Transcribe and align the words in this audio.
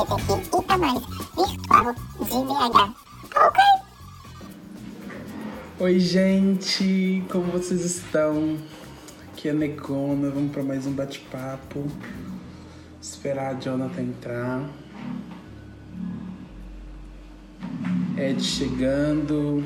LGBTQ 0.00 0.64
e 0.72 0.78
mais 0.78 0.98
virtual 1.36 1.94
de 1.94 2.24
BH. 2.24 2.94
Ok? 3.36 3.62
Oi, 5.78 6.00
gente, 6.00 7.22
como 7.30 7.52
vocês 7.52 7.84
estão? 7.84 8.56
Aqui 9.28 9.50
é 9.50 9.52
Negona, 9.52 10.30
vamos 10.30 10.52
para 10.52 10.62
mais 10.62 10.86
um 10.86 10.92
bate-papo. 10.92 11.86
Esperar 13.00 13.56
a 13.56 13.60
Jonathan 13.60 14.00
entrar. 14.00 14.70
Ed 18.16 18.42
chegando. 18.42 19.62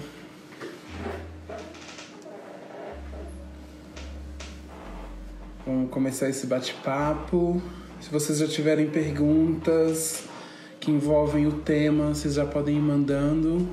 Vamos 5.65 5.91
começar 5.91 6.29
esse 6.29 6.47
bate-papo. 6.49 7.63
Se 8.05 8.11
vocês 8.11 8.37
já 8.37 8.47
tiverem 8.47 8.91
perguntas 8.91 10.25
que 10.79 10.91
envolvem 10.91 11.47
o 11.47 11.53
tema, 11.53 12.09
vocês 12.09 12.35
já 12.35 12.45
podem 12.45 12.77
ir 12.77 12.81
mandando, 12.81 13.67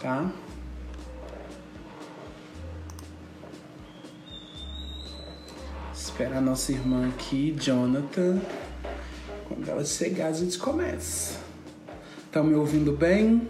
tá? 0.00 0.30
Espera 5.92 6.38
a 6.38 6.40
nossa 6.40 6.70
irmã 6.70 7.08
aqui, 7.08 7.52
Jonathan. 7.58 8.40
Quando 9.48 9.68
ela 9.68 9.84
chegar, 9.84 10.28
a 10.28 10.32
gente 10.32 10.56
começa. 10.56 11.40
Estão 12.24 12.44
me 12.44 12.54
ouvindo 12.54 12.92
bem? 12.92 13.48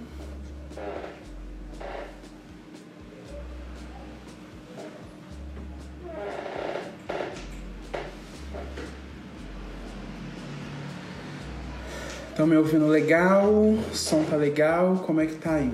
Estão 12.43 12.51
me 12.51 12.57
ouvindo 12.57 12.89
legal? 12.89 13.49
O 13.49 13.95
som 13.95 14.25
tá 14.25 14.35
legal? 14.35 14.97
Como 15.07 15.21
é 15.21 15.27
que 15.27 15.37
tá 15.37 15.55
aí? 15.55 15.73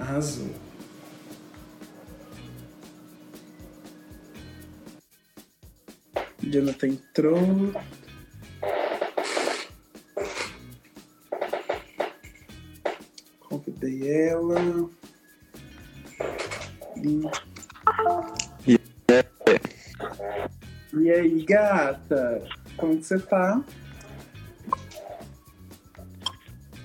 Arrasou. 0.00 0.50
Jonathan 6.42 6.88
entrou. 6.88 7.72
Convidei 13.48 14.28
ela. 14.28 14.90
E... 16.96 17.22
aí, 21.12 21.44
gata? 21.44 22.42
Como 22.76 22.96
que 22.96 23.04
você 23.04 23.20
tá? 23.20 23.62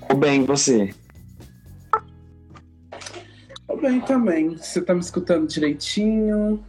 Tô 0.07 0.15
bem, 0.15 0.45
você? 0.45 0.93
Tô 3.67 3.75
bem 3.75 3.99
também. 4.01 4.55
Você 4.55 4.81
tá 4.81 4.93
me 4.93 5.01
escutando 5.01 5.47
direitinho? 5.47 6.63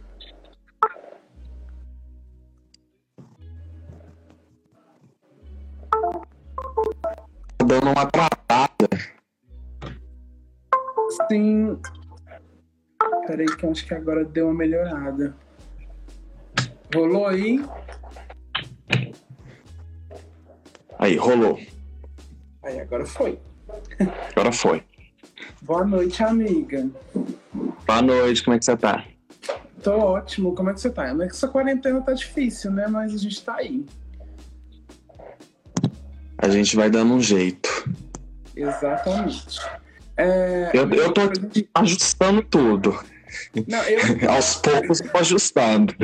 Tá 7.57 7.65
dando 7.65 7.91
uma 7.91 8.05
travada. 8.05 8.89
Sim. 11.29 11.79
Peraí 13.25 13.45
que 13.45 13.63
eu 13.63 13.71
acho 13.71 13.85
que 13.85 13.93
agora 13.93 14.25
deu 14.25 14.47
uma 14.47 14.53
melhorada. 14.53 15.35
Rolou 16.93 17.25
aí? 17.27 17.63
Aí, 20.97 21.15
rolou. 21.15 21.57
Aí, 22.63 22.79
agora 22.79 23.05
foi. 23.05 23.39
Agora 24.31 24.51
foi. 24.51 24.83
Boa 25.61 25.85
noite, 25.85 26.21
amiga. 26.23 26.89
Boa 27.85 28.01
noite, 28.01 28.43
como 28.43 28.55
é 28.55 28.59
que 28.59 28.65
você 28.65 28.75
tá? 28.75 29.05
Tô 29.81 29.91
ótimo. 29.97 30.53
Como 30.55 30.69
é 30.69 30.73
que 30.73 30.81
você 30.81 30.89
tá? 30.89 31.13
Não 31.13 31.23
é 31.23 31.27
que 31.27 31.33
essa 31.33 31.47
quarentena 31.47 32.01
tá 32.01 32.13
difícil, 32.13 32.71
né? 32.71 32.87
Mas 32.87 33.13
a 33.13 33.17
gente 33.17 33.41
tá 33.43 33.55
aí. 33.55 33.85
A 36.37 36.49
gente 36.49 36.75
vai 36.75 36.89
dando 36.89 37.13
um 37.13 37.21
jeito. 37.21 37.69
Exatamente. 38.55 39.59
É, 40.17 40.71
Eu, 40.73 40.89
eu 40.91 41.13
tô 41.13 41.21
gente- 41.33 41.69
ajustando 41.73 42.41
tudo. 42.43 42.99
Não, 43.67 43.81
eu, 43.83 43.99
Aos 44.31 44.55
poucos 44.55 44.99
eu 44.99 45.09
tô 45.09 45.17
ajustando. 45.17 45.95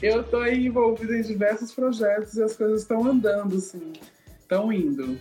eu 0.00 0.22
tô 0.24 0.38
aí 0.38 0.66
envolvido 0.66 1.14
em 1.14 1.20
diversos 1.22 1.72
projetos 1.72 2.34
e 2.34 2.42
as 2.42 2.56
coisas 2.56 2.82
estão 2.82 3.04
andando, 3.06 3.56
assim. 3.56 3.92
Estão 4.44 4.70
indo. 4.70 5.18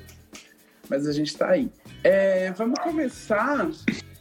Mas 0.90 1.08
a 1.08 1.14
gente 1.14 1.36
tá 1.36 1.52
aí. 1.52 1.72
É, 2.04 2.52
vamos 2.52 2.78
começar. 2.80 3.70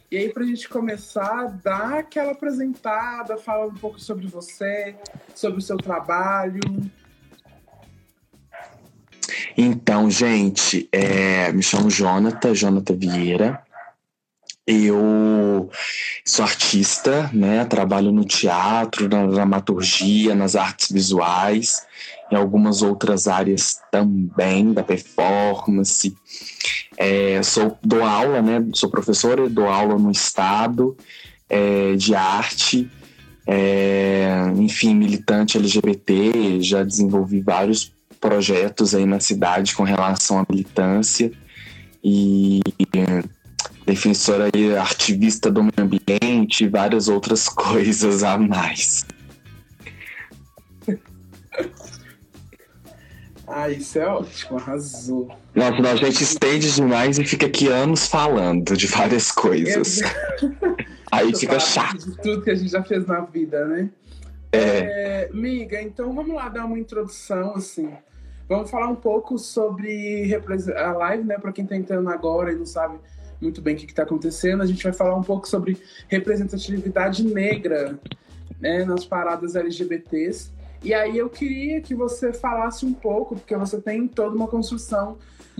E 0.09 0.17
aí, 0.17 0.29
pra 0.29 0.45
gente 0.45 0.69
começar, 0.69 1.47
dar 1.61 1.99
aquela 1.99 2.31
apresentada, 2.31 3.35
falar 3.35 3.65
um 3.65 3.73
pouco 3.73 3.99
sobre 3.99 4.27
você, 4.27 4.95
sobre 5.35 5.59
o 5.59 5.61
seu 5.61 5.75
trabalho. 5.75 6.61
Então, 9.57 10.09
gente, 10.09 10.87
é, 10.91 11.51
me 11.51 11.61
chamo 11.61 11.89
Jonathan, 11.89 12.55
Jonathan 12.55 12.95
Vieira. 12.95 13.61
Eu 14.65 15.69
sou 16.25 16.45
artista, 16.45 17.29
né? 17.33 17.65
Trabalho 17.65 18.11
no 18.11 18.23
teatro, 18.23 19.09
na 19.09 19.27
dramaturgia, 19.27 20.33
nas 20.33 20.55
artes 20.55 20.89
visuais, 20.89 21.85
em 22.31 22.35
algumas 22.35 22.81
outras 22.81 23.27
áreas 23.27 23.81
também 23.91 24.71
da 24.71 24.81
performance. 24.81 26.15
É, 26.97 27.43
sou 27.43 27.77
dou 27.83 28.03
aula, 28.03 28.41
né? 28.41 28.65
Sou 28.73 28.89
professora, 28.89 29.49
dou 29.49 29.67
aula 29.67 29.97
no 29.97 30.11
estado 30.11 30.95
é, 31.49 31.95
de 31.95 32.15
arte. 32.15 32.89
É, 33.45 34.49
enfim, 34.55 34.95
militante 34.95 35.57
LGBT, 35.57 36.61
já 36.61 36.81
desenvolvi 36.83 37.41
vários 37.41 37.91
projetos 38.21 38.95
aí 38.95 39.05
na 39.05 39.19
cidade 39.19 39.75
com 39.75 39.83
relação 39.83 40.39
à 40.39 40.45
militância 40.49 41.29
e 42.01 42.61
defensora 43.85 44.49
e 44.55 44.75
ativista 44.75 45.51
do 45.51 45.63
meio 45.63 45.73
ambiente 45.79 46.63
e 46.63 46.67
várias 46.67 47.07
outras 47.07 47.47
coisas 47.49 48.23
a 48.23 48.37
mais. 48.37 49.05
Ah, 53.47 53.69
isso 53.69 53.99
é 53.99 54.07
ótimo, 54.07 54.57
arrasou. 54.57 55.29
Nossa, 55.53 55.91
a 55.91 55.95
gente 55.95 56.23
estende 56.23 56.73
demais 56.73 57.19
e 57.19 57.25
fica 57.25 57.45
aqui 57.45 57.67
anos 57.67 58.07
falando 58.07 58.75
de 58.75 58.87
várias 58.87 59.31
coisas. 59.31 59.99
Aí 61.11 61.31
Tô 61.31 61.37
fica 61.37 61.59
chato. 61.59 61.97
De 61.97 62.21
tudo 62.21 62.41
que 62.41 62.49
a 62.49 62.55
gente 62.55 62.71
já 62.71 62.81
fez 62.83 63.05
na 63.05 63.21
vida, 63.21 63.65
né? 63.65 63.89
É, 64.51 64.59
É, 64.59 65.29
miga, 65.31 65.79
então 65.81 66.13
vamos 66.13 66.33
lá 66.35 66.49
dar 66.49 66.65
uma 66.65 66.79
introdução, 66.79 67.53
assim. 67.55 67.91
Vamos 68.49 68.71
falar 68.71 68.87
um 68.89 68.95
pouco 68.95 69.37
sobre 69.37 70.35
a 70.75 70.91
live, 70.93 71.23
né? 71.23 71.37
Para 71.37 71.51
quem 71.51 71.65
tá 71.65 71.75
entrando 71.75 72.09
agora 72.09 72.51
e 72.51 72.55
não 72.55 72.65
sabe 72.65 72.97
muito 73.43 73.61
bem 73.61 73.75
o 73.75 73.77
que, 73.77 73.85
que 73.85 73.93
tá 73.93 74.03
acontecendo, 74.03 74.63
a 74.63 74.65
gente 74.65 74.83
vai 74.83 74.93
falar 74.93 75.15
um 75.15 75.21
pouco 75.21 75.47
sobre 75.47 75.77
representatividade 76.07 77.23
negra 77.23 77.99
né, 78.59 78.85
nas 78.85 79.05
paradas 79.05 79.55
LGBTs. 79.55 80.51
E 80.81 80.93
aí 80.93 81.17
eu 81.17 81.29
queria 81.29 81.79
que 81.81 81.93
você 81.93 82.33
falasse 82.33 82.85
um 82.85 82.93
pouco, 82.93 83.35
porque 83.35 83.55
você 83.55 83.79
tem 83.79 84.07
toda 84.07 84.35
uma 84.35 84.47
construção 84.47 85.17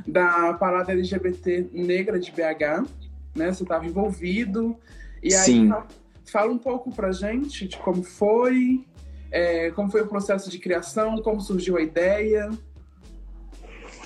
da 0.07 0.53
parada 0.53 0.91
LGBT 0.91 1.69
negra 1.71 2.19
de 2.19 2.31
BH, 2.31 2.87
né? 3.35 3.51
Você 3.51 3.63
estava 3.63 3.85
envolvido. 3.85 4.75
E 5.21 5.33
aí 5.33 5.45
Sim. 5.45 5.69
fa- 5.69 5.87
fala 6.25 6.51
um 6.51 6.57
pouco 6.57 6.91
pra 6.93 7.11
gente 7.11 7.67
de 7.67 7.77
como 7.77 8.03
foi, 8.03 8.83
é, 9.31 9.71
como 9.71 9.89
foi 9.89 10.01
o 10.01 10.07
processo 10.07 10.49
de 10.49 10.59
criação, 10.59 11.21
como 11.21 11.39
surgiu 11.39 11.77
a 11.77 11.81
ideia. 11.81 12.49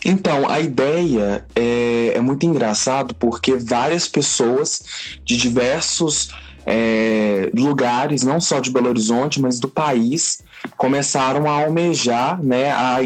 Então, 0.06 0.48
a 0.50 0.60
ideia 0.60 1.46
é, 1.56 2.14
é 2.16 2.22
muito 2.22 2.46
engraçado 2.46 3.16
porque 3.16 3.56
várias 3.56 4.08
pessoas 4.08 4.84
de 5.24 5.36
diversos 5.38 6.30
é, 6.66 7.50
lugares, 7.56 8.24
não 8.24 8.40
só 8.40 8.60
de 8.60 8.70
Belo 8.70 8.90
Horizonte, 8.90 9.42
mas 9.42 9.60
do 9.60 9.68
país, 9.68 10.44
começaram 10.76 11.50
a 11.50 11.64
almejar, 11.64 12.44
né, 12.44 12.72
a, 12.72 13.00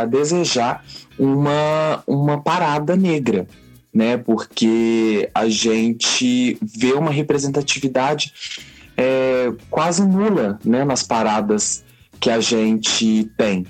a 0.00 0.04
desejar 0.04 0.84
uma, 1.18 2.02
uma 2.06 2.40
parada 2.40 2.96
negra, 2.96 3.46
né, 3.94 4.16
porque 4.16 5.30
a 5.34 5.48
gente 5.48 6.58
vê 6.60 6.92
uma 6.92 7.10
representatividade 7.10 8.32
é, 8.96 9.52
quase 9.70 10.04
nula, 10.04 10.58
né, 10.64 10.84
nas 10.84 11.02
paradas 11.02 11.84
que 12.18 12.28
a 12.28 12.40
gente 12.40 13.30
tem 13.38 13.64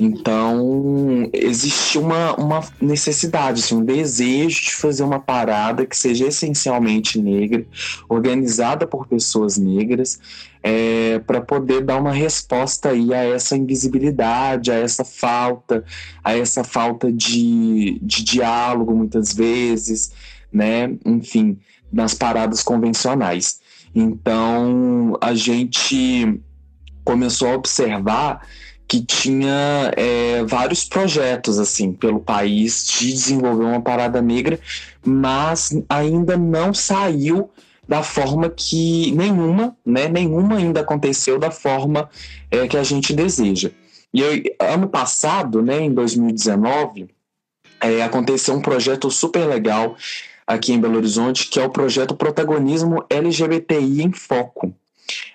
Então, 0.00 1.28
existe 1.32 1.98
uma, 1.98 2.34
uma 2.36 2.60
necessidade, 2.80 3.60
assim, 3.60 3.74
um 3.74 3.84
desejo 3.84 4.62
de 4.62 4.74
fazer 4.74 5.02
uma 5.02 5.18
parada 5.18 5.84
que 5.84 5.96
seja 5.96 6.26
essencialmente 6.26 7.20
negra, 7.20 7.66
organizada 8.08 8.86
por 8.86 9.08
pessoas 9.08 9.58
negras, 9.58 10.20
é, 10.62 11.18
para 11.20 11.40
poder 11.40 11.82
dar 11.82 11.96
uma 11.96 12.12
resposta 12.12 12.90
aí 12.90 13.12
a 13.12 13.24
essa 13.24 13.56
invisibilidade, 13.56 14.70
a 14.70 14.74
essa 14.74 15.04
falta, 15.04 15.84
a 16.22 16.36
essa 16.36 16.62
falta 16.62 17.10
de, 17.10 17.98
de 18.00 18.22
diálogo, 18.22 18.94
muitas 18.94 19.32
vezes, 19.32 20.12
né? 20.52 20.96
Enfim, 21.04 21.58
nas 21.92 22.14
paradas 22.14 22.62
convencionais. 22.62 23.60
Então, 23.92 25.18
a 25.20 25.34
gente 25.34 26.40
começou 27.04 27.48
a 27.48 27.54
observar 27.54 28.46
que 28.88 29.04
tinha 29.04 29.92
é, 29.96 30.42
vários 30.44 30.84
projetos 30.84 31.58
assim 31.58 31.92
pelo 31.92 32.20
país 32.20 32.86
de 32.86 33.12
desenvolver 33.12 33.64
uma 33.64 33.82
parada 33.82 34.22
negra, 34.22 34.58
mas 35.04 35.78
ainda 35.90 36.38
não 36.38 36.72
saiu 36.72 37.50
da 37.86 38.02
forma 38.02 38.48
que 38.48 39.12
nenhuma, 39.12 39.76
né, 39.84 40.08
nenhuma 40.08 40.56
ainda 40.56 40.80
aconteceu 40.80 41.38
da 41.38 41.50
forma 41.50 42.08
é, 42.50 42.66
que 42.66 42.76
a 42.76 42.82
gente 42.82 43.14
deseja. 43.14 43.70
E 44.12 44.20
eu, 44.20 44.42
ano 44.58 44.88
passado, 44.88 45.62
né, 45.62 45.80
em 45.80 45.92
2019, 45.92 47.08
é, 47.80 48.02
aconteceu 48.02 48.54
um 48.54 48.60
projeto 48.62 49.10
super 49.10 49.46
legal 49.46 49.96
aqui 50.46 50.72
em 50.72 50.80
Belo 50.80 50.96
Horizonte, 50.96 51.48
que 51.48 51.60
é 51.60 51.64
o 51.64 51.70
projeto 51.70 52.16
Protagonismo 52.16 53.04
LGBTI 53.10 54.02
em 54.02 54.12
Foco. 54.12 54.74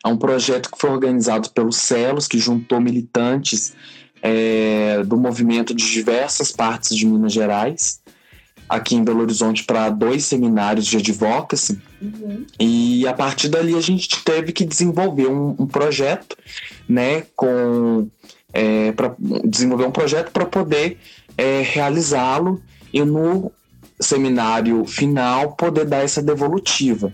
É 0.04 0.08
um 0.08 0.18
projeto 0.18 0.72
que 0.72 0.78
foi 0.78 0.90
organizado 0.90 1.50
pelos 1.50 1.78
Celos, 1.78 2.28
que 2.28 2.38
juntou 2.38 2.80
militantes 2.80 3.74
é, 4.22 5.04
do 5.04 5.18
movimento 5.18 5.74
de 5.74 5.90
diversas 5.92 6.52
partes 6.52 6.96
de 6.96 7.06
Minas 7.06 7.34
Gerais, 7.34 8.02
aqui 8.70 8.96
em 8.96 9.04
Belo 9.04 9.22
Horizonte, 9.22 9.64
para 9.64 9.90
dois 9.90 10.26
seminários 10.26 10.86
de 10.86 10.98
advocacy. 10.98 11.80
Uhum. 12.02 12.46
E 12.60 13.06
a 13.08 13.14
partir 13.14 13.50
dali 13.50 13.76
a 13.76 13.82
gente 13.82 14.24
teve 14.24 14.52
que 14.52 14.66
desenvolver 14.66 15.28
um, 15.28 15.56
um 15.60 15.68
projeto, 15.68 16.38
né, 16.88 17.24
com 17.36 18.08
é, 18.54 18.92
para 18.92 19.16
desenvolver 19.44 19.86
um 19.86 19.92
projeto 19.92 20.32
para 20.32 20.46
poder 20.46 21.00
é, 21.38 21.62
realizá-lo 21.62 22.62
e 22.94 23.04
no 23.04 23.52
seminário 24.00 24.86
final 24.86 25.54
poder 25.54 25.86
dar 25.86 26.04
essa 26.04 26.22
devolutiva. 26.22 27.12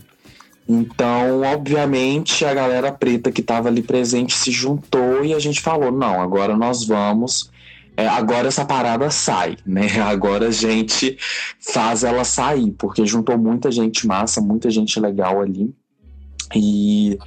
Então, 0.70 1.42
obviamente, 1.42 2.46
a 2.46 2.54
galera 2.54 2.92
preta 2.92 3.32
que 3.32 3.42
estava 3.42 3.70
ali 3.70 3.82
presente 3.82 4.36
se 4.36 4.52
juntou 4.52 5.26
e 5.26 5.34
a 5.34 5.40
gente 5.40 5.60
falou: 5.60 5.92
não, 5.92 6.22
agora 6.22 6.56
nós 6.56 6.86
vamos. 6.86 7.50
É, 7.98 8.08
agora 8.08 8.48
essa 8.48 8.64
parada 8.64 9.10
sai, 9.10 9.58
né? 9.66 10.00
Agora 10.00 10.50
a 10.50 10.52
gente 10.52 11.18
faz 11.60 12.04
ela 12.04 12.24
sair, 12.24 12.72
porque 12.78 13.04
juntou 13.04 13.36
muita 13.36 13.72
gente 13.72 14.06
massa, 14.06 14.40
muita 14.40 14.70
gente 14.70 15.00
legal 15.00 15.42
ali. 15.42 15.74
E, 16.56 17.18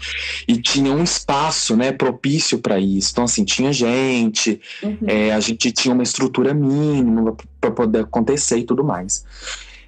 e 0.48 0.56
tinha 0.56 0.92
um 0.92 1.02
espaço 1.02 1.76
né, 1.76 1.92
propício 1.92 2.58
para 2.58 2.78
isso. 2.78 3.10
Então, 3.12 3.24
assim, 3.24 3.44
tinha 3.44 3.72
gente, 3.72 4.60
uhum. 4.82 4.98
é, 5.06 5.32
a 5.32 5.38
gente 5.38 5.70
tinha 5.70 5.94
uma 5.94 6.02
estrutura 6.02 6.52
mínima 6.52 7.36
para 7.60 7.70
poder 7.70 8.00
acontecer 8.00 8.58
e 8.58 8.64
tudo 8.64 8.82
mais. 8.82 9.24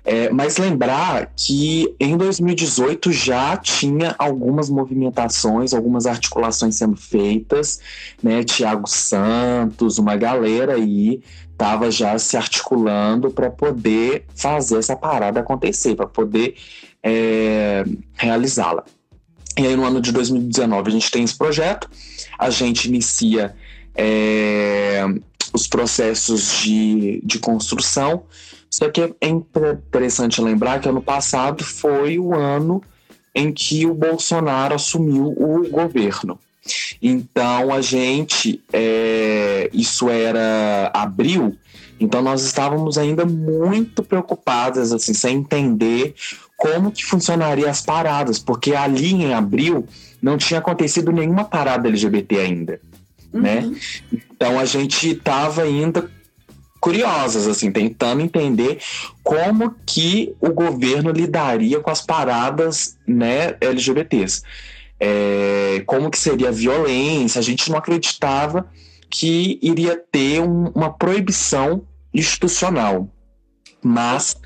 É, 0.07 0.29
mas 0.29 0.59
lembrar 0.59 1.33
que 1.35 1.95
em 1.99 2.15
2018 2.15 3.11
já 3.11 3.57
tinha 3.57 4.15
algumas 4.19 4.69
movimentações, 4.69 5.73
algumas 5.73 6.05
articulações 6.05 6.77
sendo 6.77 6.95
feitas, 6.95 7.81
né? 8.23 8.45
Tiago 8.45 8.87
Santos, 8.87 9.97
uma 9.97 10.15
galera 10.15 10.75
aí 10.75 11.23
estava 11.51 11.91
já 11.91 12.19
se 12.19 12.37
articulando 12.37 13.31
para 13.31 13.49
poder 13.51 14.27
fazer 14.35 14.79
essa 14.79 14.95
parada 14.95 15.41
acontecer, 15.41 15.95
para 15.95 16.07
poder 16.07 16.55
é, 17.03 17.85
realizá-la. 18.13 18.85
E 19.57 19.67
aí 19.67 19.75
no 19.75 19.87
ano 19.87 20.03
de 20.03 20.13
2019 20.13 20.89
a 20.89 20.93
gente 20.93 21.11
tem 21.11 21.25
esse 21.25 21.39
projeto, 21.39 21.89
a 22.39 22.51
gente 22.51 22.89
inicia 22.89 23.55
é, 23.95 25.03
os 25.53 25.67
processos 25.67 26.59
de, 26.59 27.23
de 27.25 27.39
construção, 27.39 28.25
só 28.75 28.91
que 28.91 29.01
é 29.01 29.29
interessante 29.29 30.43
lembrar 30.43 30.81
que 30.81 30.89
ano 30.89 31.01
passado 31.01 31.63
foi 31.63 32.19
o 32.19 32.35
ano 32.35 32.83
em 33.33 33.53
que 33.53 33.87
o 33.87 33.95
Bolsonaro 33.95 34.75
assumiu 34.75 35.27
o 35.29 35.69
governo. 35.71 36.37
Então 37.01 37.73
a 37.73 37.81
gente, 37.81 38.61
é, 38.73 39.71
isso 39.73 40.11
era 40.11 40.91
abril, 40.93 41.57
então 42.01 42.21
nós 42.21 42.43
estávamos 42.43 42.99
ainda 42.99 43.25
muito 43.25 44.03
preocupadas, 44.03 44.93
assim, 44.93 45.15
sem 45.15 45.37
entender 45.37 46.13
como 46.57 46.91
que 46.91 47.05
funcionaria 47.05 47.71
as 47.71 47.81
paradas, 47.81 48.41
porque 48.41 48.75
ali 48.75 49.13
em 49.13 49.35
abril 49.35 49.87
não 50.21 50.37
tinha 50.37 50.59
acontecido 50.59 51.13
nenhuma 51.13 51.45
parada 51.45 51.87
LGBT 51.87 52.41
ainda, 52.41 52.81
né? 53.33 53.61
uhum. 53.61 53.71
né? 53.71 53.79
Então 54.13 54.59
a 54.59 54.65
gente 54.65 55.11
estava 55.11 55.63
ainda 55.63 56.11
curiosas, 56.85 57.49
assim, 57.49 57.73
tentando 57.73 58.21
entender 58.21 58.79
como 59.23 59.75
que 59.87 60.35
o 60.39 60.51
governo 60.53 61.11
lidaria 61.11 61.81
com 61.81 61.91
as 61.91 62.03
paradas, 62.03 62.99
né, 63.09 63.57
LGBTs. 63.59 64.43
É, 65.01 65.83
como 65.87 66.11
que 66.11 66.19
seria 66.19 66.51
a 66.51 66.53
violência, 66.53 67.39
a 67.39 67.43
gente 67.43 67.71
não 67.71 67.79
acreditava 67.79 68.71
que 69.09 69.59
iria 69.63 69.97
ter 69.97 70.43
um, 70.43 70.67
uma 70.75 70.93
proibição 70.93 71.87
institucional. 72.13 73.09
Mas 73.83 74.37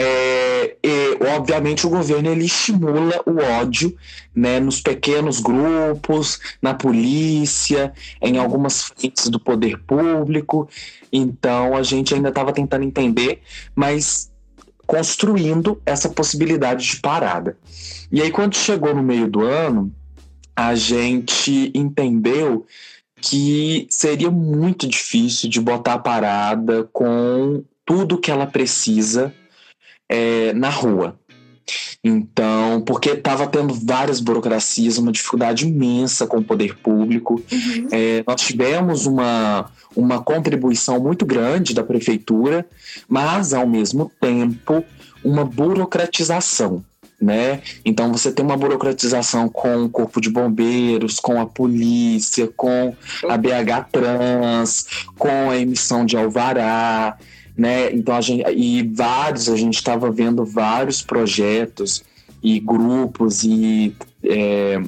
é, 0.00 0.76
e, 0.80 1.18
obviamente 1.36 1.84
o 1.84 1.90
governo 1.90 2.30
ele 2.30 2.44
estimula 2.44 3.20
o 3.26 3.38
ódio 3.60 3.96
né, 4.32 4.60
nos 4.60 4.80
pequenos 4.80 5.40
grupos, 5.40 6.38
na 6.62 6.72
polícia, 6.72 7.92
em 8.22 8.38
algumas 8.38 8.84
frentes 8.84 9.28
do 9.28 9.40
poder 9.40 9.76
público. 9.78 10.68
Então 11.12 11.76
a 11.76 11.82
gente 11.82 12.14
ainda 12.14 12.28
estava 12.28 12.52
tentando 12.52 12.84
entender, 12.84 13.42
mas 13.74 14.30
construindo 14.86 15.82
essa 15.84 16.08
possibilidade 16.08 16.86
de 16.86 17.00
parada. 17.00 17.56
E 18.12 18.22
aí 18.22 18.30
quando 18.30 18.54
chegou 18.54 18.94
no 18.94 19.02
meio 19.02 19.26
do 19.26 19.42
ano, 19.42 19.92
a 20.54 20.76
gente 20.76 21.72
entendeu 21.74 22.64
que 23.20 23.88
seria 23.90 24.30
muito 24.30 24.86
difícil 24.86 25.50
de 25.50 25.60
botar 25.60 25.94
a 25.94 25.98
parada 25.98 26.88
com 26.92 27.64
tudo 27.84 28.20
que 28.20 28.30
ela 28.30 28.46
precisa 28.46 29.34
é, 30.08 30.52
na 30.54 30.70
rua. 30.70 31.18
Então, 32.02 32.80
porque 32.86 33.10
estava 33.10 33.46
tendo 33.46 33.74
várias 33.74 34.20
burocracias, 34.20 34.98
uma 34.98 35.12
dificuldade 35.12 35.66
imensa 35.66 36.26
com 36.26 36.38
o 36.38 36.44
poder 36.44 36.76
público. 36.78 37.42
Uhum. 37.50 37.88
É, 37.90 38.24
nós 38.26 38.40
tivemos 38.40 39.06
uma, 39.06 39.70
uma 39.94 40.22
contribuição 40.22 41.00
muito 41.00 41.26
grande 41.26 41.74
da 41.74 41.82
prefeitura, 41.82 42.64
mas, 43.08 43.52
ao 43.52 43.66
mesmo 43.66 44.10
tempo, 44.20 44.84
uma 45.24 45.44
burocratização. 45.44 46.84
Né? 47.20 47.62
Então 47.84 48.12
você 48.12 48.30
tem 48.30 48.44
uma 48.44 48.56
burocratização 48.56 49.48
com 49.48 49.86
o 49.86 49.88
corpo 49.88 50.20
de 50.20 50.30
bombeiros, 50.30 51.18
com 51.18 51.40
a 51.40 51.46
polícia, 51.46 52.48
com 52.56 52.94
a 53.28 53.36
BH 53.36 53.88
Trans, 53.90 54.86
com 55.18 55.50
a 55.50 55.58
emissão 55.58 56.06
de 56.06 56.16
alvará 56.16 57.18
né? 57.58 57.92
Então 57.92 58.14
a 58.14 58.20
gente 58.20 58.48
e 58.52 58.84
vários 58.84 59.48
a 59.48 59.56
gente 59.56 59.74
estava 59.74 60.12
vendo 60.12 60.44
vários 60.44 61.02
projetos 61.02 62.04
e 62.40 62.60
grupos 62.60 63.42
e 63.42 63.92
é, 64.22 64.80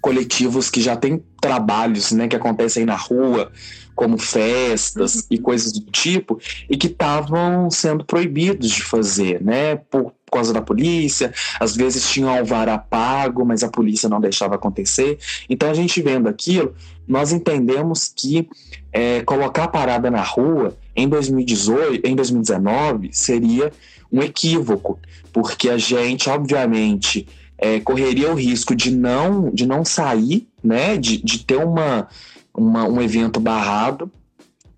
coletivos 0.00 0.70
que 0.70 0.80
já 0.80 0.96
têm 0.96 1.20
trabalhos, 1.46 2.12
né, 2.12 2.28
que 2.28 2.36
acontecem 2.36 2.84
na 2.84 2.96
rua, 2.96 3.52
como 3.94 4.18
festas 4.18 5.14
uhum. 5.16 5.22
e 5.30 5.38
coisas 5.38 5.72
do 5.72 5.90
tipo, 5.90 6.38
e 6.68 6.76
que 6.76 6.88
estavam 6.88 7.70
sendo 7.70 8.04
proibidos 8.04 8.70
de 8.70 8.82
fazer, 8.82 9.42
né, 9.42 9.76
por 9.76 10.12
causa 10.30 10.52
da 10.52 10.60
polícia, 10.60 11.32
às 11.58 11.74
vezes 11.74 12.10
tinham 12.10 12.28
alvará 12.28 12.76
pago, 12.76 13.44
mas 13.44 13.62
a 13.62 13.68
polícia 13.68 14.08
não 14.08 14.20
deixava 14.20 14.56
acontecer. 14.56 15.18
Então 15.48 15.70
a 15.70 15.74
gente 15.74 16.02
vendo 16.02 16.28
aquilo, 16.28 16.74
nós 17.06 17.32
entendemos 17.32 18.12
que 18.14 18.48
é, 18.92 19.22
colocar 19.22 19.64
a 19.64 19.68
parada 19.68 20.10
na 20.10 20.22
rua 20.22 20.76
em 20.94 21.08
2018, 21.08 22.06
em 22.06 22.14
2019 22.16 23.10
seria 23.12 23.72
um 24.12 24.20
equívoco, 24.20 24.98
porque 25.32 25.70
a 25.70 25.78
gente, 25.78 26.28
obviamente, 26.28 27.26
é, 27.58 27.80
correria 27.80 28.30
o 28.30 28.34
risco 28.34 28.74
de 28.74 28.90
não, 28.90 29.50
de 29.50 29.66
não 29.66 29.84
sair, 29.84 30.48
né, 30.62 30.96
de, 30.96 31.22
de 31.22 31.44
ter 31.44 31.56
uma, 31.56 32.08
uma, 32.54 32.84
um 32.84 33.00
evento 33.00 33.40
barrado 33.40 34.10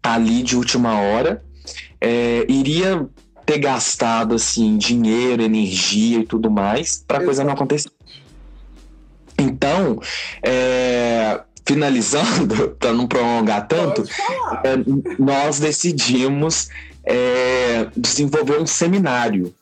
ali 0.02 0.42
de 0.42 0.56
última 0.56 1.00
hora, 1.00 1.42
é, 2.00 2.46
iria 2.48 3.06
ter 3.44 3.58
gastado 3.58 4.34
assim 4.34 4.76
dinheiro, 4.76 5.42
energia 5.42 6.18
e 6.20 6.26
tudo 6.26 6.50
mais 6.50 7.02
para 7.06 7.18
a 7.18 7.24
coisa 7.24 7.44
não 7.44 7.52
acontecer. 7.52 7.90
Então, 9.38 10.00
é, 10.42 11.40
finalizando, 11.64 12.70
para 12.80 12.92
não 12.92 13.06
prolongar 13.06 13.66
tanto, 13.66 14.04
é, 14.64 14.76
nós 15.18 15.60
decidimos 15.60 16.68
é, 17.04 17.86
desenvolver 17.96 18.60
um 18.60 18.66
seminário. 18.66 19.54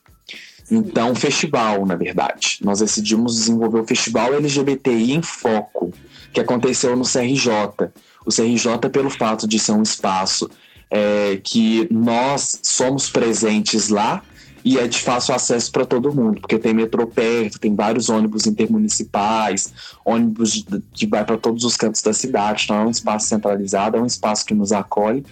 Então, 0.70 1.14
festival, 1.14 1.86
na 1.86 1.94
verdade. 1.94 2.58
Nós 2.62 2.80
decidimos 2.80 3.36
desenvolver 3.36 3.80
o 3.80 3.86
Festival 3.86 4.34
LGBTI 4.34 5.12
em 5.12 5.22
Foco, 5.22 5.92
que 6.32 6.40
aconteceu 6.40 6.96
no 6.96 7.04
CRJ. 7.04 7.90
O 8.24 8.30
CRJ, 8.30 8.90
pelo 8.90 9.10
fato 9.10 9.46
de 9.46 9.58
ser 9.58 9.72
um 9.72 9.82
espaço 9.82 10.50
é, 10.90 11.40
que 11.42 11.86
nós 11.90 12.60
somos 12.62 13.08
presentes 13.08 13.88
lá, 13.88 14.22
e 14.64 14.78
é 14.78 14.88
de 14.88 14.98
fácil 14.98 15.32
acesso 15.32 15.70
para 15.70 15.86
todo 15.86 16.12
mundo, 16.12 16.40
porque 16.40 16.58
tem 16.58 16.74
metrô 16.74 17.06
perto, 17.06 17.60
tem 17.60 17.72
vários 17.72 18.08
ônibus 18.08 18.48
intermunicipais, 18.48 19.72
ônibus 20.04 20.66
que 20.92 21.06
vai 21.06 21.24
para 21.24 21.36
todos 21.38 21.62
os 21.62 21.76
cantos 21.76 22.02
da 22.02 22.12
cidade, 22.12 22.64
então 22.64 22.74
é 22.74 22.84
um 22.84 22.90
espaço 22.90 23.28
centralizado, 23.28 23.96
é 23.96 24.00
um 24.00 24.06
espaço 24.06 24.44
que 24.44 24.54
nos 24.54 24.72
acolhe 24.72 25.24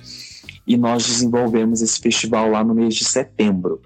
e 0.65 0.77
nós 0.77 1.05
desenvolvemos 1.05 1.83
esse 1.83 2.01
festival 2.01 2.49
lá 2.49 2.63
no 2.63 2.75
mês 2.75 2.95
de 2.95 3.05
setembro. 3.05 3.83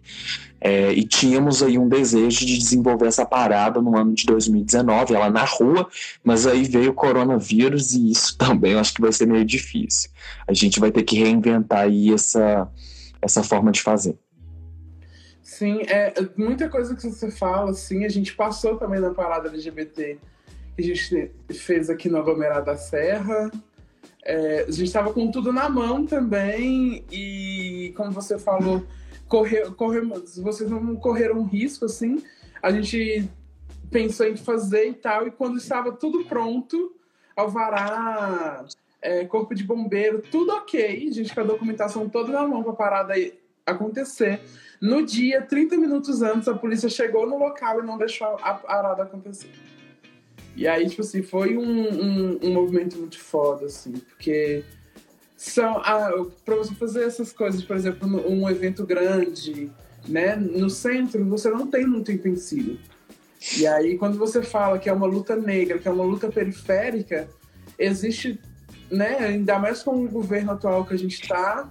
É, 0.61 0.93
e 0.93 1.05
tínhamos 1.05 1.63
aí 1.63 1.79
um 1.79 1.89
desejo 1.89 2.45
de 2.45 2.59
desenvolver 2.59 3.07
essa 3.07 3.25
parada 3.25 3.81
no 3.81 3.97
ano 3.97 4.13
de 4.13 4.27
2019, 4.27 5.15
ela 5.15 5.31
na 5.31 5.45
rua, 5.45 5.89
mas 6.25 6.47
aí 6.47 6.65
veio 6.65 6.91
o 6.91 6.95
coronavírus 6.95 7.93
e 7.93 8.11
isso 8.11 8.37
também 8.39 8.73
eu 8.73 8.81
acho 8.81 8.95
que 8.95 9.01
vai 9.01 9.13
ser 9.13 9.27
meio 9.27 9.45
difícil. 9.45 10.11
A 10.47 10.53
gente 10.53 10.81
vai 10.81 10.91
ter 10.91 11.03
que 11.05 11.17
reinventar 11.17 11.83
aí 11.83 12.13
essa, 12.13 12.69
essa 13.23 13.43
forma 13.43 13.71
de 13.71 13.83
fazer. 13.83 14.17
Sim, 15.43 15.83
é, 15.89 16.13
muita 16.37 16.69
coisa 16.69 16.95
que 16.95 17.03
você 17.03 17.31
fala, 17.31 17.71
assim, 17.71 18.05
a 18.05 18.09
gente 18.09 18.35
passou 18.35 18.77
também 18.77 19.01
na 19.01 19.11
parada 19.15 19.49
LGBT 19.49 20.19
que 20.77 20.83
a 20.83 20.95
gente 20.95 21.33
fez 21.53 21.91
aqui 21.91 22.09
no 22.09 22.19
aglomerado 22.19 22.67
da 22.67 22.77
Serra. 22.77 23.51
É, 24.25 24.65
a 24.69 24.71
gente 24.71 24.85
estava 24.85 25.13
com 25.13 25.31
tudo 25.31 25.53
na 25.53 25.69
mão 25.69 26.07
também 26.07 27.05
e, 27.11 27.93
como 27.97 28.13
você 28.13 28.39
falou, 28.39 28.85
correr, 29.29 29.71
correr, 29.75 30.03
vocês 30.39 30.71
não 30.71 30.97
correram 30.97 31.45
risco, 31.45 31.85
assim. 31.85 32.23
A 32.63 32.71
gente 32.71 33.29
pensou 33.91 34.27
em 34.27 34.37
fazer 34.37 34.89
e 34.89 34.95
tal, 34.95 35.27
e 35.27 35.31
quando 35.31 35.59
estava 35.59 35.93
tudo 35.93 36.25
pronto, 36.25 36.95
alvará, 37.37 38.65
é, 39.01 39.25
corpo 39.25 39.55
de 39.55 39.63
bombeiro, 39.63 40.23
tudo 40.31 40.53
ok, 40.53 41.09
a 41.09 41.13
gente 41.13 41.35
com 41.35 41.41
a 41.41 41.45
documentação 41.45 42.09
toda 42.09 42.33
na 42.33 42.47
mão 42.47 42.63
para 42.63 42.73
a 42.73 42.77
parada 42.77 43.15
acontecer. 43.65 44.41
No 44.81 45.05
dia, 45.05 45.43
30 45.43 45.77
minutos 45.77 46.23
antes, 46.23 46.49
a 46.49 46.55
polícia 46.55 46.89
chegou 46.89 47.29
no 47.29 47.39
local 47.39 47.81
e 47.83 47.87
não 47.87 47.99
deixou 47.99 48.39
a 48.43 48.55
parada 48.55 49.03
acontecer. 49.03 49.51
E 50.57 50.67
aí, 50.67 50.89
tipo 50.89 51.03
assim, 51.03 51.23
foi 51.23 51.57
um, 51.57 51.63
um, 51.63 52.39
um 52.43 52.53
movimento 52.53 52.99
muito 52.99 53.19
foda, 53.19 53.67
assim, 53.67 53.93
porque 53.93 54.65
são 55.39 55.79
ah, 55.79 56.11
para 56.45 56.57
você 56.57 56.75
fazer 56.75 57.05
essas 57.05 57.33
coisas, 57.33 57.63
por 57.63 57.77
exemplo, 57.77 58.09
um 58.29 58.51
evento 58.51 58.85
grande, 58.85 59.71
né, 60.09 60.35
no 60.35 60.69
centro, 60.69 61.25
você 61.27 61.49
não 61.49 61.69
tem 61.69 61.87
muito 61.87 62.11
empecilho. 62.11 62.77
E 63.57 63.65
aí, 63.65 63.97
quando 63.97 64.19
você 64.19 64.43
fala 64.43 64.81
que 64.81 64.89
é 64.89 64.93
uma 64.93 65.07
luta 65.07 65.37
negra, 65.37 65.79
que 65.79 65.87
é 65.87 65.91
uma 65.93 66.03
luta 66.03 66.29
periférica, 66.29 67.29
existe, 67.79 68.41
né, 68.91 69.17
ainda 69.19 69.61
mais 69.61 69.81
com 69.81 70.05
o 70.05 70.09
governo 70.09 70.51
atual 70.51 70.85
que 70.85 70.95
a 70.95 70.99
gente 70.99 71.23
está, 71.23 71.71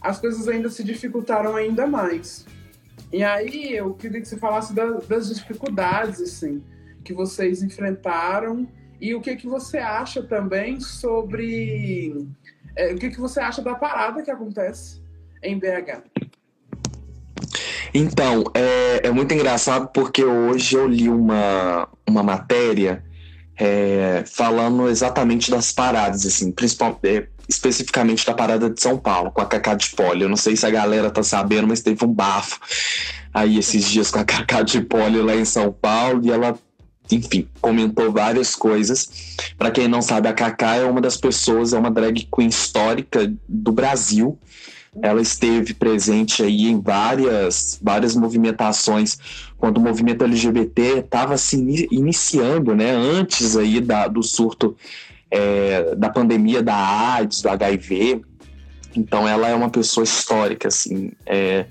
as 0.00 0.18
coisas 0.18 0.48
ainda 0.48 0.68
se 0.68 0.82
dificultaram 0.82 1.54
ainda 1.54 1.86
mais. 1.86 2.44
E 3.12 3.22
aí 3.22 3.72
eu 3.72 3.94
queria 3.94 4.20
que 4.20 4.26
você 4.26 4.36
falasse 4.36 4.74
da, 4.74 4.84
das 4.84 5.32
dificuldades 5.32 6.20
assim 6.20 6.60
que 7.04 7.14
vocês 7.14 7.62
enfrentaram 7.62 8.66
e 9.00 9.14
o 9.14 9.20
que 9.20 9.36
que 9.36 9.46
você 9.46 9.78
acha 9.78 10.24
também 10.24 10.80
sobre 10.80 12.26
é, 12.76 12.92
o 12.92 12.98
que 12.98 13.10
que 13.10 13.20
você 13.20 13.40
acha 13.40 13.62
da 13.62 13.74
parada 13.74 14.22
que 14.22 14.30
acontece 14.30 15.00
em 15.42 15.58
BH. 15.58 16.02
Então, 17.94 18.44
é, 18.54 19.06
é 19.08 19.10
muito 19.10 19.32
engraçado 19.32 19.88
porque 19.88 20.24
hoje 20.24 20.76
eu 20.76 20.86
li 20.86 21.08
uma, 21.08 21.88
uma 22.06 22.22
matéria 22.22 23.02
é, 23.58 24.22
falando 24.26 24.88
exatamente 24.88 25.50
das 25.50 25.72
paradas, 25.72 26.26
assim, 26.26 26.52
principalmente, 26.52 27.06
é, 27.06 27.26
especificamente 27.48 28.26
da 28.26 28.34
parada 28.34 28.68
de 28.68 28.80
São 28.80 28.98
Paulo, 28.98 29.30
com 29.30 29.40
a 29.40 29.46
Cacá 29.46 29.74
de 29.74 29.90
Poli. 29.90 30.22
Eu 30.22 30.28
não 30.28 30.36
sei 30.36 30.56
se 30.56 30.66
a 30.66 30.70
galera 30.70 31.10
tá 31.10 31.22
sabendo, 31.22 31.68
mas 31.68 31.80
teve 31.80 32.04
um 32.04 32.12
bafo 32.12 32.60
aí 33.32 33.58
esses 33.58 33.84
dias 33.84 34.10
com 34.10 34.18
a 34.18 34.24
Cacá 34.24 34.62
de 34.62 34.80
Poli 34.80 35.20
lá 35.22 35.34
em 35.34 35.44
São 35.44 35.72
Paulo 35.72 36.20
e 36.24 36.30
ela, 36.30 36.58
enfim, 37.10 37.48
comentou 37.60 38.12
várias 38.12 38.54
coisas. 38.54 39.36
Para 39.56 39.70
quem 39.70 39.88
não 39.88 40.02
sabe, 40.02 40.28
a 40.28 40.32
Cacá 40.32 40.76
é 40.76 40.84
uma 40.84 41.00
das 41.00 41.16
pessoas, 41.16 41.72
é 41.72 41.78
uma 41.78 41.90
drag 41.90 42.28
queen 42.34 42.48
histórica 42.48 43.32
do 43.48 43.72
Brasil. 43.72 44.38
Ela 45.02 45.20
esteve 45.20 45.74
presente 45.74 46.42
aí 46.42 46.66
em 46.66 46.80
várias, 46.80 47.78
várias 47.82 48.16
movimentações 48.16 49.18
quando 49.58 49.76
o 49.76 49.80
movimento 49.80 50.24
LGBT 50.24 51.00
estava 51.00 51.36
se 51.36 51.56
iniciando, 51.90 52.74
né, 52.74 52.90
antes 52.90 53.56
aí 53.56 53.80
da, 53.80 54.08
do 54.08 54.22
surto 54.22 54.74
é, 55.30 55.94
da 55.96 56.08
pandemia 56.08 56.62
da 56.62 56.76
AIDS, 56.76 57.42
do 57.42 57.48
HIV. 57.50 58.22
Então 58.96 59.28
ela 59.28 59.48
é 59.48 59.54
uma 59.54 59.68
pessoa 59.68 60.04
histórica, 60.04 60.68
assim, 60.68 61.12
é, 61.26 61.66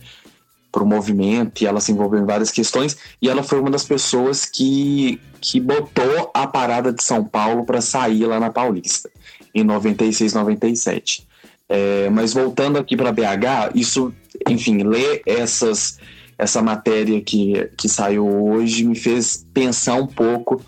para 0.76 0.84
o 0.84 0.86
movimento 0.86 1.62
e 1.62 1.66
ela 1.66 1.80
se 1.80 1.94
envolveu 1.94 2.20
em 2.20 2.26
várias 2.26 2.52
questões 2.52 2.98
e 3.22 3.30
ela 3.30 3.42
foi 3.42 3.62
uma 3.62 3.72
das 3.72 3.86
pessoas 3.86 4.44
que, 4.44 5.22
que 5.40 5.58
botou 5.58 6.30
a 6.34 6.46
parada 6.46 6.92
de 6.92 7.02
São 7.02 7.24
Paulo 7.24 7.64
para 7.64 7.80
sair 7.80 8.26
lá 8.26 8.42
na 8.42 8.50
Paulista, 8.50 9.10
em 9.54 9.64
96, 9.64 10.34
97. 10.34 11.26
É, 11.70 12.10
mas 12.10 12.34
voltando 12.34 12.78
aqui 12.78 12.98
para 12.98 13.14
BH, 13.14 13.72
isso, 13.74 14.14
enfim, 14.50 14.84
ler 14.84 15.22
essas, 15.26 15.98
essa 16.38 16.62
matéria 16.62 17.22
que, 17.22 17.70
que 17.78 17.88
saiu 17.88 18.28
hoje 18.28 18.84
me 18.84 18.96
fez 18.96 19.48
pensar 19.54 19.96
um 19.96 20.06
pouco 20.06 20.62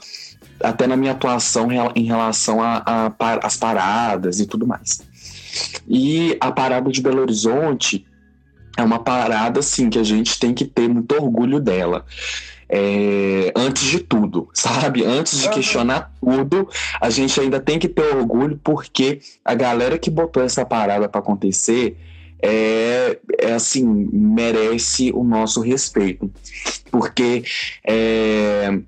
até 0.64 0.88
na 0.88 0.96
minha 0.96 1.12
atuação 1.12 1.68
em 1.94 2.06
relação 2.06 2.60
às 3.44 3.58
paradas 3.58 4.40
e 4.40 4.46
tudo 4.46 4.66
mais. 4.66 5.02
E 5.86 6.38
a 6.40 6.50
parada 6.50 6.90
de 6.90 7.02
Belo 7.02 7.22
Horizonte 7.22 8.06
é 8.78 8.84
uma 8.84 9.00
parada, 9.00 9.60
assim, 9.60 9.90
que 9.90 9.98
a 9.98 10.04
gente 10.04 10.40
tem 10.40 10.54
que 10.54 10.64
ter 10.64 10.88
muito 10.88 11.14
orgulho 11.16 11.60
dela. 11.60 12.06
É, 12.70 13.52
antes 13.56 13.84
de 13.84 14.00
tudo, 14.00 14.50
sabe? 14.54 15.04
Antes 15.04 15.42
de 15.42 15.50
questionar 15.50 16.14
tudo, 16.22 16.70
a 17.02 17.10
gente 17.10 17.40
ainda 17.40 17.60
tem 17.60 17.80
que 17.80 17.88
ter 17.88 18.16
orgulho 18.16 18.60
porque 18.64 19.20
a 19.44 19.56
galera 19.56 19.98
que 19.98 20.10
botou 20.10 20.44
essa 20.44 20.64
parada 20.64 21.10
para 21.10 21.20
acontecer 21.20 21.98
é, 22.40 23.18
é, 23.40 23.54
assim 23.54 23.84
merece 24.14 25.12
o 25.12 25.24
nosso 25.24 25.62
respeito, 25.62 26.32
porque 26.92 27.44
é, 27.84 28.80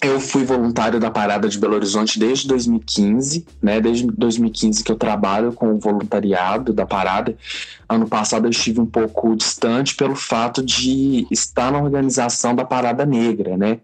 eu 0.00 0.20
fui 0.20 0.44
voluntário 0.44 1.00
da 1.00 1.10
Parada 1.10 1.48
de 1.48 1.58
Belo 1.58 1.74
Horizonte 1.74 2.18
desde 2.18 2.46
2015, 2.46 3.44
né? 3.60 3.80
Desde 3.80 4.06
2015 4.06 4.84
que 4.84 4.92
eu 4.92 4.96
trabalho 4.96 5.52
com 5.52 5.72
o 5.72 5.78
voluntariado 5.78 6.72
da 6.72 6.86
Parada. 6.86 7.36
Ano 7.88 8.06
passado 8.06 8.46
eu 8.46 8.50
estive 8.50 8.80
um 8.80 8.86
pouco 8.86 9.34
distante 9.34 9.96
pelo 9.96 10.14
fato 10.14 10.62
de 10.62 11.26
estar 11.30 11.72
na 11.72 11.82
organização 11.82 12.54
da 12.54 12.64
Parada 12.64 13.04
Negra, 13.04 13.56
né? 13.56 13.80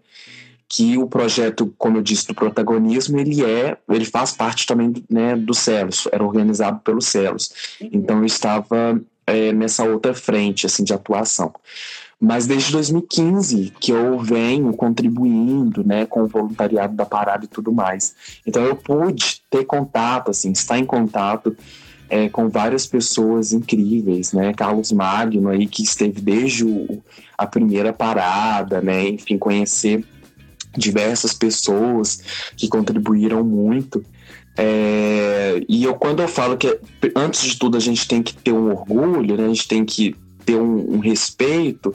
Que 0.69 0.97
o 0.97 1.07
projeto, 1.07 1.73
como 1.77 1.97
eu 1.97 2.01
disse, 2.01 2.27
do 2.27 2.33
protagonismo, 2.33 3.19
ele 3.19 3.43
é, 3.43 3.77
ele 3.89 4.05
faz 4.05 4.31
parte 4.31 4.65
também 4.65 4.93
né, 5.09 5.35
do 5.35 5.53
Celos, 5.53 6.07
era 6.11 6.23
organizado 6.23 6.79
pelo 6.79 7.01
Celos. 7.01 7.77
Então 7.79 8.19
eu 8.19 8.25
estava 8.25 8.99
é, 9.27 9.51
nessa 9.51 9.83
outra 9.83 10.13
frente 10.13 10.65
assim 10.65 10.83
de 10.83 10.93
atuação. 10.93 11.53
Mas 12.19 12.47
desde 12.47 12.71
2015 12.71 13.73
que 13.79 13.91
eu 13.91 14.17
venho 14.19 14.73
contribuindo, 14.73 15.83
né, 15.85 16.05
com 16.05 16.23
o 16.23 16.27
voluntariado 16.27 16.95
da 16.95 17.05
parada 17.05 17.45
e 17.45 17.47
tudo 17.47 17.71
mais. 17.71 18.15
Então 18.45 18.63
eu 18.63 18.75
pude 18.75 19.41
ter 19.49 19.65
contato, 19.65 20.31
assim, 20.31 20.51
estar 20.51 20.77
em 20.79 20.85
contato 20.85 21.55
é, 22.09 22.29
com 22.29 22.49
várias 22.49 22.85
pessoas 22.85 23.51
incríveis, 23.51 24.31
né? 24.31 24.53
Carlos 24.53 24.91
Magno 24.91 25.49
aí 25.49 25.67
que 25.67 25.83
esteve 25.83 26.21
desde 26.21 26.63
o, 26.63 27.03
a 27.37 27.45
primeira 27.45 27.91
parada, 27.91 28.81
né? 28.81 29.09
Enfim, 29.09 29.37
conhecer 29.37 30.05
diversas 30.77 31.33
pessoas 31.33 32.51
que 32.55 32.67
contribuíram 32.67 33.43
muito. 33.43 34.03
É, 34.57 35.61
e 35.67 35.83
eu 35.83 35.95
quando 35.95 36.21
eu 36.21 36.27
falo 36.27 36.57
que 36.57 36.79
antes 37.15 37.41
de 37.41 37.57
tudo 37.57 37.75
a 37.75 37.79
gente 37.79 38.07
tem 38.07 38.23
que 38.23 38.33
ter 38.33 38.53
um 38.53 38.71
orgulho, 38.71 39.35
né? 39.35 39.45
A 39.45 39.49
gente 39.49 39.67
tem 39.67 39.83
que 39.83 40.15
ter 40.45 40.55
um, 40.55 40.95
um 40.95 40.99
respeito 40.99 41.93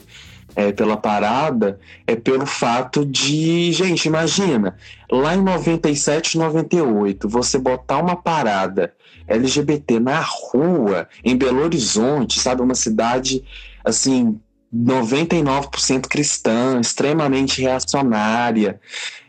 é, 0.55 0.71
pela 0.71 0.97
parada 0.97 1.79
é 2.05 2.15
pelo 2.15 2.45
fato 2.45 3.05
de, 3.05 3.71
gente, 3.71 4.05
imagina, 4.05 4.75
lá 5.09 5.35
em 5.35 5.41
97, 5.41 6.37
98, 6.37 7.27
você 7.29 7.57
botar 7.57 7.97
uma 7.97 8.15
parada 8.15 8.93
LGBT 9.27 9.99
na 9.99 10.19
rua, 10.19 11.07
em 11.23 11.37
Belo 11.37 11.63
Horizonte, 11.63 12.39
sabe, 12.39 12.61
uma 12.61 12.75
cidade 12.75 13.43
assim 13.83 14.39
99% 14.73 16.07
cristã, 16.07 16.79
extremamente 16.79 17.61
reacionária, 17.61 18.79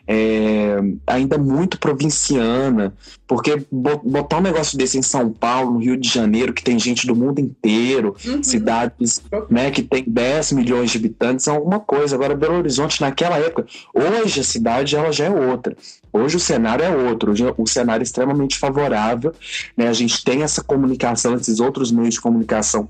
é, 0.06 0.76
ainda 1.06 1.38
muito 1.38 1.78
provinciana, 1.78 2.92
porque 3.26 3.64
botar 3.70 4.38
um 4.38 4.42
negócio 4.42 4.76
desse 4.76 4.98
em 4.98 5.02
São 5.02 5.30
Paulo, 5.30 5.72
no 5.72 5.78
Rio 5.78 5.96
de 5.96 6.08
Janeiro, 6.08 6.52
que 6.52 6.62
tem 6.62 6.78
gente 6.78 7.06
do 7.06 7.14
mundo 7.14 7.38
inteiro, 7.38 8.16
uhum. 8.26 8.42
cidades 8.42 9.22
né, 9.48 9.70
que 9.70 9.82
tem 9.82 10.04
10 10.06 10.52
milhões 10.52 10.90
de 10.90 10.98
habitantes, 10.98 11.46
é 11.46 11.50
alguma 11.50 11.80
coisa. 11.80 12.16
Agora, 12.16 12.34
Belo 12.34 12.58
Horizonte, 12.58 13.00
naquela 13.00 13.38
época, 13.38 13.66
hoje 13.94 14.40
a 14.40 14.44
cidade 14.44 14.96
ela 14.96 15.12
já 15.12 15.26
é 15.26 15.30
outra. 15.30 15.76
Hoje 16.12 16.36
o 16.36 16.40
cenário 16.40 16.84
é 16.84 16.94
outro, 16.94 17.32
hoje 17.32 17.44
o 17.56 17.66
cenário 17.66 18.02
é 18.02 18.04
extremamente 18.04 18.58
favorável. 18.58 19.32
Né? 19.76 19.88
A 19.88 19.92
gente 19.92 20.22
tem 20.22 20.42
essa 20.42 20.62
comunicação, 20.62 21.34
esses 21.34 21.60
outros 21.60 21.90
meios 21.90 22.14
de 22.14 22.20
comunicação 22.20 22.88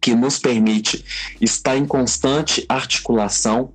que 0.00 0.14
nos 0.14 0.38
permite 0.38 1.02
estar 1.40 1.76
em 1.76 1.86
constante 1.86 2.64
articulação 2.68 3.72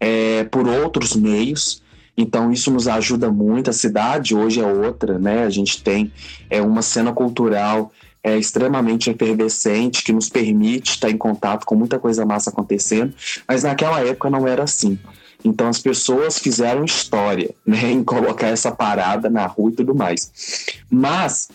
é, 0.00 0.44
por 0.44 0.66
outros 0.66 1.14
meios. 1.14 1.82
Então 2.18 2.50
isso 2.50 2.68
nos 2.72 2.88
ajuda 2.88 3.30
muito. 3.30 3.70
A 3.70 3.72
cidade 3.72 4.34
hoje 4.34 4.60
é 4.60 4.66
outra, 4.66 5.20
né? 5.20 5.44
A 5.44 5.50
gente 5.50 5.80
tem 5.80 6.12
é, 6.50 6.60
uma 6.60 6.82
cena 6.82 7.12
cultural 7.12 7.92
é, 8.24 8.36
extremamente 8.36 9.08
efervescente 9.08 10.02
que 10.02 10.12
nos 10.12 10.28
permite 10.28 10.90
estar 10.90 11.08
em 11.08 11.16
contato 11.16 11.64
com 11.64 11.76
muita 11.76 11.96
coisa 11.96 12.26
massa 12.26 12.50
acontecendo, 12.50 13.14
mas 13.46 13.62
naquela 13.62 14.00
época 14.00 14.28
não 14.28 14.48
era 14.48 14.64
assim. 14.64 14.98
Então 15.44 15.68
as 15.68 15.78
pessoas 15.78 16.40
fizeram 16.40 16.84
história, 16.84 17.54
né, 17.64 17.92
em 17.92 18.02
colocar 18.02 18.48
essa 18.48 18.72
parada 18.72 19.30
na 19.30 19.46
rua 19.46 19.70
e 19.70 19.76
tudo 19.76 19.94
mais. 19.94 20.66
Mas 20.90 21.48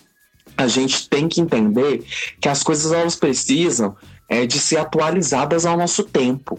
a 0.56 0.66
gente 0.66 1.10
tem 1.10 1.28
que 1.28 1.42
entender 1.42 2.06
que 2.40 2.48
as 2.48 2.62
coisas 2.62 2.90
elas 2.90 3.16
precisam 3.16 3.94
é, 4.26 4.46
de 4.46 4.58
ser 4.58 4.78
atualizadas 4.78 5.66
ao 5.66 5.76
nosso 5.76 6.04
tempo, 6.04 6.58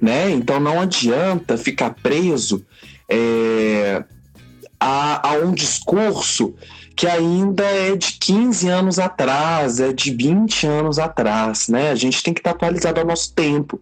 né? 0.00 0.30
Então 0.30 0.60
não 0.60 0.80
adianta 0.80 1.56
ficar 1.56 1.94
preso 1.94 2.64
é, 3.14 4.04
a, 4.80 5.30
a 5.30 5.32
um 5.36 5.52
discurso 5.52 6.54
que 6.96 7.06
ainda 7.06 7.64
é 7.64 7.96
de 7.96 8.12
15 8.12 8.68
anos 8.68 8.98
atrás, 8.98 9.80
é 9.80 9.92
de 9.92 10.14
20 10.14 10.66
anos 10.66 10.98
atrás, 10.98 11.68
né? 11.68 11.90
A 11.90 11.94
gente 11.94 12.22
tem 12.22 12.32
que 12.32 12.40
estar 12.40 12.50
atualizado 12.50 13.00
ao 13.00 13.06
nosso 13.06 13.32
tempo. 13.32 13.80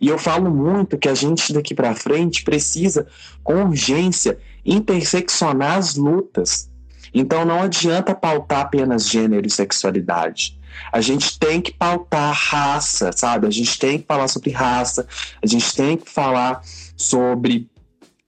E 0.00 0.08
eu 0.08 0.18
falo 0.18 0.50
muito 0.50 0.96
que 0.96 1.08
a 1.08 1.14
gente 1.14 1.52
daqui 1.52 1.74
para 1.74 1.94
frente 1.94 2.42
precisa, 2.42 3.06
com 3.42 3.64
urgência, 3.64 4.38
interseccionar 4.64 5.76
as 5.76 5.94
lutas. 5.96 6.70
Então 7.12 7.44
não 7.44 7.62
adianta 7.62 8.14
pautar 8.14 8.60
apenas 8.60 9.08
gênero 9.08 9.46
e 9.46 9.50
sexualidade. 9.50 10.58
A 10.90 11.00
gente 11.00 11.38
tem 11.38 11.60
que 11.60 11.72
pautar 11.72 12.32
raça, 12.32 13.12
sabe? 13.12 13.46
A 13.46 13.50
gente 13.50 13.78
tem 13.78 13.98
que 13.98 14.06
falar 14.06 14.26
sobre 14.26 14.50
raça, 14.50 15.06
a 15.42 15.46
gente 15.46 15.74
tem 15.74 15.96
que 15.96 16.10
falar 16.10 16.62
sobre 16.96 17.68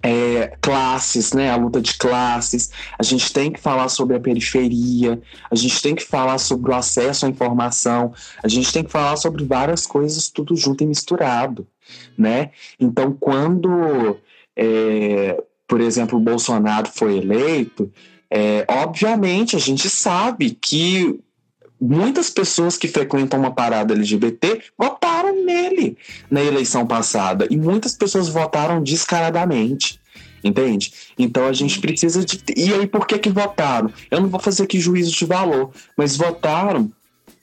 é, 0.06 0.56
classes, 0.60 1.32
né, 1.32 1.50
a 1.50 1.56
luta 1.56 1.80
de 1.80 1.94
classes, 1.94 2.70
a 2.96 3.02
gente 3.02 3.32
tem 3.32 3.50
que 3.50 3.58
falar 3.58 3.88
sobre 3.88 4.14
a 4.14 4.20
periferia, 4.20 5.20
a 5.50 5.54
gente 5.56 5.82
tem 5.82 5.96
que 5.96 6.04
falar 6.04 6.38
sobre 6.38 6.70
o 6.70 6.74
acesso 6.76 7.26
à 7.26 7.28
informação, 7.28 8.12
a 8.40 8.46
gente 8.46 8.72
tem 8.72 8.84
que 8.84 8.92
falar 8.92 9.16
sobre 9.16 9.44
várias 9.44 9.84
coisas 9.84 10.28
tudo 10.28 10.54
junto 10.54 10.84
e 10.84 10.86
misturado, 10.86 11.66
né? 12.16 12.52
Então, 12.78 13.12
quando, 13.18 14.16
é, 14.54 15.42
por 15.66 15.80
exemplo, 15.80 16.16
o 16.16 16.22
Bolsonaro 16.22 16.88
foi 16.88 17.18
eleito, 17.18 17.92
é, 18.30 18.64
obviamente 18.68 19.56
a 19.56 19.60
gente 19.60 19.90
sabe 19.90 20.50
que 20.52 21.18
muitas 21.80 22.30
pessoas 22.30 22.76
que 22.76 22.88
frequentam 22.88 23.38
uma 23.38 23.50
parada 23.50 23.94
LGBT 23.94 24.62
votaram 24.76 25.44
nele 25.44 25.96
na 26.30 26.42
eleição 26.42 26.86
passada 26.86 27.46
e 27.50 27.56
muitas 27.56 27.94
pessoas 27.94 28.28
votaram 28.28 28.82
descaradamente. 28.82 30.00
Entende? 30.44 30.92
Então 31.18 31.46
a 31.46 31.52
gente 31.52 31.80
precisa 31.80 32.24
de. 32.24 32.40
E 32.56 32.72
aí, 32.72 32.86
por 32.86 33.06
que 33.06 33.18
que 33.18 33.30
votaram? 33.30 33.90
Eu 34.10 34.20
não 34.20 34.28
vou 34.28 34.38
fazer 34.38 34.62
aqui 34.62 34.78
juízo 34.78 35.10
de 35.10 35.24
valor, 35.24 35.72
mas 35.96 36.16
votaram 36.16 36.92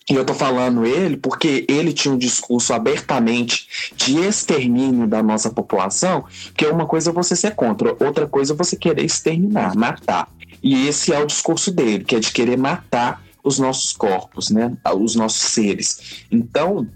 e 0.09 0.15
eu 0.15 0.25
tô 0.25 0.33
falando 0.33 0.85
ele 0.85 1.15
porque 1.15 1.65
ele 1.69 1.93
tinha 1.93 2.13
um 2.13 2.17
discurso 2.17 2.73
abertamente 2.73 3.91
de 3.95 4.19
extermínio 4.19 5.07
da 5.07 5.23
nossa 5.23 5.49
população, 5.49 6.25
que 6.55 6.65
uma 6.65 6.85
coisa 6.85 7.09
é 7.09 7.13
você 7.13 7.35
ser 7.35 7.55
contra, 7.55 7.95
outra 8.03 8.27
coisa 8.27 8.53
é 8.53 8.55
você 8.55 8.75
querer 8.75 9.05
exterminar, 9.05 9.75
matar. 9.75 10.29
E 10.61 10.87
esse 10.87 11.13
é 11.13 11.19
o 11.19 11.25
discurso 11.25 11.71
dele, 11.71 12.03
que 12.03 12.15
é 12.15 12.19
de 12.19 12.31
querer 12.31 12.57
matar 12.57 13.22
os 13.43 13.59
nossos 13.59 13.93
corpos, 13.93 14.49
né? 14.49 14.75
Os 14.95 15.15
nossos 15.15 15.41
seres. 15.51 16.25
Então, 16.31 16.87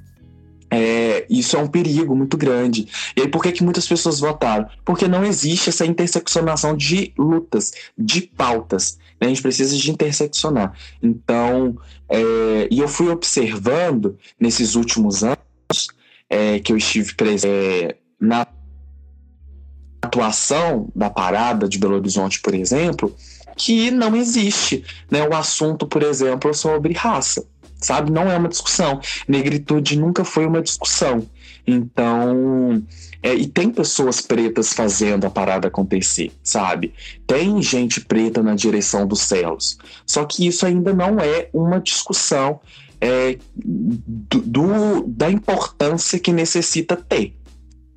é, 0.69 1.25
isso 1.29 1.55
é 1.55 1.59
um 1.59 1.67
perigo 1.67 2.15
muito 2.15 2.37
grande. 2.37 2.87
E 3.15 3.21
aí, 3.21 3.27
por 3.27 3.41
que, 3.41 3.51
que 3.51 3.63
muitas 3.63 3.87
pessoas 3.87 4.19
votaram? 4.19 4.67
Porque 4.83 5.07
não 5.07 5.23
existe 5.23 5.69
essa 5.69 5.85
interseccionação 5.85 6.75
de 6.75 7.13
lutas, 7.17 7.71
de 7.97 8.21
pautas. 8.21 8.97
Né? 9.19 9.27
A 9.27 9.29
gente 9.29 9.41
precisa 9.41 9.75
de 9.75 9.91
interseccionar. 9.91 10.73
Então, 11.01 11.77
é, 12.09 12.67
e 12.69 12.79
eu 12.79 12.87
fui 12.87 13.09
observando 13.09 14.17
nesses 14.39 14.75
últimos 14.75 15.23
anos 15.23 15.87
é, 16.29 16.59
que 16.59 16.71
eu 16.73 16.77
estive 16.77 17.13
presente 17.15 17.47
é, 17.47 17.97
na 18.19 18.45
atuação 20.01 20.89
da 20.95 21.09
parada 21.09 21.67
de 21.67 21.77
Belo 21.77 21.95
Horizonte, 21.95 22.41
por 22.41 22.53
exemplo, 22.53 23.15
que 23.57 23.91
não 23.91 24.15
existe 24.15 24.83
né, 25.09 25.27
o 25.27 25.35
assunto, 25.35 25.87
por 25.87 26.03
exemplo, 26.03 26.53
sobre 26.53 26.93
raça, 26.93 27.43
sabe? 27.81 28.11
Não 28.11 28.31
é 28.31 28.37
uma 28.37 28.47
discussão. 28.47 29.01
Negritude 29.27 29.97
nunca 29.97 30.23
foi 30.23 30.45
uma 30.45 30.61
discussão. 30.61 31.27
Então, 31.65 32.81
é, 33.21 33.33
e 33.33 33.47
tem 33.47 33.69
pessoas 33.69 34.21
pretas 34.21 34.71
fazendo 34.71 35.25
a 35.25 35.29
parada 35.29 35.67
acontecer, 35.67 36.31
sabe? 36.41 36.93
Tem 37.25 37.61
gente 37.61 37.99
preta 37.99 38.41
na 38.41 38.55
direção 38.55 39.05
dos 39.05 39.21
céus. 39.21 39.77
Só 40.05 40.23
que 40.23 40.47
isso 40.47 40.65
ainda 40.65 40.93
não 40.93 41.19
é 41.19 41.49
uma 41.51 41.81
discussão 41.81 42.61
é, 43.01 43.37
do, 43.55 45.03
da 45.07 45.29
importância 45.29 46.17
que 46.19 46.31
necessita 46.31 46.95
ter 46.95 47.36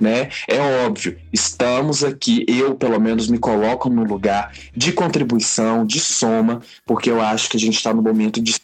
né? 0.00 0.30
É 0.48 0.58
óbvio, 0.86 1.18
estamos 1.30 2.02
aqui, 2.02 2.44
eu 2.48 2.74
pelo 2.74 2.98
menos 2.98 3.28
me 3.28 3.38
coloco 3.38 3.90
no 3.90 4.02
lugar 4.02 4.52
de 4.74 4.92
contribuição, 4.92 5.84
de 5.84 6.00
soma, 6.00 6.62
porque 6.86 7.10
eu 7.10 7.20
acho 7.20 7.50
que 7.50 7.56
a 7.56 7.60
gente 7.60 7.76
está 7.76 7.92
no 7.92 8.00
momento 8.00 8.40
de 8.40 8.54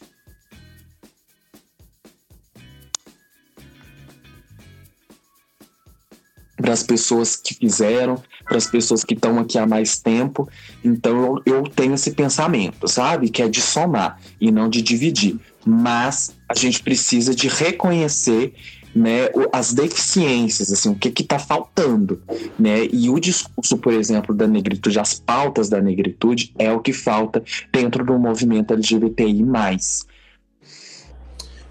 para 6.57 6.73
as 6.73 6.81
pessoas 6.81 7.35
que 7.35 7.53
fizeram, 7.53 8.21
para 8.43 8.57
as 8.57 8.65
pessoas 8.65 9.03
que 9.03 9.13
estão 9.13 9.39
aqui 9.39 9.57
há 9.59 9.67
mais 9.67 9.99
tempo. 9.99 10.49
Então 10.83 11.41
eu, 11.45 11.57
eu, 11.57 11.63
tenho 11.63 11.93
esse 11.93 12.11
pensamento, 12.11 12.87
sabe? 12.87 13.29
Que 13.29 13.43
é 13.43 13.47
de 13.47 13.61
somar 13.61 14.19
e 14.41 14.51
não 14.51 14.67
de 14.67 14.81
dividir. 14.81 15.39
Mas 15.65 16.35
a 16.49 16.55
gente 16.55 16.81
precisa 16.81 17.35
de 17.35 17.47
reconhecer 17.47 18.53
né, 18.97 19.29
as 19.53 19.73
deficiências, 19.73 20.71
assim, 20.71 20.89
o 20.89 20.95
que 20.95 21.09
está 21.21 21.37
faltando, 21.37 22.21
né? 22.57 22.85
E 22.91 23.09
o 23.09 23.19
discurso, 23.19 23.77
por 23.77 23.93
exemplo, 23.93 24.33
da 24.33 24.47
negritude, 24.47 24.99
as 24.99 25.19
pautas 25.19 25.69
da 25.69 25.79
negritude 25.79 26.53
é 26.57 26.71
o 26.71 26.79
que 26.79 26.91
falta 26.91 27.43
dentro 27.71 28.03
do 28.03 28.17
movimento 28.17 28.73
LGBTI+. 28.73 29.45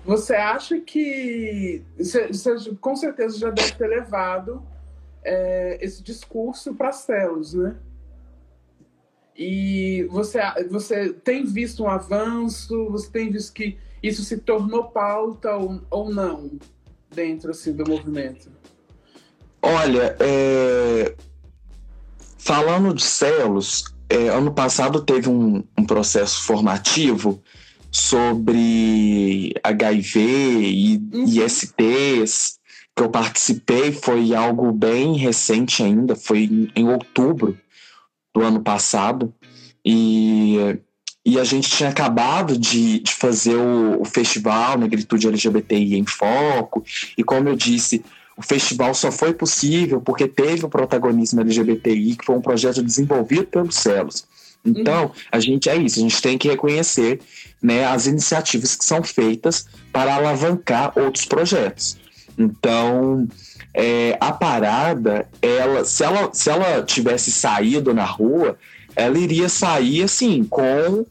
Você 0.05 0.37
acha 0.37 0.79
que 0.79 1.83
você, 1.99 2.31
com 2.81 2.95
certeza 2.95 3.39
já 3.39 3.51
deve 3.51 3.73
ter 3.73 3.89
levado 3.89 4.63
é, 5.25 5.79
esse 5.85 6.01
discurso 6.05 6.75
para 6.75 6.93
células, 6.93 7.55
né? 7.55 7.77
E 9.37 10.07
você, 10.11 10.41
você 10.71 11.13
tem 11.13 11.45
visto 11.45 11.83
um 11.83 11.89
avanço? 11.89 12.89
Você 12.91 13.11
tem 13.11 13.31
visto 13.31 13.53
que 13.53 13.77
isso 14.01 14.23
se 14.23 14.39
tornou 14.39 14.85
pauta 14.85 15.57
ou, 15.57 15.83
ou 15.91 16.15
não? 16.15 16.53
Dentro 17.17 17.51
assim, 17.51 17.73
do 17.73 17.89
movimento? 17.89 18.51
Olha, 19.63 20.15
é... 20.21 21.15
falando 22.39 22.95
de 22.95 23.03
celos, 23.03 23.85
é, 24.09 24.29
ano 24.29 24.53
passado 24.53 25.01
teve 25.01 25.29
um, 25.29 25.65
um, 25.77 25.85
processo 25.85 26.43
formativo 26.45 27.43
sobre 27.91 29.53
HIV 29.65 30.21
e 30.21 31.03
uhum. 31.13 31.25
ISTs 31.25 32.61
que 32.95 33.03
eu 33.03 33.11
participei, 33.11 33.93
foi 33.93 34.35
algo 34.35 34.73
bem 34.73 35.17
recente 35.17 35.83
ainda, 35.83 36.15
foi 36.15 36.45
em, 36.45 36.71
em 36.77 36.89
outubro 36.89 37.59
do 38.35 38.43
ano 38.43 38.61
passado. 38.61 39.35
E 39.85 40.79
e 41.27 41.41
a 41.41 41.45
gente 41.45 41.69
tinha 41.69 41.89
acabado 41.89 42.57
de, 42.57 43.01
de 43.01 43.13
fazer 43.13 43.57
o, 43.57 44.01
o, 44.01 44.05
festival 44.05 44.79
Negritude 44.79 45.27
LGBTI 45.27 45.97
em 45.97 46.07
Foco, 46.07 46.85
e 47.19 47.25
como 47.25 47.49
eu 47.49 47.57
disse, 47.57 48.05
o 48.37 48.43
festival 48.43 48.95
só 48.95 49.11
foi 49.11 49.35
possível 49.35 50.01
porque 50.01 50.29
teve 50.29 50.65
o 50.65 50.69
protagonismo 50.69 51.41
LGBTI, 51.41 52.15
que 52.15 52.25
foi 52.25 52.37
um 52.37 52.41
projeto 52.41 52.81
desenvolvido 52.81 53.47
pelos 53.47 53.75
Celos. 53.75 54.25
Então, 54.65 55.07
uhum. 55.07 55.11
a 55.33 55.41
gente 55.41 55.69
é 55.69 55.77
isso, 55.77 55.99
a 55.99 56.03
gente 56.03 56.23
tem 56.23 56.39
que 56.39 56.47
reconhecer 56.47 57.21
né, 57.61 57.85
as 57.85 58.07
iniciativas 58.07 58.77
que 58.77 58.85
são 58.85 59.03
feitas 59.03 59.67
para 59.93 60.15
alavancar 60.15 60.93
outros 60.97 61.25
projetos. 61.25 61.99
Então, 62.39 63.27
é, 63.75 64.17
a 64.21 64.31
parada, 64.31 65.29
ela, 65.43 65.85
se 65.85 66.05
ela, 66.05 66.31
se 66.33 66.49
ela 66.49 66.85
tivesse 66.85 67.33
saído 67.33 67.93
na 67.93 68.05
rua, 68.05 68.57
ela 68.95 69.19
iria 69.19 69.49
sair 69.49 70.05
assim 70.05 70.45
com 70.45 71.05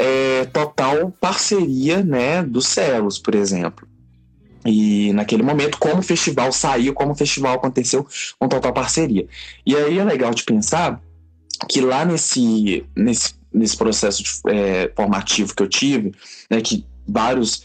é, 0.00 0.46
total 0.46 1.10
parceria, 1.20 2.02
né, 2.02 2.42
dos 2.42 2.66
Celos, 2.66 3.18
por 3.18 3.34
exemplo. 3.34 3.86
E 4.64 5.12
naquele 5.12 5.42
momento, 5.42 5.78
como 5.78 5.98
o 5.98 6.02
festival 6.02 6.50
saiu, 6.52 6.94
como 6.94 7.12
o 7.12 7.14
festival 7.14 7.54
aconteceu, 7.54 8.06
com 8.38 8.48
total 8.48 8.72
parceria. 8.72 9.26
E 9.64 9.76
aí 9.76 9.98
é 9.98 10.04
legal 10.04 10.32
de 10.32 10.42
pensar 10.44 11.00
que 11.68 11.82
lá 11.82 12.04
nesse, 12.04 12.84
nesse, 12.96 13.34
nesse 13.52 13.76
processo 13.76 14.22
de, 14.22 14.30
é, 14.48 14.90
formativo 14.96 15.54
que 15.54 15.62
eu 15.62 15.68
tive, 15.68 16.12
né, 16.50 16.62
que 16.62 16.84
vários 17.06 17.62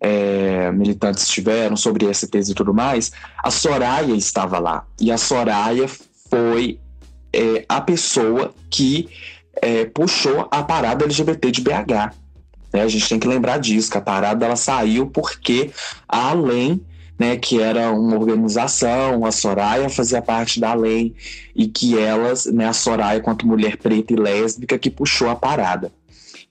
é, 0.00 0.70
militantes 0.72 1.26
tiveram 1.28 1.76
sobre 1.76 2.12
STs 2.12 2.50
e 2.50 2.54
tudo 2.54 2.74
mais, 2.74 3.12
a 3.42 3.50
Soraya 3.50 4.14
estava 4.14 4.58
lá. 4.58 4.86
E 5.00 5.10
a 5.10 5.16
Soraya 5.16 5.88
foi 6.28 6.78
é, 7.32 7.64
a 7.68 7.80
pessoa 7.80 8.54
que 8.70 9.08
é, 9.60 9.84
puxou 9.84 10.48
a 10.50 10.62
parada 10.62 11.04
LGBT 11.04 11.50
de 11.50 11.60
BH. 11.60 12.14
Né? 12.72 12.82
A 12.82 12.88
gente 12.88 13.08
tem 13.08 13.18
que 13.18 13.28
lembrar 13.28 13.58
disso, 13.58 13.90
que 13.90 13.98
a 13.98 14.00
parada 14.00 14.44
ela 14.44 14.56
saiu 14.56 15.06
porque 15.06 15.70
a 16.08 16.30
Além, 16.30 16.80
né, 17.18 17.36
que 17.36 17.60
era 17.60 17.92
uma 17.92 18.16
organização, 18.16 19.24
a 19.24 19.30
Soraya 19.30 19.88
fazia 19.88 20.22
parte 20.22 20.58
da 20.58 20.70
Além, 20.70 21.14
e 21.54 21.68
que 21.68 21.98
elas, 21.98 22.46
né, 22.46 22.66
a 22.66 22.72
Soraya, 22.72 23.20
quanto 23.20 23.46
mulher 23.46 23.76
preta 23.76 24.12
e 24.12 24.16
lésbica, 24.16 24.78
que 24.78 24.90
puxou 24.90 25.28
a 25.28 25.36
parada. 25.36 25.92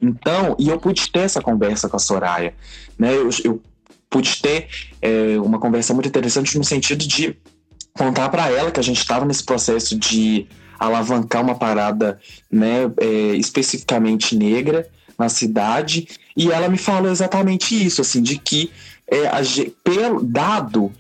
Então, 0.02 0.56
e 0.58 0.70
eu 0.70 0.80
pude 0.80 1.12
ter 1.12 1.20
essa 1.20 1.42
conversa 1.42 1.88
com 1.88 1.96
a 1.96 2.00
Soraya, 2.00 2.54
né? 2.98 3.14
Eu, 3.14 3.30
eu 3.44 3.62
pude 4.10 4.42
ter 4.42 4.68
é, 5.00 5.40
uma 5.40 5.60
conversa 5.60 5.94
muito 5.94 6.10
interessante 6.10 6.58
no 6.58 6.64
sentido 6.64 7.08
de 7.08 7.38
contar 7.94 8.30
para 8.30 8.50
ela 8.50 8.72
que 8.72 8.80
a 8.80 8.84
gente 8.84 8.98
estava 8.98 9.26
nesse 9.26 9.44
processo 9.44 9.98
de 9.98 10.48
alavancar 10.82 11.44
uma 11.44 11.54
parada, 11.54 12.20
né, 12.52 12.92
é, 12.98 13.06
especificamente 13.36 14.36
negra 14.36 14.90
na 15.18 15.30
cidade, 15.30 16.08
e 16.36 16.52
ela 16.52 16.68
me 16.68 16.78
falou 16.78 17.12
exatamente 17.12 17.86
isso, 17.86 18.02
assim, 18.02 18.24
de 18.24 18.40
que 18.40 18.72
é, 19.08 19.28
a, 19.28 19.42
pelo, 19.84 20.24
dado 20.24 20.92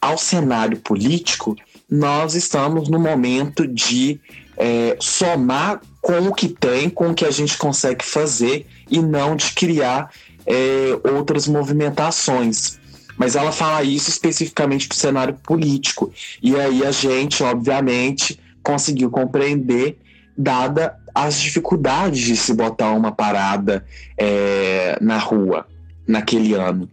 ao 0.00 0.16
cenário 0.16 0.78
político, 0.78 1.56
nós 1.90 2.36
estamos 2.36 2.88
no 2.88 3.00
momento 3.00 3.66
de 3.66 4.20
é, 4.56 4.96
somar 5.00 5.80
com 6.00 6.28
o 6.28 6.34
que 6.34 6.46
tem, 6.46 6.88
com 6.88 7.10
o 7.10 7.14
que 7.14 7.24
a 7.24 7.30
gente 7.30 7.58
consegue 7.58 8.04
fazer 8.04 8.66
e 8.88 9.00
não 9.00 9.34
de 9.34 9.50
criar 9.52 10.12
é, 10.46 11.10
outras 11.12 11.48
movimentações. 11.48 12.78
Mas 13.16 13.34
ela 13.34 13.50
fala 13.50 13.82
isso 13.82 14.10
especificamente 14.10 14.86
para 14.86 14.94
o 14.94 14.98
cenário 14.98 15.34
político. 15.42 16.12
E 16.42 16.54
aí 16.54 16.84
a 16.84 16.92
gente, 16.92 17.42
obviamente, 17.42 18.38
conseguiu 18.64 19.10
compreender, 19.10 19.98
dada 20.36 20.98
as 21.14 21.40
dificuldades 21.40 22.22
de 22.22 22.36
se 22.36 22.52
botar 22.52 22.90
uma 22.92 23.12
parada 23.12 23.84
é, 24.18 24.98
na 25.00 25.18
rua 25.18 25.66
naquele 26.06 26.54
ano. 26.54 26.90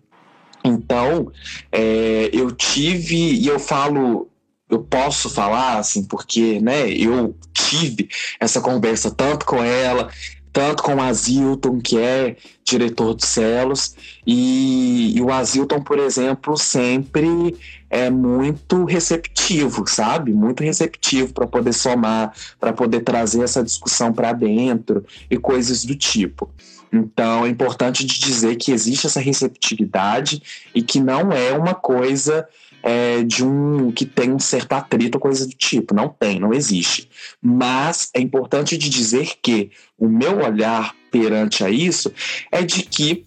Então, 0.63 1.31
é, 1.71 2.29
eu 2.31 2.51
tive, 2.51 3.15
e 3.15 3.47
eu 3.47 3.60
falo 3.60 4.27
eu 4.71 4.79
posso 4.79 5.29
falar, 5.29 5.79
assim, 5.79 6.05
porque, 6.05 6.62
né, 6.62 6.89
eu 6.89 7.36
tive 7.53 8.07
essa 8.39 8.62
conversa 8.62 9.12
tanto 9.12 9.45
com 9.45 9.62
ela, 9.62 10.10
tanto 10.53 10.81
com 10.81 10.95
o 10.95 11.01
Azilton, 11.01 11.79
que 11.79 11.97
é 11.97 12.38
diretor 12.63 13.13
de 13.13 13.25
Celos, 13.25 13.95
e, 14.25 15.13
e 15.15 15.21
o 15.21 15.29
Azilton, 15.29 15.81
por 15.81 15.99
exemplo, 15.99 16.55
sempre 16.55 17.53
é 17.91 18.10
muito 18.10 18.86
receptivo, 18.86 19.84
sabe? 19.86 20.32
Muito 20.32 20.63
receptivo 20.63 21.34
para 21.34 21.45
poder 21.45 21.73
somar, 21.73 22.34
para 22.58 22.71
poder 22.71 23.01
trazer 23.01 23.43
essa 23.43 23.62
discussão 23.62 24.13
para 24.13 24.32
dentro 24.32 25.06
e 25.30 25.38
coisas 25.38 25.84
do 25.84 25.93
tipo. 25.93 26.49
Então, 26.91 27.45
é 27.45 27.49
importante 27.49 28.06
de 28.06 28.19
dizer 28.19 28.56
que 28.56 28.71
existe 28.71 29.08
essa 29.08 29.19
receptividade 29.19 30.41
e 30.73 30.82
que 30.82 31.01
não 31.01 31.34
é 31.34 31.51
uma 31.51 31.73
coisa 31.73 32.47
é, 32.82 33.23
de 33.23 33.43
um 33.43 33.91
que 33.91 34.06
tem 34.06 34.32
um 34.32 34.39
certo 34.39 34.73
atrito 34.73 35.17
ou 35.17 35.21
coisa 35.21 35.45
do 35.45 35.54
tipo. 35.54 35.93
Não 35.93 36.08
tem, 36.08 36.39
não 36.39 36.54
existe. 36.54 37.10
Mas 37.41 38.10
é 38.13 38.21
importante 38.21 38.77
de 38.77 38.89
dizer 38.89 39.34
que 39.41 39.69
o 39.97 40.08
meu 40.08 40.39
olhar 40.39 40.95
perante 41.12 41.63
a 41.63 41.69
isso 41.69 42.12
é 42.51 42.63
de 42.63 42.84
que 42.84 43.25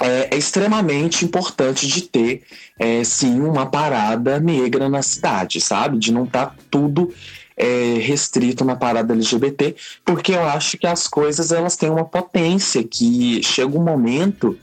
é, 0.00 0.34
é 0.34 0.36
extremamente 0.36 1.24
importante 1.24 1.86
de 1.86 2.02
ter, 2.02 2.42
é, 2.78 3.04
sim, 3.04 3.40
uma 3.40 3.66
parada 3.66 4.40
negra 4.40 4.88
na 4.88 5.02
cidade, 5.02 5.60
sabe? 5.60 5.98
De 5.98 6.12
não 6.12 6.24
estar 6.24 6.46
tá 6.46 6.54
tudo 6.70 7.12
é, 7.56 7.98
restrito 8.00 8.64
na 8.64 8.74
parada 8.74 9.12
LGBT, 9.12 9.76
porque 10.04 10.32
eu 10.32 10.42
acho 10.42 10.78
que 10.78 10.86
as 10.86 11.06
coisas 11.06 11.52
elas 11.52 11.76
têm 11.76 11.90
uma 11.90 12.06
potência 12.06 12.82
que 12.82 13.42
chega 13.42 13.78
um 13.78 13.84
momento 13.84 14.58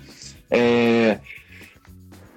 é, 0.50 1.19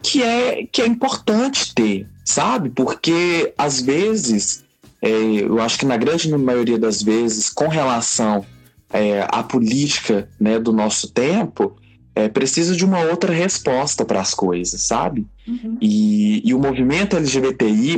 que 0.03 0.23
é, 0.23 0.67
que 0.71 0.83
é 0.83 0.87
importante 0.87 1.75
ter, 1.75 2.07
sabe? 2.25 2.69
Porque 2.69 3.55
às 3.57 3.81
vezes, 3.81 4.65
é, 5.01 5.09
eu 5.09 5.61
acho 5.61 5.79
que 5.79 5.87
na 5.87 5.97
grande 5.97 6.29
maioria 6.37 6.79
das 6.79 7.03
vezes, 7.03 7.49
com 7.49 7.69
relação 7.69 8.45
é, 8.93 9.27
à 9.31 9.43
política 9.43 10.29
né, 10.39 10.59
do 10.59 10.73
nosso 10.73 11.09
tempo, 11.09 11.80
é, 12.15 12.29
precisa 12.29 12.75
de 12.75 12.85
uma 12.85 13.01
outra 13.01 13.33
resposta 13.33 14.05
para 14.05 14.21
as 14.21 14.35
coisas, 14.35 14.83
sabe? 14.83 15.27
Uhum. 15.47 15.79
E, 15.81 16.49
e 16.49 16.55
o 16.55 16.59
movimento 16.59 17.17
LGBTI, 17.17 17.97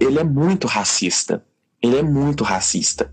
ele 0.00 0.18
é 0.18 0.24
muito 0.24 0.66
racista. 0.66 1.42
Ele 1.82 1.96
é 1.96 2.02
muito 2.02 2.44
racista. 2.44 3.12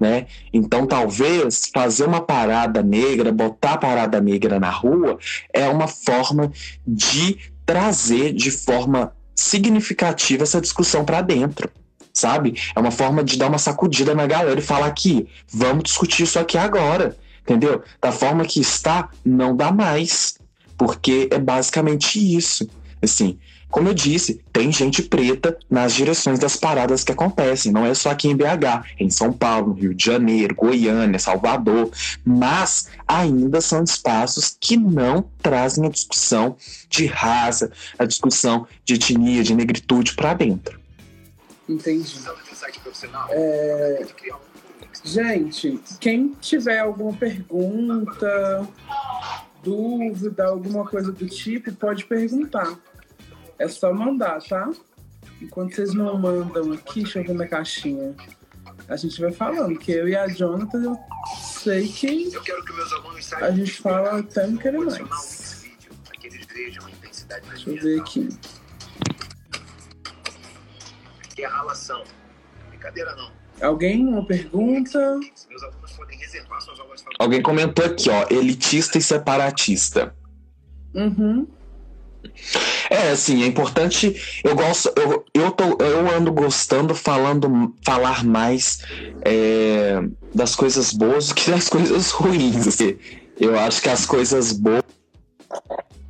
Né? 0.00 0.26
Então, 0.52 0.86
talvez 0.86 1.70
fazer 1.72 2.04
uma 2.04 2.20
parada 2.20 2.82
negra, 2.82 3.30
botar 3.30 3.74
a 3.74 3.78
parada 3.78 4.20
negra 4.20 4.58
na 4.58 4.70
rua, 4.70 5.18
é 5.52 5.68
uma 5.68 5.86
forma 5.86 6.50
de 6.86 7.38
trazer 7.66 8.32
de 8.32 8.50
forma 8.50 9.12
significativa 9.34 10.42
essa 10.42 10.60
discussão 10.60 11.04
para 11.04 11.20
dentro, 11.20 11.70
sabe? 12.12 12.54
É 12.74 12.80
uma 12.80 12.90
forma 12.90 13.22
de 13.22 13.36
dar 13.36 13.48
uma 13.48 13.58
sacudida 13.58 14.14
na 14.14 14.26
galera 14.26 14.58
e 14.58 14.62
falar 14.62 14.86
aqui, 14.86 15.28
vamos 15.52 15.84
discutir 15.84 16.24
isso 16.24 16.38
aqui 16.38 16.56
agora, 16.58 17.16
entendeu? 17.48 17.82
Da 18.00 18.12
forma 18.12 18.44
que 18.44 18.60
está, 18.60 19.08
não 19.24 19.56
dá 19.56 19.72
mais, 19.72 20.38
porque 20.76 21.28
é 21.32 21.38
basicamente 21.38 22.18
isso. 22.18 22.68
Assim, 23.02 23.38
como 23.70 23.88
eu 23.88 23.94
disse, 23.94 24.40
tem 24.52 24.70
gente 24.70 25.02
preta 25.02 25.58
nas 25.70 25.94
direções 25.94 26.38
das 26.38 26.56
paradas 26.56 27.04
que 27.04 27.12
acontecem. 27.12 27.72
Não 27.72 27.86
é 27.86 27.94
só 27.94 28.10
aqui 28.10 28.28
em 28.28 28.36
BH, 28.36 28.84
em 28.98 29.08
São 29.08 29.32
Paulo, 29.32 29.72
Rio 29.72 29.94
de 29.94 30.04
Janeiro, 30.04 30.54
Goiânia, 30.54 31.18
Salvador. 31.18 31.90
Mas 32.24 32.88
ainda 33.06 33.60
são 33.60 33.82
espaços 33.82 34.56
que 34.60 34.76
não 34.76 35.24
trazem 35.42 35.86
a 35.86 35.90
discussão 35.90 36.56
de 36.88 37.06
raça, 37.06 37.70
a 37.98 38.04
discussão 38.04 38.66
de 38.84 38.94
etnia, 38.94 39.42
de 39.42 39.54
negritude 39.54 40.14
para 40.14 40.34
dentro. 40.34 40.78
Entendi. 41.68 42.18
É... 43.30 44.06
Gente, 45.04 45.80
quem 46.00 46.34
tiver 46.40 46.78
alguma 46.80 47.12
pergunta, 47.12 48.68
dúvida, 49.62 50.46
alguma 50.46 50.84
coisa 50.84 51.12
do 51.12 51.26
tipo, 51.26 51.72
pode 51.74 52.04
perguntar. 52.04 52.76
É 53.58 53.68
só 53.68 53.92
mandar, 53.92 54.42
tá? 54.42 54.70
Enquanto 55.40 55.74
vocês 55.74 55.94
não 55.94 56.18
mandam 56.18 56.72
aqui, 56.72 57.02
deixa 57.02 57.20
eu 57.20 57.24
ver 57.24 57.34
minha 57.34 57.48
caixinha. 57.48 58.14
A 58.88 58.96
gente 58.96 59.20
vai 59.20 59.32
falando, 59.32 59.78
que 59.78 59.92
eu 59.92 60.08
e 60.08 60.16
a 60.16 60.26
Jonathan, 60.26 60.82
eu 60.82 60.98
sei 61.36 61.86
que, 61.88 62.32
a 63.36 63.50
gente 63.50 63.72
fala 63.80 64.20
até 64.20 64.46
não 64.46 64.56
querer 64.56 64.78
mais. 64.78 65.66
Deixa 66.18 67.70
eu 67.70 67.82
ver 67.82 68.00
aqui. 68.00 68.28
Que 71.34 71.44
é 71.44 71.46
ralação. 71.46 72.02
Brincadeira 72.78 73.14
não. 73.16 73.30
Alguém? 73.60 74.06
Uma 74.06 74.24
pergunta? 74.24 75.18
Alguém 77.18 77.42
comentou 77.42 77.84
aqui, 77.84 78.08
ó, 78.08 78.26
elitista 78.30 78.98
e 78.98 79.02
separatista. 79.02 80.14
Uhum. 80.94 81.46
É, 82.88 83.10
assim, 83.10 83.42
é 83.42 83.46
importante. 83.46 84.40
Eu 84.44 84.54
gosto, 84.54 84.92
eu, 84.96 85.24
eu, 85.34 85.50
tô, 85.50 85.76
eu 85.82 86.08
ando 86.14 86.32
gostando 86.32 86.94
falando, 86.94 87.74
falar 87.84 88.24
mais 88.24 88.78
é, 89.22 90.00
das 90.32 90.54
coisas 90.54 90.92
boas 90.92 91.28
do 91.28 91.34
que 91.34 91.50
das 91.50 91.68
coisas 91.68 92.10
ruins. 92.12 92.68
Assim. 92.68 92.96
Eu 93.40 93.58
acho 93.58 93.82
que 93.82 93.88
as 93.88 94.06
coisas 94.06 94.52
boas. 94.52 94.84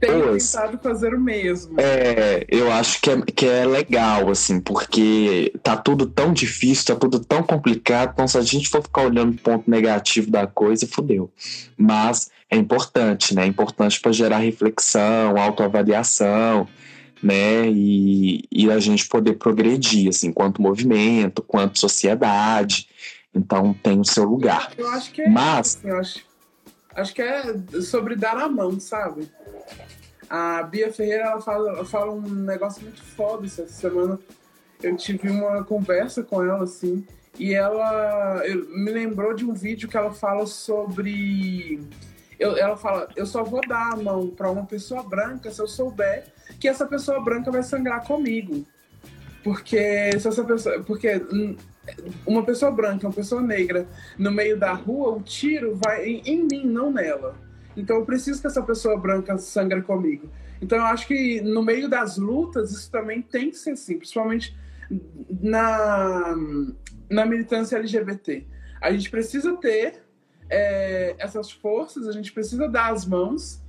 Tem 0.01 0.11
tentado 0.11 0.79
fazer 0.79 1.13
o 1.13 1.21
mesmo. 1.21 1.75
É, 1.81 2.47
eu 2.49 2.71
acho 2.71 3.01
que 3.01 3.11
é, 3.11 3.21
que 3.23 3.47
é 3.47 3.67
legal, 3.67 4.31
assim, 4.31 4.61
porque 4.61 5.53
tá 5.63 5.77
tudo 5.77 6.07
tão 6.07 6.33
difícil, 6.33 6.87
tá 6.87 6.95
tudo 6.95 7.19
tão 7.19 7.43
complicado, 7.43 8.13
então 8.13 8.29
se 8.29 8.39
a 8.39 8.43
gente 8.43 8.69
for 8.69 8.81
ficar 8.83 9.03
olhando 9.03 9.33
o 9.33 9.39
ponto 9.39 9.69
negativo 9.69 10.31
da 10.31 10.47
coisa, 10.47 10.87
fodeu. 10.87 11.31
Mas 11.77 12.31
é 12.49 12.57
importante, 12.57 13.35
né? 13.35 13.43
É 13.43 13.47
importante 13.47 14.01
para 14.01 14.13
gerar 14.13 14.39
reflexão, 14.39 15.37
autoavaliação, 15.37 16.69
né? 17.21 17.69
E, 17.69 18.45
e 18.53 18.71
a 18.71 18.79
gente 18.79 19.09
poder 19.09 19.35
progredir, 19.35 20.09
assim, 20.09 20.33
quanto 20.33 20.63
movimento, 20.63 21.43
quanto 21.43 21.79
sociedade. 21.79 22.89
Então 23.35 23.75
tem 23.75 24.01
o 24.01 24.05
seu 24.05 24.25
lugar. 24.25 24.73
Eu 24.79 24.89
acho 24.91 25.13
que 25.13 25.23
é 25.23 25.29
Mas, 25.29 25.79
isso, 25.85 26.23
acho, 27.01 27.15
que 27.15 27.23
é 27.23 27.55
sobre 27.81 28.17
dar 28.17 28.37
a 28.37 28.49
mão, 28.49 28.79
sabe? 28.79 29.31
A 30.29 30.63
Bia 30.63 30.93
Ferreira 30.93 31.25
ela 31.25 31.41
fala, 31.41 31.71
ela 31.71 31.85
fala 31.85 32.13
um 32.13 32.21
negócio 32.21 32.83
muito 32.83 33.03
foda 33.03 33.47
essa 33.47 33.67
semana. 33.67 34.19
Eu 34.83 34.97
tive 34.97 35.29
uma 35.31 35.65
conversa 35.65 36.23
com 36.23 36.43
ela, 36.43 36.65
assim, 36.65 37.07
e 37.39 37.55
ela 37.55 38.43
me 38.45 38.91
lembrou 38.91 39.35
de 39.35 39.45
um 39.45 39.55
vídeo 39.55 39.89
que 39.89 39.97
ela 39.97 40.13
fala 40.13 40.47
sobre. 40.47 41.81
Eu, 42.39 42.57
ela 42.57 42.77
fala: 42.77 43.09
eu 43.17 43.27
só 43.27 43.43
vou 43.43 43.61
dar 43.67 43.93
a 43.93 43.97
mão 43.97 44.29
para 44.29 44.51
uma 44.51 44.67
pessoa 44.67 45.03
branca 45.03 45.51
se 45.51 45.61
eu 45.61 45.69
souber 45.69 46.27
que 46.61 46.69
essa 46.69 46.87
pessoa 46.87 47.23
branca 47.23 47.51
vai 47.51 47.63
sangrar 47.63 48.05
comigo. 48.05 48.67
Porque 49.43 50.11
se 50.19 50.29
essa 50.29 50.45
pessoa. 50.45 50.83
Porque 50.83 51.25
uma 52.27 52.45
pessoa 52.45 52.71
branca, 52.71 53.07
uma 53.07 53.13
pessoa 53.13 53.41
negra, 53.41 53.87
no 54.19 54.31
meio 54.31 54.59
da 54.59 54.73
rua, 54.73 55.11
o 55.11 55.23
tiro 55.23 55.79
vai 55.83 56.07
em, 56.07 56.23
em 56.25 56.47
mim, 56.51 56.67
não 56.67 56.93
nela. 56.93 57.37
Então 57.77 57.97
eu 57.97 58.05
preciso 58.05 58.41
que 58.41 58.47
essa 58.47 58.63
pessoa 58.63 58.99
branca 58.99 59.39
sangre 59.39 59.83
comigo. 59.83 60.29
Então 60.61 60.79
eu 60.79 60.85
acho 60.85 61.07
que 61.07 61.41
no 61.41 61.63
meio 61.63 61.89
das 61.89 62.17
lutas 62.17 62.73
isso 62.73 62.91
também 62.91 63.23
tem 63.23 63.51
que 63.51 63.57
ser 63.57 63.71
assim, 63.71 63.97
principalmente 63.97 64.57
na, 65.41 66.35
na 67.09 67.25
militância 67.25 67.77
LGBT. 67.77 68.47
A 68.81 68.91
gente 68.93 69.11
precisa 69.11 69.57
ter 69.57 70.03
é, 70.51 71.15
essas 71.19 71.51
forças, 71.51 72.09
a 72.09 72.13
gente 72.13 72.33
precisa 72.33 72.69
dar 72.69 72.93
as 72.93 73.07
mãos, 73.07 73.63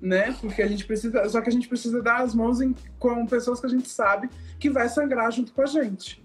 né? 0.00 0.36
Porque 0.40 0.62
a 0.62 0.66
gente 0.66 0.84
precisa. 0.84 1.28
Só 1.28 1.40
que 1.40 1.48
a 1.48 1.52
gente 1.52 1.68
precisa 1.68 2.02
dar 2.02 2.20
as 2.20 2.34
mãos 2.34 2.60
em, 2.60 2.74
com 2.98 3.26
pessoas 3.26 3.60
que 3.60 3.66
a 3.66 3.70
gente 3.70 3.88
sabe 3.88 4.28
que 4.58 4.70
vai 4.70 4.88
sangrar 4.88 5.30
junto 5.30 5.52
com 5.52 5.62
a 5.62 5.66
gente. 5.66 6.23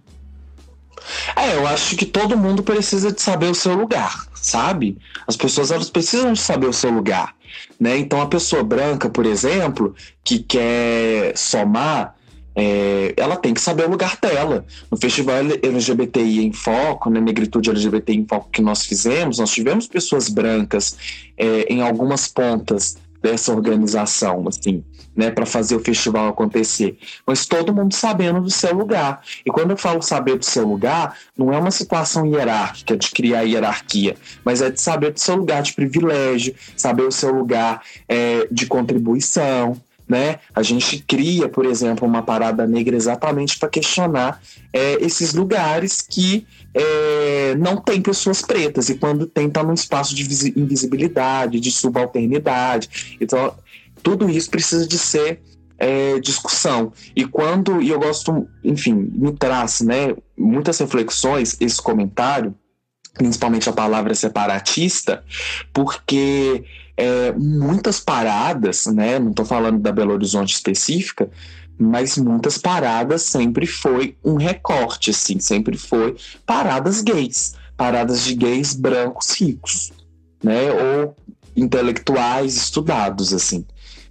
É, 1.35 1.55
eu 1.55 1.67
acho 1.67 1.95
que 1.95 2.05
todo 2.05 2.37
mundo 2.37 2.63
precisa 2.63 3.11
de 3.11 3.21
saber 3.21 3.47
o 3.47 3.55
seu 3.55 3.73
lugar, 3.73 4.27
sabe? 4.35 4.97
As 5.27 5.35
pessoas 5.35 5.71
elas 5.71 5.89
precisam 5.89 6.33
de 6.33 6.39
saber 6.39 6.67
o 6.67 6.73
seu 6.73 6.91
lugar, 6.91 7.35
né? 7.79 7.97
Então 7.97 8.21
a 8.21 8.27
pessoa 8.27 8.63
branca, 8.63 9.09
por 9.09 9.25
exemplo, 9.25 9.95
que 10.23 10.39
quer 10.39 11.37
somar, 11.37 12.15
é, 12.55 13.13
ela 13.15 13.37
tem 13.37 13.53
que 13.53 13.61
saber 13.61 13.85
o 13.85 13.89
lugar 13.89 14.17
dela. 14.21 14.65
No 14.91 14.97
Festival 14.97 15.37
LGBTI 15.63 16.45
em 16.45 16.51
Foco, 16.51 17.09
na 17.09 17.19
né, 17.19 17.27
Negritude 17.27 17.69
LGBTI 17.69 18.17
em 18.17 18.27
Foco 18.27 18.49
que 18.51 18.61
nós 18.61 18.85
fizemos, 18.85 19.39
nós 19.39 19.51
tivemos 19.51 19.87
pessoas 19.87 20.29
brancas 20.29 20.97
é, 21.37 21.71
em 21.73 21.81
algumas 21.81 22.27
pontas 22.27 22.97
dessa 23.21 23.53
organização, 23.53 24.47
assim, 24.47 24.83
né, 25.15 25.29
para 25.29 25.45
fazer 25.45 25.75
o 25.75 25.79
festival 25.79 26.29
acontecer. 26.29 26.97
Mas 27.25 27.45
todo 27.45 27.73
mundo 27.73 27.93
sabendo 27.93 28.41
do 28.41 28.49
seu 28.49 28.73
lugar. 28.73 29.21
E 29.45 29.51
quando 29.51 29.71
eu 29.71 29.77
falo 29.77 30.01
saber 30.01 30.37
do 30.37 30.45
seu 30.45 30.67
lugar, 30.67 31.17
não 31.37 31.53
é 31.53 31.57
uma 31.57 31.71
situação 31.71 32.25
hierárquica 32.25 32.95
de 32.95 33.09
criar 33.11 33.41
hierarquia, 33.41 34.15
mas 34.43 34.61
é 34.61 34.69
de 34.69 34.79
saber 34.79 35.11
do 35.11 35.19
seu 35.19 35.35
lugar 35.35 35.61
de 35.61 35.73
privilégio, 35.73 36.55
saber 36.75 37.03
o 37.03 37.11
seu 37.11 37.33
lugar 37.33 37.81
é, 38.07 38.47
de 38.49 38.65
contribuição, 38.65 39.75
né? 40.09 40.39
A 40.55 40.63
gente 40.63 41.03
cria, 41.07 41.47
por 41.47 41.67
exemplo, 41.67 42.07
uma 42.07 42.23
parada 42.23 42.65
negra 42.65 42.95
exatamente 42.95 43.59
para 43.59 43.69
questionar 43.69 44.41
é, 44.73 44.93
esses 44.99 45.35
lugares 45.35 46.01
que 46.01 46.47
é, 46.73 47.55
não 47.55 47.77
tem 47.77 48.01
pessoas 48.01 48.41
pretas 48.41 48.89
e 48.89 48.95
quando 48.95 49.25
tem 49.25 49.49
tá 49.49 49.63
num 49.63 49.73
espaço 49.73 50.15
de 50.15 50.23
invisibilidade, 50.55 51.59
de 51.59 51.71
subalternidade. 51.71 53.17
Então, 53.19 53.55
tudo 54.03 54.29
isso 54.29 54.49
precisa 54.49 54.87
de 54.87 54.97
ser 54.97 55.41
é, 55.77 56.19
discussão. 56.19 56.91
E 57.15 57.25
quando, 57.25 57.81
e 57.81 57.89
eu 57.89 57.99
gosto, 57.99 58.47
enfim, 58.63 58.93
me 58.93 59.31
traz, 59.33 59.81
né, 59.81 60.15
muitas 60.37 60.77
reflexões 60.77 61.57
esse 61.59 61.81
comentário, 61.81 62.53
principalmente 63.13 63.69
a 63.69 63.73
palavra 63.73 64.13
separatista, 64.13 65.23
porque 65.73 66.63
é, 66.99 67.31
muitas 67.31 67.99
paradas, 67.99 68.85
né? 68.87 69.17
Não 69.19 69.29
estou 69.29 69.45
falando 69.45 69.79
da 69.79 69.91
Belo 69.91 70.13
Horizonte 70.13 70.53
específica, 70.53 71.29
mas 71.79 72.17
muitas 72.17 72.57
paradas 72.57 73.21
sempre 73.23 73.65
foi 73.65 74.17
um 74.23 74.35
recorte, 74.35 75.11
assim, 75.11 75.39
sempre 75.39 75.77
foi 75.77 76.17
paradas 76.45 77.01
gays, 77.01 77.53
paradas 77.77 78.25
de 78.25 78.35
gays 78.35 78.73
brancos 78.73 79.31
ricos, 79.39 79.91
né? 80.43 80.71
Ou 80.71 81.15
intelectuais 81.55 82.55
estudados, 82.55 83.33
assim. 83.33 83.65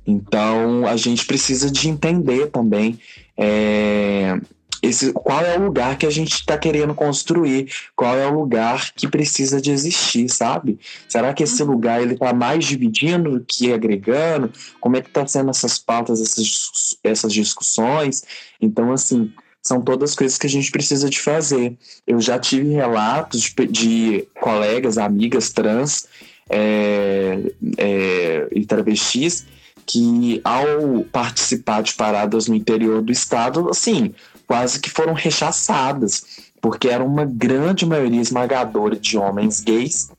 Então 0.07 0.87
a 0.87 0.97
gente 0.97 1.27
precisa 1.27 1.71
de 1.71 1.91
entender 1.91 2.47
também 2.47 2.99
é, 3.37 4.41
esse, 4.83 5.13
qual 5.13 5.45
é 5.45 5.59
o 5.59 5.65
lugar 5.65 5.99
que 5.99 6.07
a 6.07 6.11
gente 6.11 6.33
está 6.33 6.57
querendo 6.57 6.95
construir, 6.95 7.71
qual 7.97 8.17
é 8.17 8.27
o 8.27 8.35
lugar 8.35 8.93
que 8.95 9.09
precisa 9.09 9.61
de 9.61 9.71
existir, 9.71 10.29
sabe? 10.29 10.79
Será 11.09 11.35
que 11.35 11.43
esse 11.43 11.63
uhum. 11.63 11.71
lugar 11.71 12.01
ele 12.01 12.15
está 12.15 12.33
mais 12.33 12.65
dividindo 12.65 13.39
do 13.39 13.45
que 13.45 13.73
agregando? 13.73 14.53
Como 14.81 14.97
é 14.97 15.01
que 15.01 15.09
está 15.09 15.27
sendo 15.27 15.51
essas 15.51 15.79
pautas, 15.79 16.21
essas, 16.21 16.97
essas 17.03 17.33
discussões? 17.33 18.23
Então, 18.61 18.93
assim, 18.93 19.33
são 19.63 19.81
todas 19.81 20.15
coisas 20.15 20.39
que 20.39 20.47
a 20.47 20.51
gente 20.51 20.71
precisa 20.71 21.11
de 21.11 21.21
fazer. 21.21 21.77
Eu 22.07 22.21
já 22.21 22.39
tive 22.39 22.71
relatos 22.71 23.43
de, 23.43 23.67
de 23.67 24.29
colegas, 24.41 24.97
amigas 24.97 25.51
trans 25.51 26.07
é, 26.49 27.39
é, 27.77 28.49
e 28.53 28.65
travestis 28.65 29.47
que 29.89 30.41
ao 30.45 31.03
participar 31.11 31.83
de 31.83 31.95
paradas 31.95 32.47
no 32.47 32.55
interior 32.55 33.01
do 33.01 33.11
estado, 33.11 33.71
assim, 33.71 34.15
quase 34.49 34.81
que 34.81 34.89
foram 34.89 35.13
rechaçadas, 35.13 36.25
porque 36.61 36.89
era 36.89 37.05
uma 37.05 37.27
grande 37.27 37.85
maioria 37.85 38.21
esmagadora 38.21 38.97
de 38.97 39.19
homens 39.19 39.61
gays 39.61 40.11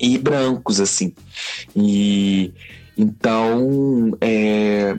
e 0.00 0.16
brancos, 0.16 0.80
assim. 0.80 1.14
E 1.76 2.52
então 2.96 4.16
é, 4.22 4.96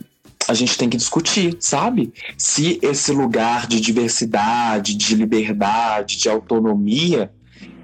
a 0.47 0.53
gente 0.53 0.77
tem 0.77 0.87
que 0.87 0.97
discutir, 0.97 1.57
sabe? 1.59 2.13
Se 2.37 2.79
esse 2.83 3.11
lugar 3.11 3.65
de 3.65 3.81
diversidade, 3.81 4.93
de 4.93 5.15
liberdade, 5.15 6.17
de 6.17 6.29
autonomia, 6.29 7.31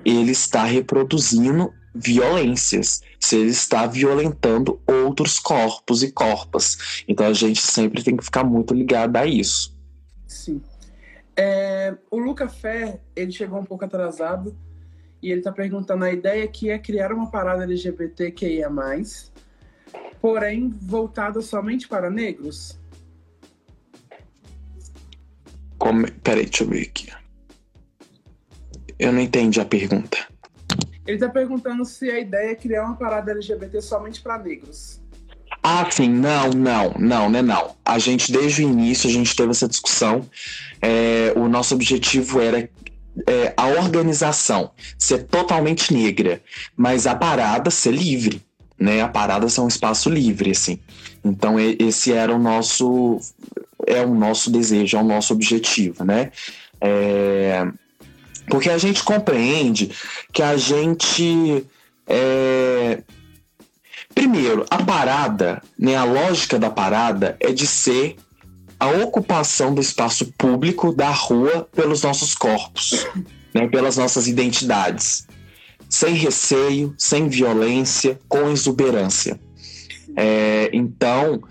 ele 0.06 0.32
está 0.32 0.64
reproduzindo 0.66 1.74
violências, 1.96 3.02
se 3.20 3.38
ele 3.38 3.50
está 3.50 3.88
violentando 3.88 4.80
outros 4.86 5.40
corpos 5.40 6.04
e 6.04 6.12
corpas. 6.12 7.04
Então 7.08 7.26
a 7.26 7.34
gente 7.34 7.62
sempre 7.62 8.04
tem 8.04 8.16
que 8.16 8.24
ficar 8.24 8.44
muito 8.44 8.72
ligado 8.72 9.16
a 9.18 9.26
isso. 9.26 9.74
Sim. 10.28 10.62
É, 11.38 11.96
o 12.10 12.18
Luca 12.18 12.48
Fé, 12.48 13.02
ele 13.16 13.32
chegou 13.32 13.60
um 13.60 13.66
pouco 13.66 13.84
atrasado 13.84 14.56
e 15.22 15.32
ele 15.32 15.40
está 15.40 15.52
perguntando 15.52 16.06
a 16.06 16.12
ideia 16.12 16.48
que 16.48 16.70
é 16.70 16.80
criar 16.80 17.12
uma 17.12 17.30
parada 17.30 17.64
LGBTQIA+, 17.64 18.70
porém 20.22 20.70
voltada 20.70 21.42
somente 21.42 21.88
para 21.88 22.10
negros? 22.10 22.80
Como... 25.78 26.10
Peraí, 26.22 26.46
deixa 26.46 26.64
eu 26.64 26.70
ver 26.70 26.84
aqui. 26.84 27.12
Eu 28.98 29.12
não 29.12 29.20
entendi 29.20 29.60
a 29.60 29.66
pergunta. 29.66 30.18
Ele 31.06 31.18
está 31.18 31.30
perguntando 31.30 31.86
se 31.86 32.10
a 32.10 32.20
ideia 32.20 32.52
é 32.52 32.56
criar 32.56 32.86
uma 32.86 32.96
parada 32.96 33.32
LGBT 33.32 33.82
somente 33.82 34.22
para 34.22 34.38
negros. 34.40 35.02
Ah, 35.68 35.84
sim, 35.90 36.10
não, 36.10 36.52
não, 36.52 36.94
não, 37.00 37.28
né, 37.28 37.42
não. 37.42 37.76
A 37.84 37.98
gente, 37.98 38.32
desde 38.32 38.64
o 38.64 38.70
início, 38.70 39.10
a 39.10 39.12
gente 39.12 39.36
teve 39.36 39.50
essa 39.50 39.68
discussão. 39.68 40.30
É, 40.80 41.34
o 41.36 41.48
nosso 41.48 41.74
objetivo 41.74 42.40
era 42.40 42.70
é, 43.26 43.52
a 43.58 43.66
organização 43.70 44.70
ser 44.96 45.24
totalmente 45.24 45.92
negra, 45.92 46.40
mas 46.78 47.08
a 47.08 47.16
parada 47.16 47.72
ser 47.72 47.94
livre, 47.96 48.44
né? 48.78 49.02
A 49.02 49.08
parada 49.08 49.50
ser 49.50 49.62
um 49.62 49.68
espaço 49.68 50.08
livre, 50.08 50.52
assim. 50.52 50.78
Então, 51.24 51.56
esse 51.60 52.14
era 52.14 52.32
o 52.32 52.38
nosso, 52.38 53.20
é 53.88 54.06
o 54.06 54.14
nosso 54.14 54.52
desejo, 54.52 54.98
é 54.98 55.02
o 55.02 55.04
nosso 55.04 55.34
objetivo, 55.34 56.06
né? 56.06 56.32
É, 56.80 57.66
porque 58.48 58.70
a 58.70 58.78
gente 58.78 59.04
compreende 59.04 59.90
que 60.32 60.44
a 60.44 60.56
gente 60.58 61.66
é, 62.06 63.00
Primeiro, 64.16 64.66
a 64.70 64.82
parada, 64.82 65.62
né, 65.78 65.96
a 65.96 66.06
lógica 66.06 66.58
da 66.58 66.70
parada 66.70 67.36
é 67.40 67.52
de 67.52 67.68
ser 67.68 68.16
a 68.80 68.88
ocupação 68.88 69.76
do 69.76 69.82
espaço 69.82 70.34
público 70.38 70.94
da 70.94 71.12
rua 71.12 71.68
pelos 71.76 72.02
nossos 72.02 72.34
corpos, 72.34 73.06
né, 73.54 73.68
pelas 73.68 73.98
nossas 73.98 74.28
identidades, 74.28 75.28
sem 75.90 76.16
receio, 76.16 76.96
sem 76.98 77.28
violência, 77.28 78.18
com 78.30 78.50
exuberância. 78.50 79.40
É, 80.16 80.70
então, 80.72 81.42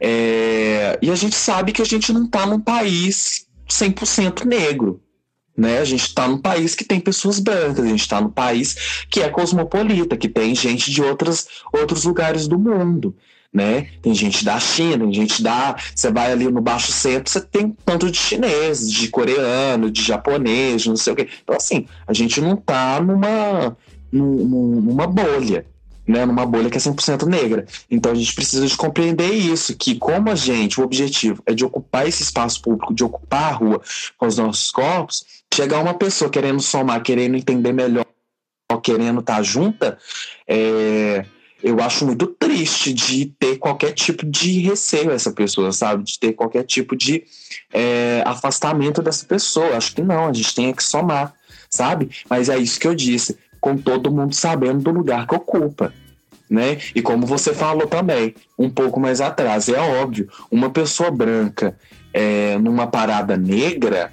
é, 0.00 0.98
e 1.02 1.10
a 1.10 1.14
gente 1.16 1.34
sabe 1.34 1.72
que 1.72 1.82
a 1.82 1.86
gente 1.86 2.12
não 2.12 2.24
está 2.24 2.46
num 2.46 2.60
país 2.60 3.48
100% 3.68 4.44
negro. 4.44 5.00
Né? 5.56 5.78
A 5.80 5.84
gente 5.84 6.06
está 6.06 6.26
num 6.26 6.38
país 6.38 6.74
que 6.74 6.84
tem 6.84 6.98
pessoas 6.98 7.38
brancas, 7.38 7.84
a 7.84 7.88
gente 7.88 8.00
está 8.00 8.20
num 8.20 8.30
país 8.30 9.04
que 9.10 9.20
é 9.20 9.28
cosmopolita, 9.28 10.16
que 10.16 10.28
tem 10.28 10.54
gente 10.54 10.90
de 10.90 11.02
outras, 11.02 11.46
outros 11.72 12.04
lugares 12.04 12.48
do 12.48 12.58
mundo. 12.58 13.14
né? 13.52 13.88
Tem 14.00 14.14
gente 14.14 14.44
da 14.44 14.58
China, 14.58 15.04
tem 15.04 15.12
gente 15.12 15.42
da. 15.42 15.76
Você 15.94 16.10
vai 16.10 16.32
ali 16.32 16.48
no 16.48 16.62
Baixo 16.62 16.90
Centro, 16.90 17.30
você 17.30 17.40
tem 17.40 17.76
tanto 17.84 18.10
de 18.10 18.16
chinês, 18.16 18.90
de 18.90 19.08
coreano, 19.08 19.90
de 19.90 20.02
japonês, 20.02 20.86
não 20.86 20.96
sei 20.96 21.12
o 21.12 21.16
quê. 21.16 21.28
Então, 21.42 21.54
assim, 21.56 21.86
a 22.06 22.14
gente 22.14 22.40
não 22.40 22.56
tá 22.56 22.98
numa, 23.00 23.76
numa 24.10 25.06
bolha, 25.06 25.66
né? 26.06 26.24
Numa 26.24 26.46
bolha 26.46 26.70
que 26.70 26.78
é 26.78 26.80
100% 26.80 27.26
negra. 27.26 27.66
Então, 27.90 28.12
a 28.12 28.14
gente 28.14 28.34
precisa 28.34 28.66
de 28.66 28.76
compreender 28.76 29.30
isso, 29.30 29.76
que 29.76 29.96
como 29.96 30.30
a 30.30 30.34
gente, 30.34 30.80
o 30.80 30.84
objetivo 30.84 31.42
é 31.44 31.52
de 31.52 31.62
ocupar 31.64 32.08
esse 32.08 32.22
espaço 32.22 32.62
público, 32.62 32.94
de 32.94 33.04
ocupar 33.04 33.52
a 33.52 33.56
rua 33.56 33.82
com 34.16 34.26
os 34.26 34.38
nossos 34.38 34.70
corpos, 34.70 35.41
chegar 35.54 35.80
uma 35.80 35.94
pessoa 35.94 36.30
querendo 36.30 36.60
somar, 36.60 37.02
querendo 37.02 37.36
entender 37.36 37.72
melhor, 37.72 38.06
querendo 38.82 39.20
estar 39.20 39.36
tá 39.36 39.42
junta, 39.42 39.98
é 40.46 41.24
eu 41.62 41.80
acho 41.80 42.04
muito 42.04 42.26
triste 42.26 42.92
de 42.92 43.26
ter 43.38 43.56
qualquer 43.56 43.92
tipo 43.92 44.26
de 44.26 44.58
receio 44.58 45.12
essa 45.12 45.30
pessoa, 45.30 45.70
sabe? 45.70 46.02
De 46.02 46.18
ter 46.18 46.32
qualquer 46.32 46.64
tipo 46.64 46.96
de 46.96 47.22
é, 47.72 48.22
afastamento 48.26 49.00
dessa 49.00 49.24
pessoa. 49.24 49.76
Acho 49.76 49.94
que 49.94 50.02
não, 50.02 50.26
a 50.26 50.32
gente 50.32 50.54
tem 50.54 50.72
que 50.72 50.82
somar, 50.82 51.32
sabe? 51.70 52.10
Mas 52.28 52.48
é 52.48 52.58
isso 52.58 52.80
que 52.80 52.88
eu 52.88 52.94
disse, 52.94 53.38
com 53.60 53.76
todo 53.76 54.10
mundo 54.10 54.34
sabendo 54.34 54.82
do 54.82 54.90
lugar 54.90 55.26
que 55.26 55.34
ocupa. 55.36 55.94
Né? 56.50 56.78
E 56.94 57.00
como 57.00 57.26
você 57.26 57.54
falou 57.54 57.86
também, 57.86 58.34
um 58.58 58.68
pouco 58.68 58.98
mais 58.98 59.20
atrás, 59.20 59.68
é 59.68 59.78
óbvio, 59.78 60.28
uma 60.50 60.68
pessoa 60.68 61.10
branca 61.10 61.78
é, 62.12 62.58
numa 62.58 62.86
parada 62.86 63.36
negra, 63.36 64.12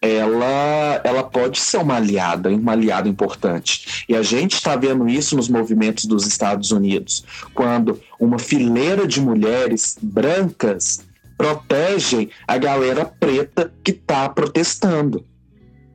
ela, 0.00 1.00
ela 1.04 1.22
pode 1.24 1.58
ser 1.58 1.78
uma 1.78 1.96
aliada, 1.96 2.50
uma 2.50 2.72
aliada 2.72 3.08
importante. 3.08 4.04
E 4.08 4.14
a 4.14 4.22
gente 4.22 4.54
está 4.54 4.76
vendo 4.76 5.08
isso 5.08 5.36
nos 5.36 5.48
movimentos 5.48 6.04
dos 6.04 6.26
Estados 6.26 6.70
Unidos, 6.70 7.24
quando 7.54 8.00
uma 8.18 8.38
fileira 8.38 9.06
de 9.06 9.20
mulheres 9.20 9.96
brancas 10.00 11.00
protegem 11.36 12.30
a 12.46 12.56
galera 12.56 13.04
preta 13.04 13.72
que 13.84 13.90
está 13.90 14.28
protestando. 14.28 15.24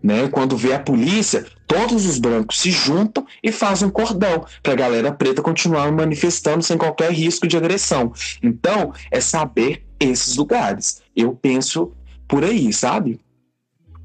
Né? 0.03 0.27
Quando 0.29 0.57
vê 0.57 0.73
a 0.73 0.79
polícia, 0.79 1.45
todos 1.67 2.05
os 2.05 2.17
brancos 2.17 2.59
se 2.59 2.71
juntam 2.71 3.25
e 3.43 3.51
fazem 3.51 3.87
um 3.87 3.91
cordão 3.91 4.45
para 4.63 4.73
a 4.73 4.75
galera 4.75 5.11
preta 5.11 5.41
continuar 5.41 5.91
manifestando 5.91 6.63
sem 6.63 6.77
qualquer 6.77 7.11
risco 7.11 7.47
de 7.47 7.55
agressão. 7.55 8.11
Então, 8.41 8.93
é 9.11 9.21
saber 9.21 9.85
esses 9.99 10.35
lugares. 10.35 11.01
Eu 11.15 11.33
penso 11.33 11.91
por 12.27 12.43
aí, 12.43 12.73
sabe? 12.73 13.19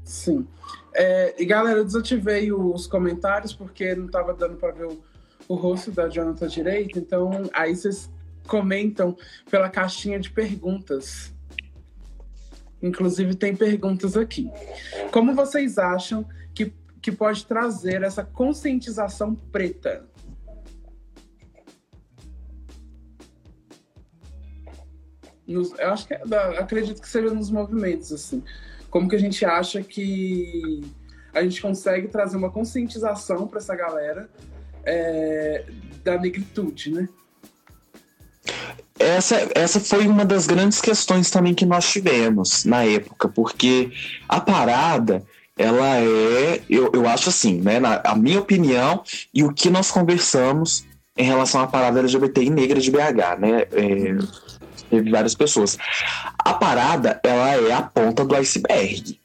Sim. 0.07 0.47
É, 0.95 1.35
e 1.37 1.45
galera, 1.45 1.79
eu 1.79 1.85
desativei 1.85 2.49
os 2.49 2.87
comentários 2.87 3.53
porque 3.53 3.93
não 3.93 4.05
estava 4.05 4.33
dando 4.33 4.55
para 4.55 4.71
ver 4.71 4.87
o, 4.87 5.03
o, 5.49 5.53
rosto 5.53 5.91
da 5.91 6.07
Jonathan 6.07 6.47
direito, 6.47 6.97
então 6.97 7.29
aí 7.51 7.75
vocês 7.75 8.09
comentam 8.47 9.17
pela 9.51 9.69
caixinha 9.69 10.17
de 10.17 10.31
perguntas. 10.31 11.33
Inclusive 12.81 13.35
tem 13.35 13.53
perguntas 13.53 14.15
aqui. 14.15 14.49
Como 15.11 15.35
vocês 15.35 15.77
acham 15.77 16.25
que, 16.55 16.73
que 17.01 17.11
pode 17.11 17.45
trazer 17.45 18.01
essa 18.01 18.23
conscientização 18.23 19.35
preta? 19.35 20.07
Nos, 25.45 25.77
eu 25.77 25.89
acho 25.89 26.07
que 26.07 26.13
é, 26.13 26.21
acredito 26.57 27.01
que 27.01 27.09
seja 27.09 27.33
nos 27.33 27.49
movimentos 27.49 28.13
assim 28.13 28.41
como 28.97 29.07
que 29.07 29.15
a 29.15 29.19
gente 29.19 29.45
acha 29.45 29.83
que 29.83 30.81
a 31.31 31.43
gente 31.43 31.61
consegue 31.61 32.07
trazer 32.07 32.35
uma 32.35 32.49
conscientização 32.49 33.47
para 33.47 33.59
essa 33.59 33.75
galera 33.75 34.27
é, 34.83 35.65
da 36.03 36.17
negritude, 36.17 36.91
né? 36.91 37.07
Essa, 38.97 39.47
essa 39.53 39.79
foi 39.79 40.07
uma 40.07 40.25
das 40.25 40.47
grandes 40.47 40.81
questões 40.81 41.29
também 41.29 41.53
que 41.53 41.63
nós 41.63 41.87
tivemos 41.87 42.65
na 42.65 42.85
época, 42.85 43.29
porque 43.29 43.91
a 44.27 44.41
parada, 44.41 45.23
ela 45.55 45.99
é, 45.99 46.59
eu, 46.67 46.89
eu 46.91 47.07
acho 47.07 47.29
assim, 47.29 47.61
né, 47.61 47.79
na, 47.79 48.01
a 48.03 48.15
minha 48.15 48.39
opinião 48.39 49.03
e 49.31 49.43
o 49.43 49.53
que 49.53 49.69
nós 49.69 49.91
conversamos 49.91 50.87
em 51.15 51.23
relação 51.23 51.61
à 51.61 51.67
parada 51.67 51.99
LGBTI 51.99 52.49
negra 52.49 52.79
de 52.79 52.89
BH, 52.89 53.39
né, 53.39 53.67
é, 53.73 54.17
teve 54.89 55.11
várias 55.11 55.35
pessoas. 55.35 55.77
A 56.47 56.53
parada, 56.53 57.19
ela 57.25 57.55
é 57.55 57.73
a 57.73 57.81
ponta 57.81 58.23
do 58.23 58.33
iceberg, 58.33 59.19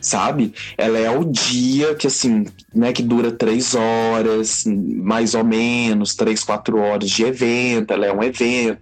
sabe? 0.00 0.52
Ela 0.76 0.98
é 0.98 1.08
o 1.08 1.24
dia 1.24 1.94
que, 1.94 2.08
assim, 2.08 2.46
né, 2.74 2.92
que 2.92 3.00
dura 3.00 3.30
três 3.30 3.76
horas, 3.76 4.64
mais 4.66 5.36
ou 5.36 5.44
menos, 5.44 6.16
três, 6.16 6.42
quatro 6.42 6.78
horas 6.78 7.10
de 7.10 7.22
evento. 7.22 7.92
Ela 7.92 8.06
é 8.06 8.12
um 8.12 8.24
evento, 8.24 8.80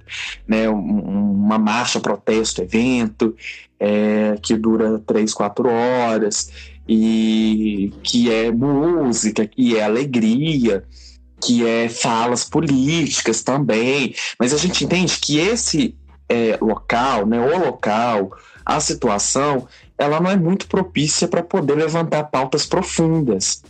né, 0.49 0.67
uma 0.71 1.59
marcha, 1.59 2.01
protesto, 2.01 2.63
evento, 2.63 3.37
é, 3.79 4.39
que 4.41 4.57
dura 4.57 4.99
três, 5.07 5.35
quatro 5.35 5.69
horas, 5.69 6.51
e 6.89 7.93
que 8.03 8.33
é 8.33 8.51
música, 8.51 9.47
que 9.47 9.77
é 9.77 9.85
alegria 9.85 10.83
que 11.39 11.67
é 11.67 11.87
falas 11.91 12.45
políticas 12.45 13.43
também, 13.43 14.15
mas 14.39 14.55
a 14.55 14.57
gente 14.57 14.83
entende 14.83 15.19
que 15.21 15.39
esse 15.39 15.95
é, 16.29 16.59
local, 16.61 17.27
né, 17.27 17.39
o 17.41 17.67
local, 17.67 18.37
a 18.65 18.81
situação, 18.81 19.69
ela 19.97 20.21
não 20.21 20.31
é 20.31 20.37
muito 20.37 20.67
propícia 20.67 21.29
para 21.29 21.43
poder 21.43 21.75
levantar 21.75 22.25
pautas 22.25 22.67
profundas. 22.67 23.63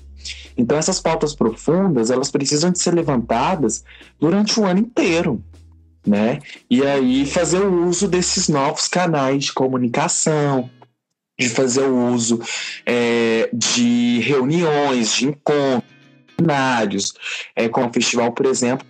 Então 0.56 0.76
essas 0.76 1.00
pautas 1.00 1.34
profundas, 1.34 2.10
elas 2.10 2.30
precisam 2.30 2.70
de 2.70 2.78
ser 2.78 2.94
levantadas 2.94 3.84
durante 4.18 4.58
o 4.58 4.64
ano 4.64 4.80
inteiro, 4.80 5.42
né? 6.06 6.38
E 6.70 6.84
aí 6.84 7.26
fazer 7.26 7.60
o 7.60 7.86
uso 7.86 8.08
desses 8.08 8.48
novos 8.48 8.88
canais 8.88 9.44
de 9.44 9.52
comunicação, 9.52 10.70
de 11.38 11.48
fazer 11.48 11.82
o 11.82 12.14
uso 12.14 12.40
é, 12.86 13.50
de 13.52 14.20
reuniões, 14.20 15.14
de 15.14 15.26
encontros, 15.26 17.12
é, 17.54 17.68
como 17.68 17.88
o 17.88 17.92
festival, 17.92 18.32
por 18.32 18.46
exemplo, 18.46 18.86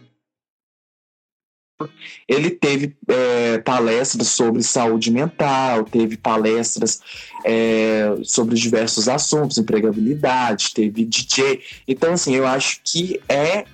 ele 2.26 2.50
teve 2.50 2.96
é, 3.08 3.58
palestras 3.58 4.28
sobre 4.28 4.62
saúde 4.62 5.10
mental, 5.10 5.84
teve 5.84 6.16
palestras 6.16 7.00
é, 7.44 8.16
sobre 8.24 8.54
diversos 8.54 9.08
assuntos, 9.08 9.58
empregabilidade, 9.58 10.72
teve 10.74 11.04
DJ. 11.04 11.60
Então, 11.86 12.14
assim, 12.14 12.34
eu 12.34 12.46
acho 12.46 12.80
que 12.82 13.20
é 13.28 13.64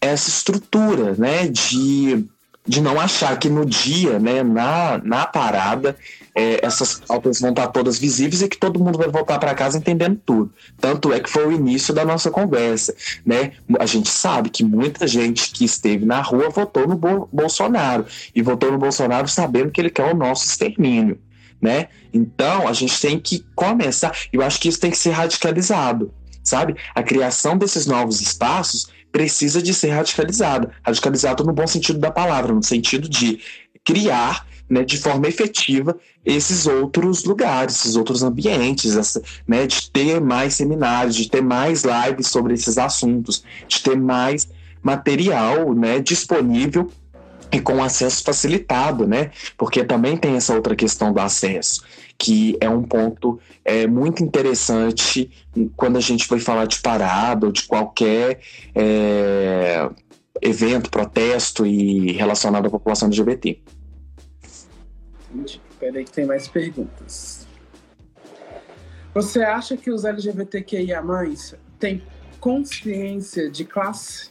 essa 0.00 0.28
estrutura, 0.28 1.14
né, 1.14 1.48
de, 1.48 2.24
de 2.66 2.80
não 2.80 3.00
achar 3.00 3.38
que 3.38 3.48
no 3.48 3.64
dia, 3.64 4.18
né, 4.18 4.42
na, 4.42 4.98
na 4.98 5.26
parada, 5.26 5.96
é, 6.36 6.60
essas 6.62 7.00
pautas 7.00 7.40
vão 7.40 7.48
estar 7.48 7.68
todas 7.68 7.98
visíveis 7.98 8.42
e 8.42 8.48
que 8.48 8.58
todo 8.58 8.78
mundo 8.78 8.98
vai 8.98 9.08
voltar 9.08 9.38
para 9.38 9.54
casa 9.54 9.78
entendendo 9.78 10.20
tudo. 10.24 10.52
Tanto 10.78 11.10
é 11.10 11.18
que 11.18 11.30
foi 11.30 11.46
o 11.46 11.52
início 11.52 11.94
da 11.94 12.04
nossa 12.04 12.30
conversa, 12.30 12.94
né? 13.24 13.52
A 13.80 13.86
gente 13.86 14.10
sabe 14.10 14.50
que 14.50 14.62
muita 14.62 15.06
gente 15.06 15.50
que 15.50 15.64
esteve 15.64 16.04
na 16.04 16.20
rua 16.20 16.50
votou 16.50 16.86
no 16.86 16.94
Bo 16.94 17.26
Bolsonaro 17.32 18.04
e 18.34 18.42
votou 18.42 18.70
no 18.70 18.76
Bolsonaro 18.76 19.26
sabendo 19.26 19.70
que 19.70 19.80
ele 19.80 19.88
quer 19.88 20.12
o 20.12 20.16
nosso 20.16 20.46
extermínio, 20.46 21.18
né? 21.60 21.88
Então 22.12 22.68
a 22.68 22.72
gente 22.74 23.00
tem 23.00 23.18
que 23.18 23.42
começar. 23.54 24.14
Eu 24.30 24.42
acho 24.42 24.60
que 24.60 24.68
isso 24.68 24.78
tem 24.78 24.90
que 24.90 24.98
ser 24.98 25.12
radicalizado, 25.12 26.12
sabe? 26.44 26.76
A 26.94 27.02
criação 27.02 27.56
desses 27.56 27.86
novos 27.86 28.20
espaços 28.20 28.88
precisa 29.10 29.62
de 29.62 29.72
ser 29.72 29.88
radicalizada, 29.88 30.70
radicalizado 30.84 31.42
no 31.44 31.54
bom 31.54 31.66
sentido 31.66 31.98
da 31.98 32.10
palavra, 32.10 32.52
no 32.52 32.62
sentido 32.62 33.08
de 33.08 33.40
criar 33.82 34.44
né, 34.68 34.84
de 34.84 34.98
forma 34.98 35.28
efetiva 35.28 35.96
esses 36.24 36.66
outros 36.66 37.24
lugares, 37.24 37.76
esses 37.76 37.96
outros 37.96 38.22
ambientes, 38.22 38.96
essa, 38.96 39.22
né, 39.46 39.66
de 39.66 39.90
ter 39.90 40.20
mais 40.20 40.54
seminários, 40.54 41.14
de 41.14 41.28
ter 41.28 41.42
mais 41.42 41.84
lives 41.84 42.28
sobre 42.28 42.54
esses 42.54 42.76
assuntos, 42.78 43.44
de 43.68 43.82
ter 43.82 43.96
mais 43.96 44.48
material 44.82 45.72
né, 45.74 46.00
disponível 46.00 46.90
e 47.52 47.60
com 47.60 47.82
acesso 47.82 48.24
facilitado, 48.24 49.06
né? 49.06 49.30
Porque 49.56 49.84
também 49.84 50.16
tem 50.16 50.34
essa 50.34 50.54
outra 50.54 50.74
questão 50.74 51.12
do 51.12 51.20
acesso, 51.20 51.82
que 52.18 52.56
é 52.60 52.68
um 52.68 52.82
ponto 52.82 53.38
é, 53.64 53.86
muito 53.86 54.22
interessante 54.22 55.30
quando 55.76 55.96
a 55.96 56.00
gente 56.00 56.28
vai 56.28 56.40
falar 56.40 56.66
de 56.66 56.80
parada 56.80 57.46
ou 57.46 57.52
de 57.52 57.62
qualquer 57.62 58.40
é, 58.74 59.88
evento, 60.42 60.90
protesto 60.90 61.64
e 61.64 62.12
relacionado 62.12 62.66
à 62.66 62.70
população 62.70 63.08
LGBT. 63.08 63.60
Espera 65.44 65.98
aí 65.98 66.04
que 66.04 66.12
tem 66.12 66.26
mais 66.26 66.48
perguntas. 66.48 67.46
Você 69.14 69.42
acha 69.42 69.76
que 69.76 69.90
os 69.90 70.04
LGBTQIA+, 70.04 71.02
têm 71.78 72.02
consciência 72.38 73.50
de 73.50 73.64
classe? 73.64 74.30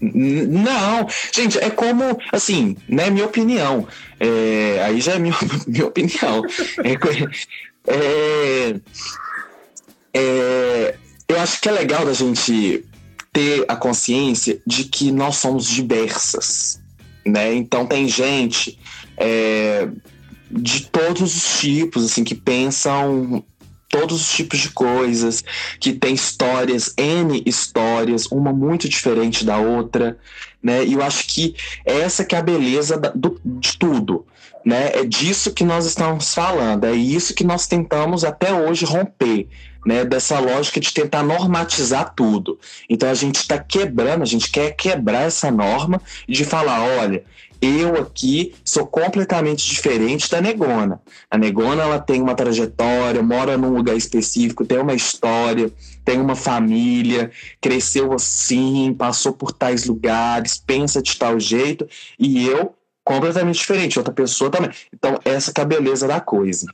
Não, 0.00 1.06
gente, 1.32 1.58
é 1.58 1.68
como, 1.68 2.18
assim, 2.32 2.76
né, 2.88 3.10
minha 3.10 3.26
opinião, 3.26 3.86
é, 4.18 4.82
aí 4.82 5.00
já 5.00 5.12
é 5.12 5.18
minha, 5.18 5.34
minha 5.66 5.86
opinião. 5.86 6.42
É, 6.82 6.92
é, 7.86 8.80
é, 10.14 10.96
eu 11.28 11.40
acho 11.40 11.60
que 11.60 11.68
é 11.68 11.72
legal 11.72 12.04
da 12.04 12.12
gente 12.12 12.84
ter 13.32 13.64
a 13.68 13.76
consciência 13.76 14.60
de 14.66 14.84
que 14.84 15.12
nós 15.12 15.36
somos 15.36 15.66
diversas, 15.66 16.80
né? 17.24 17.54
Então 17.54 17.86
tem 17.86 18.08
gente 18.08 18.78
é, 19.20 19.86
de 20.50 20.86
todos 20.86 21.36
os 21.36 21.60
tipos, 21.60 22.06
assim, 22.06 22.24
que 22.24 22.34
pensam 22.34 23.44
todos 23.90 24.20
os 24.22 24.32
tipos 24.32 24.60
de 24.60 24.70
coisas, 24.70 25.44
que 25.78 25.92
tem 25.92 26.14
histórias, 26.14 26.94
N 26.96 27.42
histórias, 27.44 28.26
uma 28.26 28.52
muito 28.52 28.88
diferente 28.88 29.44
da 29.44 29.58
outra, 29.58 30.16
né? 30.62 30.84
E 30.84 30.94
eu 30.94 31.02
acho 31.02 31.26
que 31.26 31.54
essa 31.84 32.24
que 32.24 32.34
é 32.34 32.38
a 32.38 32.42
beleza 32.42 32.96
da, 32.96 33.10
do, 33.10 33.40
de 33.44 33.76
tudo, 33.76 34.24
né? 34.64 34.92
É 34.94 35.04
disso 35.04 35.52
que 35.52 35.64
nós 35.64 35.86
estamos 35.86 36.32
falando, 36.32 36.84
é 36.84 36.92
isso 36.92 37.34
que 37.34 37.42
nós 37.42 37.66
tentamos 37.66 38.24
até 38.24 38.52
hoje 38.54 38.84
romper, 38.84 39.48
né? 39.84 40.04
Dessa 40.04 40.38
lógica 40.38 40.78
de 40.78 40.94
tentar 40.94 41.24
normatizar 41.24 42.14
tudo. 42.14 42.60
Então 42.88 43.10
a 43.10 43.14
gente 43.14 43.40
está 43.40 43.58
quebrando, 43.58 44.22
a 44.22 44.26
gente 44.26 44.50
quer 44.52 44.70
quebrar 44.70 45.22
essa 45.22 45.50
norma 45.50 46.00
de 46.28 46.44
falar, 46.44 46.80
olha, 46.80 47.24
eu 47.60 47.96
aqui 47.96 48.54
sou 48.64 48.86
completamente 48.86 49.68
diferente 49.68 50.30
da 50.30 50.40
Negona. 50.40 51.00
A 51.30 51.36
Negona 51.36 51.82
ela 51.82 51.98
tem 51.98 52.22
uma 52.22 52.34
trajetória, 52.34 53.22
mora 53.22 53.56
num 53.56 53.74
lugar 53.74 53.96
específico, 53.96 54.64
tem 54.64 54.78
uma 54.78 54.94
história, 54.94 55.70
tem 56.04 56.20
uma 56.20 56.34
família, 56.34 57.30
cresceu 57.60 58.12
assim, 58.12 58.94
passou 58.96 59.32
por 59.32 59.52
tais 59.52 59.86
lugares, 59.86 60.56
pensa 60.56 61.02
de 61.02 61.16
tal 61.16 61.38
jeito, 61.38 61.86
e 62.18 62.46
eu 62.46 62.74
completamente 63.04 63.58
diferente, 63.58 63.98
outra 63.98 64.14
pessoa 64.14 64.50
também. 64.50 64.70
Então, 64.92 65.18
essa 65.24 65.52
é 65.56 65.60
a 65.60 65.64
beleza 65.64 66.06
da 66.06 66.20
coisa. 66.20 66.66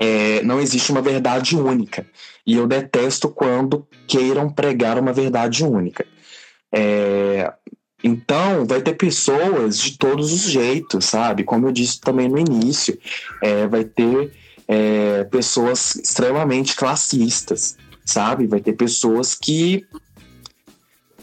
É, 0.00 0.42
não 0.42 0.60
existe 0.60 0.90
uma 0.90 1.02
verdade 1.02 1.56
única. 1.56 2.06
E 2.46 2.54
eu 2.56 2.66
detesto 2.66 3.28
quando 3.28 3.86
queiram 4.06 4.48
pregar 4.48 4.98
uma 4.98 5.12
verdade 5.12 5.64
única. 5.64 6.06
É, 6.72 7.52
então, 8.02 8.64
vai 8.64 8.80
ter 8.80 8.94
pessoas 8.94 9.78
de 9.78 9.98
todos 9.98 10.32
os 10.32 10.42
jeitos, 10.42 11.04
sabe? 11.04 11.42
Como 11.42 11.66
eu 11.66 11.72
disse 11.72 12.00
também 12.00 12.28
no 12.28 12.38
início, 12.38 12.96
é, 13.42 13.66
vai 13.66 13.84
ter 13.84 14.32
é, 14.68 15.24
pessoas 15.24 15.96
extremamente 15.96 16.76
classistas, 16.76 17.76
sabe? 18.04 18.46
Vai 18.46 18.60
ter 18.60 18.74
pessoas 18.74 19.34
que 19.34 19.84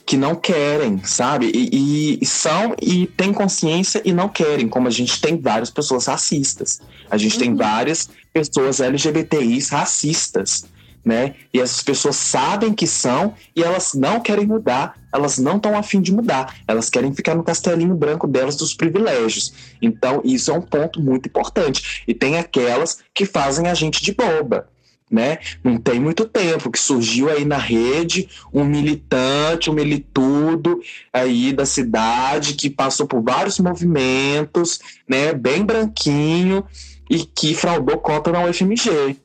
que 0.06 0.18
não 0.18 0.36
querem, 0.36 1.04
sabe? 1.04 1.52
E, 1.52 2.20
e, 2.22 2.26
são 2.28 2.76
e 2.80 3.08
têm 3.08 3.34
consciência 3.34 4.04
e 4.06 4.14
não 4.14 4.30
querem, 4.30 4.68
como 4.68 4.88
a 4.88 4.92
gente 4.92 5.20
tem 5.20 5.42
várias 5.42 5.72
pessoas 5.72 6.06
racistas. 6.06 6.80
A 7.10 7.18
gente 7.18 7.34
uhum. 7.34 7.40
tem 7.40 7.56
várias 7.56 8.08
pessoas 8.32 8.80
LGBTIs 8.80 9.70
racistas, 9.70 10.66
né? 11.06 11.36
E 11.54 11.62
essas 11.62 11.84
pessoas 11.84 12.16
sabem 12.16 12.74
que 12.74 12.88
são 12.88 13.36
e 13.56 13.62
elas 13.62 13.94
não 13.94 14.20
querem 14.20 14.48
mudar, 14.48 14.98
elas 15.14 15.38
não 15.38 15.58
estão 15.58 15.78
afim 15.78 16.02
de 16.02 16.12
mudar, 16.12 16.56
elas 16.68 16.90
querem 16.90 17.14
ficar 17.14 17.36
no 17.36 17.44
castelinho 17.44 17.94
branco 17.96 18.28
delas 18.28 18.56
dos 18.56 18.74
privilégios. 18.74 19.54
Então, 19.80 20.22
isso 20.26 20.50
é 20.50 20.54
um 20.54 20.62
ponto 20.62 21.00
muito 21.00 21.28
importante. 21.30 22.04
E 22.08 22.14
tem 22.14 22.38
aquelas 22.38 23.00
que 23.14 23.26
fazem 23.26 23.68
a 23.68 23.76
gente 23.76 24.04
de 24.04 24.14
boba. 24.14 24.68
Né? 25.10 25.38
Não 25.64 25.78
tem 25.78 26.00
muito 26.00 26.26
tempo 26.26 26.72
que 26.72 26.80
surgiu 26.80 27.30
aí 27.30 27.46
na 27.46 27.60
rede 27.60 28.28
um 28.52 28.64
militante, 28.64 29.70
um 29.70 29.74
militudo 29.74 30.82
aí 31.14 31.54
da 31.54 31.64
cidade 31.64 32.56
que 32.56 32.72
passou 32.72 33.06
por 33.06 33.22
vários 33.22 33.60
movimentos, 33.60 34.80
né, 35.08 35.32
bem 35.32 35.64
branquinho 35.64 36.66
e 37.08 37.20
que 37.20 37.54
fraudou 37.54 38.00
conta 38.00 38.32
na 38.32 38.44
UFMG, 38.46 39.16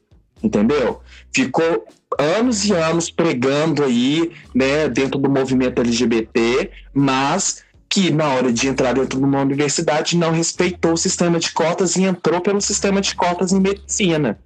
entendeu? 0.43 1.01
ficou 1.33 1.87
anos 2.19 2.65
e 2.65 2.73
anos 2.73 3.11
pregando 3.11 3.85
aí, 3.85 4.33
né, 4.55 4.89
dentro 4.89 5.19
do 5.19 5.31
movimento 5.31 5.81
LGBT, 5.81 6.71
mas 6.93 7.63
que 7.89 8.11
na 8.11 8.29
hora 8.29 8.53
de 8.53 8.69
entrar 8.69 8.95
dentro 8.95 9.19
de 9.19 9.25
uma 9.25 9.41
universidade 9.41 10.17
não 10.17 10.31
respeitou 10.31 10.93
o 10.93 10.97
sistema 10.97 11.39
de 11.39 11.51
cotas 11.53 11.97
e 11.97 12.03
entrou 12.03 12.41
pelo 12.41 12.61
sistema 12.61 13.01
de 13.01 13.15
cotas 13.15 13.53
em 13.53 13.61
medicina. 13.61 14.39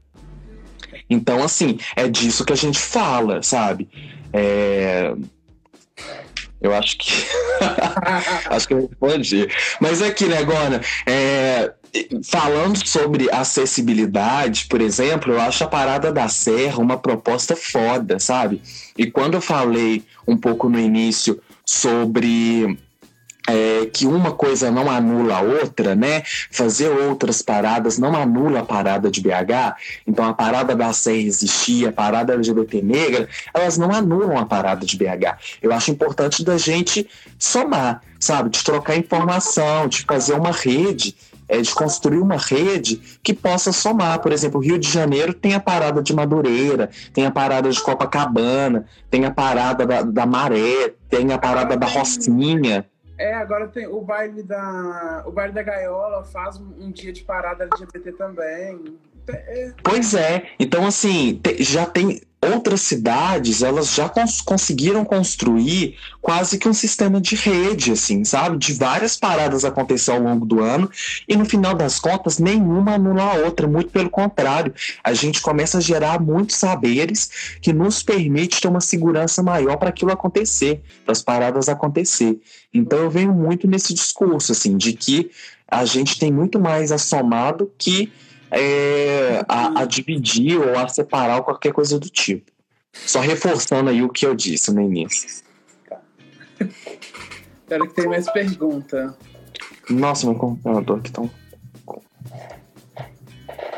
Então, 1.08 1.42
assim, 1.42 1.78
é 1.94 2.08
disso 2.08 2.44
que 2.44 2.52
a 2.54 2.56
gente 2.56 2.78
fala, 2.78 3.42
sabe? 3.42 3.88
É... 4.32 5.14
Eu 6.60 6.74
acho 6.74 6.96
que. 6.96 7.12
acho 8.48 8.66
que 8.66 8.72
eu 8.72 8.88
respondi. 8.88 9.46
Mas 9.78 10.00
aqui, 10.00 10.24
né, 10.24 10.42
Gona? 10.44 10.80
É 11.06 11.74
falando 12.24 12.86
sobre 12.86 13.30
acessibilidade, 13.30 14.66
por 14.66 14.80
exemplo, 14.80 15.32
eu 15.32 15.40
acho 15.40 15.62
a 15.64 15.68
Parada 15.68 16.12
da 16.12 16.28
Serra 16.28 16.80
uma 16.80 16.96
proposta 16.96 17.54
foda, 17.54 18.18
sabe? 18.18 18.60
E 18.98 19.06
quando 19.10 19.34
eu 19.34 19.40
falei 19.40 20.04
um 20.26 20.36
pouco 20.36 20.68
no 20.68 20.78
início 20.78 21.40
sobre 21.64 22.78
é, 23.46 23.86
que 23.86 24.06
uma 24.06 24.32
coisa 24.32 24.70
não 24.70 24.90
anula 24.90 25.36
a 25.36 25.40
outra, 25.40 25.94
né? 25.94 26.22
Fazer 26.50 26.88
outras 26.88 27.42
paradas 27.42 27.98
não 27.98 28.16
anula 28.16 28.60
a 28.60 28.64
parada 28.64 29.10
de 29.10 29.20
BH. 29.20 29.76
Então 30.06 30.24
a 30.24 30.34
parada 30.34 30.74
da 30.74 30.92
Serra 30.92 31.18
existia, 31.18 31.90
a 31.90 31.92
parada 31.92 32.32
LGBT 32.34 32.82
negra, 32.82 33.28
elas 33.52 33.78
não 33.78 33.92
anulam 33.92 34.38
a 34.38 34.46
parada 34.46 34.84
de 34.84 34.96
BH. 34.96 35.38
Eu 35.62 35.72
acho 35.72 35.90
importante 35.90 36.42
da 36.42 36.56
gente 36.56 37.06
somar, 37.38 38.02
sabe? 38.18 38.50
De 38.50 38.64
trocar 38.64 38.96
informação, 38.96 39.86
de 39.86 40.02
fazer 40.02 40.34
uma 40.34 40.50
rede 40.50 41.14
é 41.48 41.60
de 41.60 41.74
construir 41.74 42.18
uma 42.18 42.36
rede 42.36 43.18
que 43.22 43.34
possa 43.34 43.72
somar. 43.72 44.20
Por 44.20 44.32
exemplo, 44.32 44.60
o 44.60 44.62
Rio 44.62 44.78
de 44.78 44.90
Janeiro 44.90 45.32
tem 45.32 45.54
a 45.54 45.60
parada 45.60 46.02
de 46.02 46.14
Madureira, 46.14 46.90
tem 47.12 47.26
a 47.26 47.30
parada 47.30 47.70
de 47.70 47.80
Copacabana, 47.82 48.86
tem 49.10 49.24
a 49.24 49.30
parada 49.30 49.86
da, 49.86 50.02
da 50.02 50.26
Maré, 50.26 50.94
tem 51.08 51.32
a 51.32 51.38
parada 51.38 51.76
da 51.76 51.86
Rocinha. 51.86 52.86
É, 53.16 53.32
agora 53.34 53.68
tem 53.68 53.86
o 53.86 54.00
baile 54.00 54.42
da. 54.42 55.22
O 55.26 55.30
baile 55.30 55.52
da 55.52 55.62
Gaiola 55.62 56.24
faz 56.24 56.56
um 56.56 56.90
dia 56.90 57.12
de 57.12 57.22
parada 57.22 57.64
LGBT 57.64 58.12
também. 58.12 58.98
É. 59.28 59.72
Pois 59.82 60.14
é. 60.14 60.48
Então, 60.58 60.86
assim, 60.86 61.40
já 61.60 61.86
tem 61.86 62.20
outras 62.52 62.80
cidades, 62.82 63.62
elas 63.62 63.94
já 63.94 64.08
cons 64.08 64.40
conseguiram 64.40 65.04
construir 65.04 65.96
quase 66.20 66.58
que 66.58 66.68
um 66.68 66.72
sistema 66.72 67.20
de 67.20 67.34
rede, 67.34 67.92
assim, 67.92 68.24
sabe? 68.24 68.56
De 68.56 68.72
várias 68.72 69.16
paradas 69.16 69.64
acontecer 69.64 70.10
ao 70.10 70.20
longo 70.20 70.46
do 70.46 70.62
ano 70.62 70.90
e 71.28 71.36
no 71.36 71.44
final 71.44 71.74
das 71.74 71.98
contas 71.98 72.38
nenhuma 72.38 72.94
anula 72.94 73.22
a 73.22 73.34
outra, 73.34 73.66
muito 73.66 73.90
pelo 73.90 74.10
contrário, 74.10 74.74
a 75.02 75.12
gente 75.12 75.40
começa 75.40 75.78
a 75.78 75.80
gerar 75.80 76.20
muitos 76.20 76.56
saberes 76.56 77.58
que 77.60 77.72
nos 77.72 78.02
permite 78.02 78.60
ter 78.60 78.68
uma 78.68 78.80
segurança 78.80 79.42
maior 79.42 79.76
para 79.76 79.90
aquilo 79.90 80.12
acontecer, 80.12 80.82
para 81.04 81.12
as 81.12 81.22
paradas 81.22 81.68
acontecer. 81.68 82.38
Então 82.72 82.98
eu 82.98 83.10
venho 83.10 83.32
muito 83.32 83.68
nesse 83.68 83.92
discurso, 83.94 84.52
assim, 84.52 84.76
de 84.76 84.92
que 84.92 85.30
a 85.68 85.84
gente 85.84 86.18
tem 86.18 86.32
muito 86.32 86.60
mais 86.60 86.92
a 86.92 86.98
somar 86.98 87.56
do 87.56 87.70
que 87.78 88.12
é, 88.58 89.44
a, 89.48 89.82
a, 89.82 89.84
dividir 89.84 90.58
ou 90.58 90.78
a 90.78 90.88
separar 90.88 91.36
ou 91.36 91.44
qualquer 91.44 91.72
coisa 91.72 91.98
do 91.98 92.08
tipo. 92.08 92.50
Só 92.92 93.20
reforçando 93.20 93.90
aí 93.90 94.02
o 94.02 94.08
que 94.08 94.24
eu 94.24 94.34
disse 94.34 94.72
no 94.72 94.80
início. 94.80 95.42
Tá. 95.88 96.00
Espero 96.58 97.88
que 97.88 97.94
tenha 97.94 98.08
mais 98.08 98.30
pergunta. 98.30 99.16
Nossa, 99.90 100.26
meu 100.26 100.36
computador 100.36 100.98
aqui 100.98 101.10
tá 101.10 101.22
um... 101.22 101.30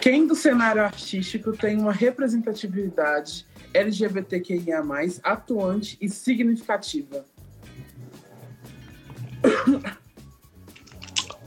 Quem 0.01 0.27
do 0.27 0.37
cenário 0.37 0.83
artístico 0.83 1.53
tem 1.53 1.79
uma 1.79 1.93
representatividade 1.93 3.45
LGBTQIA+, 3.75 4.83
atuante 5.23 5.99
e 6.01 6.09
significativa? 6.09 7.25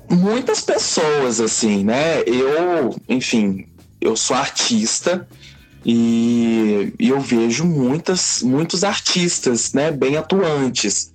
Muitas 0.10 0.62
pessoas, 0.62 1.40
assim, 1.40 1.84
né? 1.84 2.22
Eu, 2.26 2.96
enfim, 3.08 3.68
eu 4.02 4.16
sou 4.16 4.36
artista 4.36 5.28
e, 5.86 6.94
e 7.00 7.10
eu 7.10 7.20
vejo 7.20 7.66
muitas, 7.66 8.42
muitos 8.42 8.84
artistas, 8.84 9.74
né, 9.74 9.92
bem 9.92 10.18
atuantes 10.18 11.12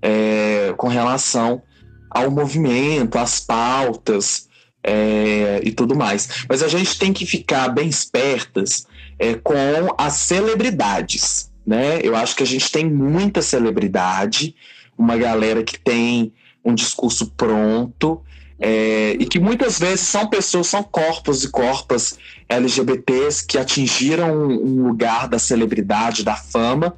é, 0.00 0.74
com 0.76 0.88
relação 0.88 1.62
ao 2.10 2.30
movimento, 2.30 3.16
às 3.16 3.40
pautas 3.40 4.48
é, 4.82 5.60
e 5.62 5.72
tudo 5.72 5.94
mais. 5.94 6.44
Mas 6.48 6.62
a 6.62 6.68
gente 6.68 6.98
tem 6.98 7.12
que 7.12 7.24
ficar 7.24 7.68
bem 7.68 7.88
espertas 7.88 8.86
é, 9.18 9.34
com 9.34 9.54
as 9.96 10.14
celebridades, 10.14 11.50
né? 11.64 12.00
Eu 12.02 12.16
acho 12.16 12.34
que 12.34 12.42
a 12.42 12.46
gente 12.46 12.70
tem 12.70 12.90
muita 12.90 13.40
celebridade, 13.40 14.54
uma 14.98 15.16
galera 15.16 15.62
que 15.62 15.78
tem 15.78 16.32
um 16.64 16.74
discurso 16.74 17.32
pronto 17.36 18.22
é, 18.58 19.16
e 19.18 19.26
que 19.26 19.38
muitas 19.38 19.78
vezes 19.78 20.00
são 20.00 20.28
pessoas, 20.28 20.66
são 20.66 20.82
corpos 20.82 21.44
e 21.44 21.48
corpas 21.50 22.18
LGBTs 22.48 23.46
que 23.46 23.58
atingiram 23.58 24.32
um 24.48 24.86
lugar 24.86 25.28
da 25.28 25.38
celebridade, 25.38 26.24
da 26.24 26.36
fama 26.36 26.94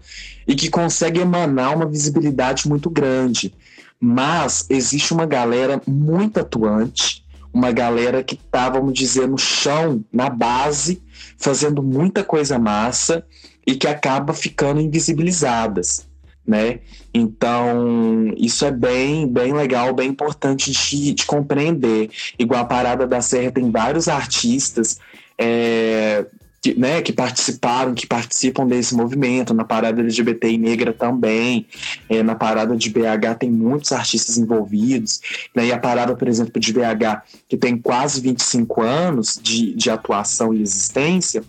e 0.47 0.55
que 0.55 0.69
conseguem 0.69 1.23
emanar 1.23 1.77
uma 1.77 1.87
visibilidade 1.87 2.69
muito 2.69 2.91
grande. 2.91 3.55
Mas 4.01 4.67
existe 4.69 5.13
uma 5.13 5.25
galera 5.25 5.81
muito 5.87 6.39
atuante, 6.41 7.25
uma 7.53 7.71
galera 7.71 8.23
que 8.23 8.35
está, 8.35 8.69
vamos 8.69 8.93
dizer, 8.93 9.29
no 9.29 9.39
chão, 9.39 10.05
na 10.13 10.29
base, 10.29 11.03
fazendo 11.39 11.83
muita 11.83 12.25
coisa 12.25 12.59
massa 12.59 13.25
e 13.67 13.75
que 13.75 13.87
acaba 13.87 14.35
ficando 14.35 14.81
invisibilizadas 14.81 16.07
né? 16.47 16.81
Então, 17.13 18.33
isso 18.37 18.65
é 18.65 18.71
bem, 18.71 19.27
bem 19.27 19.53
legal, 19.53 19.95
bem 19.95 20.11
importante 20.11 20.71
de, 20.71 21.13
de 21.13 21.25
compreender. 21.25 22.11
Igual 22.39 22.61
a 22.61 22.67
Parada 22.67 23.07
da 23.07 23.21
Serra 23.21 23.51
tem 23.51 23.71
vários 23.71 24.09
artistas 24.09 24.99
é, 25.39 26.27
que, 26.65 26.79
né, 26.79 27.03
que 27.03 27.13
participaram, 27.13 27.93
que 27.93 28.07
participam 28.07 28.67
desse 28.67 28.95
movimento, 28.95 29.53
na 29.53 29.65
Parada 29.65 30.01
LGBT 30.01 30.51
e 30.51 30.57
Negra 30.57 30.95
também, 30.95 31.67
é, 32.09 32.23
na 32.23 32.35
Parada 32.35 32.75
de 32.75 32.89
BH 32.89 33.39
tem 33.39 33.51
muitos 33.51 33.93
artistas 33.93 34.39
envolvidos, 34.39 35.21
né, 35.55 35.67
e 35.67 35.73
a 35.73 35.79
Parada, 35.79 36.17
por 36.17 36.27
exemplo, 36.27 36.59
de 36.59 36.73
BH, 36.73 37.23
que 37.47 37.59
tem 37.59 37.77
quase 37.77 38.21
25 38.23 38.81
anos 38.81 39.39
de, 39.43 39.75
de 39.75 39.91
atuação 39.91 40.55
e 40.55 40.63
existência, 40.63 41.45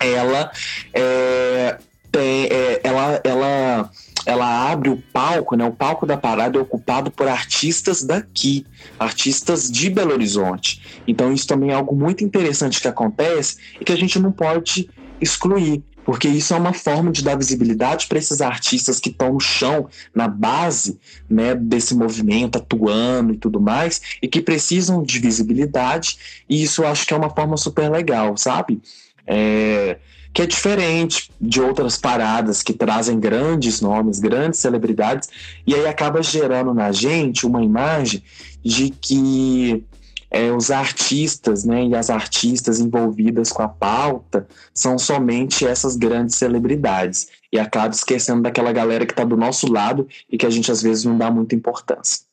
ela 0.00 0.50
é, 0.94 1.76
tem, 2.10 2.46
é, 2.46 2.80
ela, 2.82 3.20
ela 3.24 3.90
ela 4.28 4.70
abre 4.70 4.90
o 4.90 5.02
palco, 5.10 5.56
né? 5.56 5.64
O 5.64 5.72
palco 5.72 6.04
da 6.04 6.14
parada 6.14 6.58
é 6.58 6.60
ocupado 6.60 7.10
por 7.10 7.26
artistas 7.26 8.02
daqui, 8.02 8.66
artistas 8.98 9.70
de 9.70 9.88
Belo 9.88 10.12
Horizonte. 10.12 11.00
Então 11.08 11.32
isso 11.32 11.46
também 11.46 11.70
é 11.70 11.72
algo 11.72 11.96
muito 11.96 12.22
interessante 12.22 12.78
que 12.78 12.86
acontece 12.86 13.56
e 13.80 13.84
que 13.86 13.92
a 13.92 13.96
gente 13.96 14.18
não 14.18 14.30
pode 14.30 14.90
excluir, 15.18 15.82
porque 16.04 16.28
isso 16.28 16.52
é 16.52 16.58
uma 16.58 16.74
forma 16.74 17.10
de 17.10 17.24
dar 17.24 17.38
visibilidade 17.38 18.06
para 18.06 18.18
esses 18.18 18.42
artistas 18.42 19.00
que 19.00 19.08
estão 19.08 19.32
no 19.32 19.40
chão, 19.40 19.88
na 20.14 20.28
base, 20.28 21.00
né, 21.26 21.54
desse 21.54 21.94
movimento, 21.94 22.58
atuando 22.58 23.32
e 23.32 23.38
tudo 23.38 23.58
mais, 23.58 24.02
e 24.20 24.28
que 24.28 24.42
precisam 24.42 25.02
de 25.02 25.18
visibilidade. 25.20 26.18
E 26.46 26.62
isso 26.62 26.82
eu 26.82 26.88
acho 26.88 27.06
que 27.06 27.14
é 27.14 27.16
uma 27.16 27.30
forma 27.30 27.56
super 27.56 27.90
legal, 27.90 28.36
sabe? 28.36 28.78
É, 29.26 29.96
que 30.32 30.42
é 30.42 30.46
diferente 30.46 31.30
de 31.40 31.60
outras 31.60 31.96
paradas 31.96 32.62
que 32.62 32.72
trazem 32.72 33.18
grandes 33.18 33.80
nomes, 33.80 34.20
grandes 34.20 34.60
celebridades, 34.60 35.28
e 35.66 35.74
aí 35.74 35.86
acaba 35.86 36.22
gerando 36.22 36.72
na 36.72 36.92
gente 36.92 37.46
uma 37.46 37.62
imagem 37.62 38.22
de 38.62 38.90
que 38.90 39.84
é, 40.30 40.52
os 40.52 40.70
artistas 40.70 41.64
né, 41.64 41.86
e 41.86 41.94
as 41.94 42.10
artistas 42.10 42.80
envolvidas 42.80 43.50
com 43.50 43.62
a 43.62 43.68
pauta 43.68 44.46
são 44.74 44.98
somente 44.98 45.66
essas 45.66 45.96
grandes 45.96 46.36
celebridades. 46.36 47.28
E 47.50 47.58
acaba 47.58 47.94
esquecendo 47.94 48.42
daquela 48.42 48.72
galera 48.72 49.06
que 49.06 49.12
está 49.12 49.24
do 49.24 49.36
nosso 49.36 49.72
lado 49.72 50.06
e 50.30 50.36
que 50.36 50.44
a 50.44 50.50
gente 50.50 50.70
às 50.70 50.82
vezes 50.82 51.04
não 51.04 51.16
dá 51.16 51.30
muita 51.30 51.54
importância. 51.54 52.24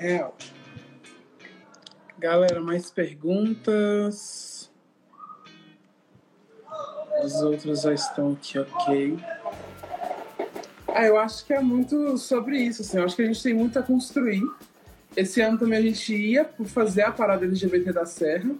É. 0.00 0.26
Galera, 2.18 2.60
mais 2.60 2.90
perguntas? 2.90 4.47
Os 7.22 7.34
outros 7.42 7.82
já 7.82 7.92
estão 7.92 8.32
aqui, 8.32 8.58
ok. 8.58 9.18
Ah, 10.88 11.04
eu 11.04 11.18
acho 11.18 11.44
que 11.44 11.52
é 11.52 11.60
muito 11.60 12.16
sobre 12.16 12.58
isso, 12.58 12.82
assim. 12.82 12.98
Eu 12.98 13.04
acho 13.04 13.16
que 13.16 13.22
a 13.22 13.26
gente 13.26 13.42
tem 13.42 13.54
muito 13.54 13.78
a 13.78 13.82
construir. 13.82 14.42
Esse 15.16 15.40
ano 15.40 15.58
também 15.58 15.78
a 15.78 15.82
gente 15.82 16.14
ia 16.14 16.48
fazer 16.66 17.02
a 17.02 17.12
parada 17.12 17.44
LGBT 17.44 17.92
da 17.92 18.06
Serra. 18.06 18.50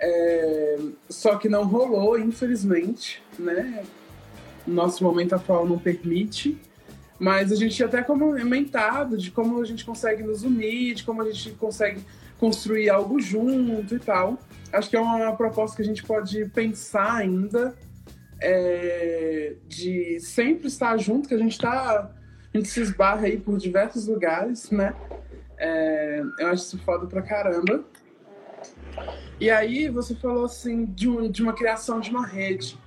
É... 0.00 0.78
Só 1.08 1.36
que 1.36 1.48
não 1.48 1.64
rolou, 1.64 2.18
infelizmente, 2.18 3.22
né? 3.38 3.84
Nosso 4.66 5.04
momento 5.04 5.34
atual 5.34 5.66
não 5.66 5.78
permite. 5.78 6.58
Mas 7.18 7.50
a 7.52 7.56
gente 7.56 7.74
tinha 7.74 7.88
até 7.88 8.02
comentado 8.02 9.16
de 9.16 9.30
como 9.30 9.60
a 9.60 9.64
gente 9.64 9.84
consegue 9.84 10.22
nos 10.22 10.42
unir, 10.42 10.94
de 10.94 11.04
como 11.04 11.22
a 11.22 11.30
gente 11.30 11.50
consegue 11.52 12.00
construir 12.38 12.90
algo 12.90 13.20
junto 13.20 13.94
e 13.94 13.98
tal 13.98 14.38
acho 14.76 14.90
que 14.90 14.96
é 14.96 15.00
uma 15.00 15.34
proposta 15.36 15.76
que 15.76 15.82
a 15.82 15.84
gente 15.84 16.02
pode 16.02 16.46
pensar 16.46 17.14
ainda 17.14 17.74
é, 18.40 19.54
de 19.66 20.20
sempre 20.20 20.68
estar 20.68 20.96
junto, 20.98 21.28
que 21.28 21.34
a 21.34 21.38
gente 21.38 21.52
está 21.52 22.10
a 22.54 22.58
gente 22.58 22.68
se 22.68 22.80
esbarra 22.80 23.26
aí 23.26 23.38
por 23.38 23.58
diversos 23.58 24.06
lugares, 24.06 24.70
né? 24.70 24.94
É, 25.58 26.22
eu 26.38 26.46
acho 26.48 26.64
isso 26.64 26.78
foda 26.78 27.06
pra 27.06 27.20
caramba. 27.20 27.84
E 29.38 29.50
aí 29.50 29.88
você 29.90 30.14
falou 30.14 30.46
assim 30.46 30.86
de, 30.86 31.08
um, 31.08 31.30
de 31.30 31.42
uma 31.42 31.52
criação 31.52 32.00
de 32.00 32.08
uma 32.10 32.26
rede. 32.26 32.78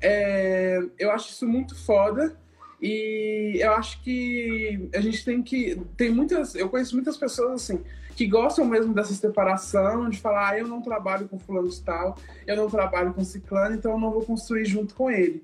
É, 0.00 0.80
eu 0.98 1.10
acho 1.10 1.30
isso 1.30 1.46
muito 1.46 1.76
foda 1.84 2.34
e 2.80 3.58
eu 3.60 3.72
acho 3.74 4.02
que 4.02 4.88
a 4.94 5.00
gente 5.00 5.22
tem 5.22 5.42
que 5.42 5.78
tem 5.98 6.10
muitas 6.10 6.54
eu 6.54 6.70
conheço 6.70 6.94
muitas 6.94 7.18
pessoas 7.18 7.62
assim 7.62 7.84
que 8.20 8.26
gostam 8.26 8.66
mesmo 8.66 8.92
dessa 8.92 9.14
separação, 9.14 10.10
de 10.10 10.18
falar, 10.18 10.50
ah, 10.50 10.58
eu 10.58 10.68
não 10.68 10.82
trabalho 10.82 11.26
com 11.26 11.38
fulano 11.38 11.70
de 11.70 11.80
tal, 11.80 12.18
eu 12.46 12.54
não 12.54 12.68
trabalho 12.68 13.14
com 13.14 13.24
ciclano, 13.24 13.74
então 13.74 13.92
eu 13.92 13.98
não 13.98 14.10
vou 14.10 14.22
construir 14.22 14.66
junto 14.66 14.94
com 14.94 15.10
ele. 15.10 15.42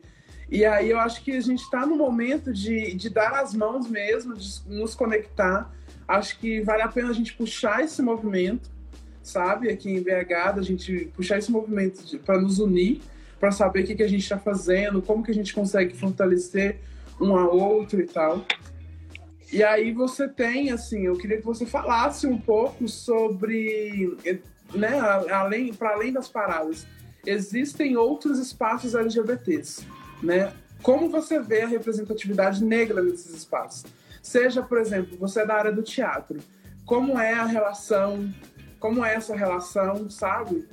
E 0.51 0.63
aí 0.63 0.91
eu 0.91 1.01
acho 1.01 1.25
que 1.25 1.33
a 1.33 1.41
gente 1.41 1.63
está 1.63 1.87
no 1.87 1.97
momento 1.97 2.53
de, 2.53 2.93
de 2.93 3.09
dar 3.09 3.41
as 3.41 3.55
mãos 3.55 3.89
mesmo, 3.89 4.35
de 4.35 4.61
nos 4.67 4.95
conectar. 4.95 5.75
Acho 6.07 6.39
que 6.39 6.61
vale 6.61 6.83
a 6.83 6.89
pena 6.89 7.09
a 7.09 7.15
gente 7.15 7.33
puxar 7.33 7.83
esse 7.83 8.03
movimento, 8.03 8.69
sabe? 9.23 9.71
Aqui 9.71 9.91
em 9.91 10.03
BH, 10.03 10.59
a 10.59 10.63
gente 10.63 11.11
puxar 11.17 11.39
esse 11.39 11.51
movimento 11.51 12.19
para 12.27 12.39
nos 12.39 12.59
unir, 12.59 13.01
para 13.41 13.53
saber 13.53 13.85
o 13.85 13.87
que, 13.87 13.95
que 13.95 14.03
a 14.03 14.09
gente 14.09 14.23
está 14.23 14.37
fazendo, 14.37 15.01
como 15.01 15.23
que 15.23 15.31
a 15.31 15.35
gente 15.35 15.55
consegue 15.55 15.97
fortalecer 15.97 16.81
um 17.19 17.35
ao 17.35 17.57
outro 17.57 17.99
e 17.99 18.07
tal. 18.07 18.45
E 19.53 19.63
aí 19.63 19.93
você 19.93 20.29
tem, 20.29 20.71
assim, 20.71 21.07
eu 21.07 21.17
queria 21.17 21.39
que 21.39 21.45
você 21.45 21.65
falasse 21.65 22.27
um 22.27 22.39
pouco 22.39 22.89
sobre, 22.89 24.17
né, 24.75 24.99
além, 25.31 25.73
para 25.73 25.91
além 25.91 26.13
das 26.13 26.29
paradas, 26.29 26.87
existem 27.25 27.97
outros 27.97 28.39
espaços 28.39 28.95
LGBTs, 28.95 29.87
né? 30.23 30.53
Como 30.83 31.09
você 31.09 31.41
vê 31.41 31.63
a 31.63 31.69
representatividade 31.69 32.65
negra 32.65 33.03
nesses 33.03 33.33
espaços? 33.35 33.85
Seja, 34.23 34.63
por 34.63 34.79
exemplo, 34.79 35.17
você 35.19 35.43
é 35.43 35.47
da 35.47 35.55
área 35.55 35.73
do 35.73 35.83
teatro, 35.83 36.39
como 36.85 37.19
é 37.19 37.33
a 37.33 37.45
relação, 37.45 38.29
como 38.79 39.05
é 39.05 39.15
essa 39.15 39.35
relação, 39.35 40.11
sabe? 40.11 40.67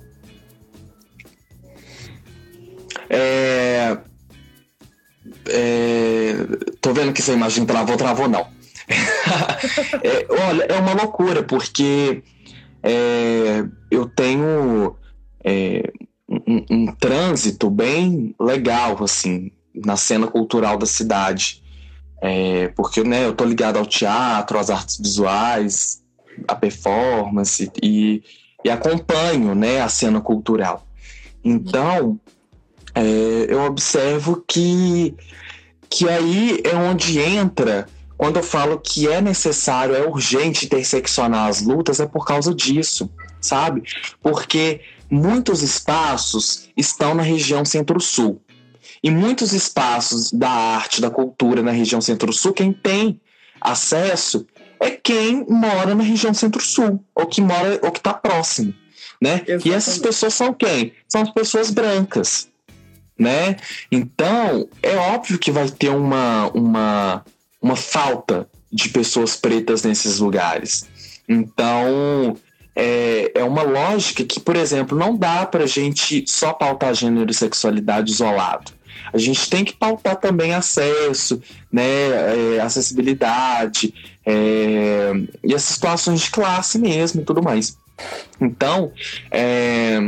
É, 3.10 3.98
é, 5.48 6.34
tô 6.82 6.94
vendo 6.94 7.14
que 7.14 7.22
essa 7.22 7.34
imagem 7.34 7.66
travou, 7.66 7.98
travou 7.98 8.28
não. 8.28 8.53
é, 10.04 10.28
olha, 10.48 10.64
é 10.64 10.80
uma 10.80 10.94
loucura, 10.94 11.44
porque 11.44 12.24
é, 12.82 13.66
eu 13.90 14.08
tenho 14.08 14.96
é, 15.44 15.92
um, 16.28 16.66
um, 16.70 16.86
trânsito 16.96 17.70
bem 17.70 18.36
legal, 18.40 19.02
assim, 19.04 19.52
na 19.74 19.96
cena 19.96 20.28
cultural 20.28 20.78
da 20.78 20.86
cidade. 20.86 21.64
É, 22.22 22.70
porque 22.70 23.04
né, 23.04 23.26
eu 23.26 23.34
tô 23.34 23.44
ligado 23.44 23.78
ao 23.78 23.86
teatro, 23.86 24.58
às 24.58 24.70
artes 24.70 24.98
visuais, 24.98 26.02
à 26.48 26.56
performance 26.56 27.70
e, 27.82 28.24
e 28.64 28.70
acompanho 28.70 29.54
né, 29.54 29.82
a 29.82 29.90
cena 29.90 30.22
cultural. 30.22 30.88
Então, 31.44 32.20
é, 32.96 33.46
eu 33.50 33.62
observo 33.64 34.44
que, 34.48 35.16
que 35.90 36.08
aí 36.08 36.62
é 36.64 36.76
onde 36.76 37.20
entra 37.20 37.88
quando 38.18 38.38
eu 38.38 38.44
falo 38.44 38.80
que 38.80 39.08
é 39.08 39.22
necessário, 39.22 39.96
é 39.96 40.08
urgente 40.08 40.66
interseccionar 40.66 41.48
as 41.48 41.62
lutas, 41.62 42.00
é 42.00 42.06
por 42.06 42.26
causa 42.26 42.54
disso, 42.54 43.10
sabe? 43.42 43.84
Porque 44.22 44.82
muitos 45.10 45.62
espaços 45.62 46.70
estão 46.78 47.14
na 47.14 47.24
região 47.24 47.66
centro-sul. 47.66 48.42
E 49.04 49.12
muitos 49.12 49.52
espaços 49.52 50.32
da 50.32 50.50
arte, 50.50 51.02
da 51.02 51.10
cultura 51.10 51.62
na 51.62 51.72
região 51.72 52.00
centro-sul, 52.00 52.54
quem 52.54 52.72
tem 52.72 53.20
acesso 53.60 54.46
é 54.80 54.92
quem 54.92 55.46
mora 55.50 55.96
na 55.96 56.04
região 56.04 56.34
centro-sul, 56.34 57.04
ou 57.16 57.26
que 57.26 57.42
mora, 57.42 57.80
ou 57.82 57.92
que 57.92 58.00
está 58.00 58.14
próximo, 58.14 58.74
né? 59.22 59.36
Exatamente. 59.36 59.70
E 59.70 59.74
essas 59.74 59.98
pessoas 59.98 60.34
são 60.34 60.54
quem? 60.54 60.94
São 61.08 61.22
as 61.22 61.30
pessoas 61.32 61.70
brancas, 61.70 62.50
né? 63.18 63.56
Então, 63.92 64.68
é 64.82 64.96
óbvio 64.96 65.40
que 65.40 65.52
vai 65.52 65.70
ter 65.70 65.90
uma, 65.90 66.50
uma 66.54 67.26
uma 67.64 67.78
falta 67.78 68.48
de 68.70 68.90
pessoas 68.90 69.38
pretas 69.38 69.84
nesses 69.84 70.20
lugares. 70.20 70.86
Então, 71.28 72.36
é, 72.76 73.32
é 73.36 73.44
uma 73.44 73.64
lógica 73.64 74.24
que, 74.26 74.40
por 74.40 74.58
exemplo, 74.58 74.98
não 74.98 75.16
dá 75.16 75.46
para 75.46 75.64
a 75.64 75.68
gente 75.68 76.26
só 76.28 76.52
pautar 76.52 76.94
gênero 76.94 77.32
e 77.32 77.34
sexualidade 77.34 78.12
isolado. 78.12 78.74
A 79.14 79.18
gente 79.18 79.50
tem 79.50 79.64
que 79.64 79.74
pautar 79.74 80.16
também 80.18 80.54
acesso, 80.54 81.42
né, 81.72 82.56
é, 82.56 82.60
acessibilidade 82.60 83.94
é, 84.26 85.12
e 85.44 85.54
as 85.54 85.64
situações 85.64 86.22
de 86.22 86.32
classe 86.32 86.80
mesmo 86.80 87.22
e 87.22 87.24
tudo 87.24 87.42
mais. 87.42 87.78
Então, 88.42 88.92
é, 89.32 90.00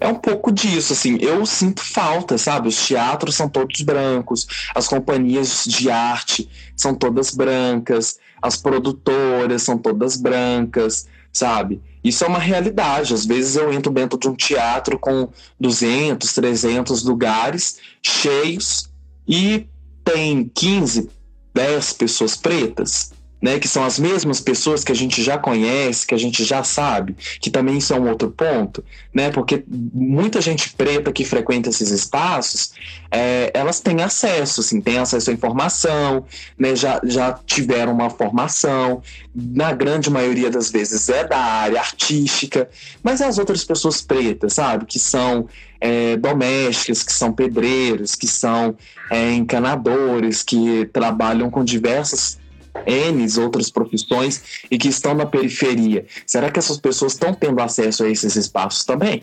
é 0.00 0.08
um 0.08 0.14
pouco 0.14 0.50
disso, 0.50 0.94
assim, 0.94 1.18
eu 1.20 1.44
sinto 1.44 1.82
falta, 1.82 2.38
sabe? 2.38 2.68
Os 2.68 2.86
teatros 2.86 3.36
são 3.36 3.48
todos 3.48 3.82
brancos, 3.82 4.46
as 4.74 4.88
companhias 4.88 5.64
de 5.66 5.90
arte 5.90 6.48
são 6.74 6.94
todas 6.94 7.34
brancas, 7.34 8.18
as 8.40 8.56
produtoras 8.56 9.62
são 9.62 9.76
todas 9.76 10.16
brancas, 10.16 11.06
sabe? 11.30 11.82
Isso 12.02 12.24
é 12.24 12.28
uma 12.28 12.38
realidade. 12.38 13.12
Às 13.12 13.26
vezes 13.26 13.56
eu 13.56 13.70
entro 13.72 13.92
dentro 13.92 14.18
de 14.18 14.26
um 14.26 14.34
teatro 14.34 14.98
com 14.98 15.28
200, 15.60 16.32
300 16.32 17.02
lugares 17.04 17.76
cheios 18.02 18.88
e 19.28 19.66
tem 20.02 20.50
15, 20.54 21.10
10 21.54 21.92
pessoas 21.92 22.36
pretas, 22.36 23.12
né, 23.40 23.58
que 23.58 23.66
são 23.66 23.84
as 23.84 23.98
mesmas 23.98 24.40
pessoas 24.40 24.84
que 24.84 24.92
a 24.92 24.94
gente 24.94 25.22
já 25.22 25.38
conhece, 25.38 26.06
que 26.06 26.14
a 26.14 26.18
gente 26.18 26.44
já 26.44 26.62
sabe, 26.62 27.16
que 27.40 27.50
também 27.50 27.78
isso 27.78 27.94
é 27.94 27.98
um 27.98 28.08
outro 28.08 28.30
ponto, 28.30 28.84
né, 29.14 29.30
porque 29.30 29.64
muita 29.68 30.40
gente 30.40 30.70
preta 30.70 31.12
que 31.12 31.24
frequenta 31.24 31.70
esses 31.70 31.90
espaços, 31.90 32.72
é, 33.10 33.50
elas 33.54 33.80
têm 33.80 34.02
acesso, 34.02 34.60
assim, 34.60 34.80
têm 34.80 34.98
acesso 34.98 35.30
à 35.30 35.32
informação, 35.32 36.24
né, 36.58 36.76
já, 36.76 37.00
já 37.04 37.32
tiveram 37.46 37.92
uma 37.92 38.10
formação, 38.10 39.02
na 39.34 39.72
grande 39.72 40.10
maioria 40.10 40.50
das 40.50 40.70
vezes 40.70 41.08
é 41.08 41.24
da 41.24 41.38
área 41.38 41.80
artística, 41.80 42.68
mas 43.02 43.22
as 43.22 43.38
outras 43.38 43.64
pessoas 43.64 44.02
pretas, 44.02 44.54
sabe, 44.54 44.84
que 44.84 44.98
são 44.98 45.48
é, 45.80 46.16
domésticas, 46.16 47.02
que 47.02 47.12
são 47.12 47.32
pedreiros, 47.32 48.14
que 48.14 48.26
são 48.26 48.76
é, 49.10 49.32
encanadores, 49.32 50.42
que 50.42 50.88
trabalham 50.92 51.50
com 51.50 51.64
diversas 51.64 52.38
N 52.86 53.26
outras 53.40 53.70
profissões 53.70 54.42
e 54.70 54.78
que 54.78 54.88
estão 54.88 55.14
na 55.14 55.26
periferia. 55.26 56.06
Será 56.26 56.50
que 56.50 56.58
essas 56.58 56.78
pessoas 56.78 57.12
estão 57.12 57.34
tendo 57.34 57.60
acesso 57.60 58.04
a 58.04 58.10
esses 58.10 58.36
espaços 58.36 58.84
também? 58.84 59.22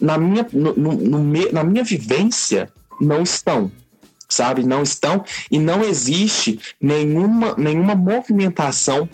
Na 0.00 0.18
minha, 0.18 0.46
no, 0.52 0.74
no, 0.74 0.92
no, 0.92 1.52
na 1.52 1.64
minha 1.64 1.84
vivência, 1.84 2.68
não 3.00 3.22
estão. 3.22 3.70
Sabe? 4.28 4.64
Não 4.64 4.82
estão 4.82 5.24
e 5.50 5.58
não 5.58 5.84
existe 5.84 6.58
nenhuma, 6.80 7.54
nenhuma 7.56 7.94
movimentação 7.94 9.08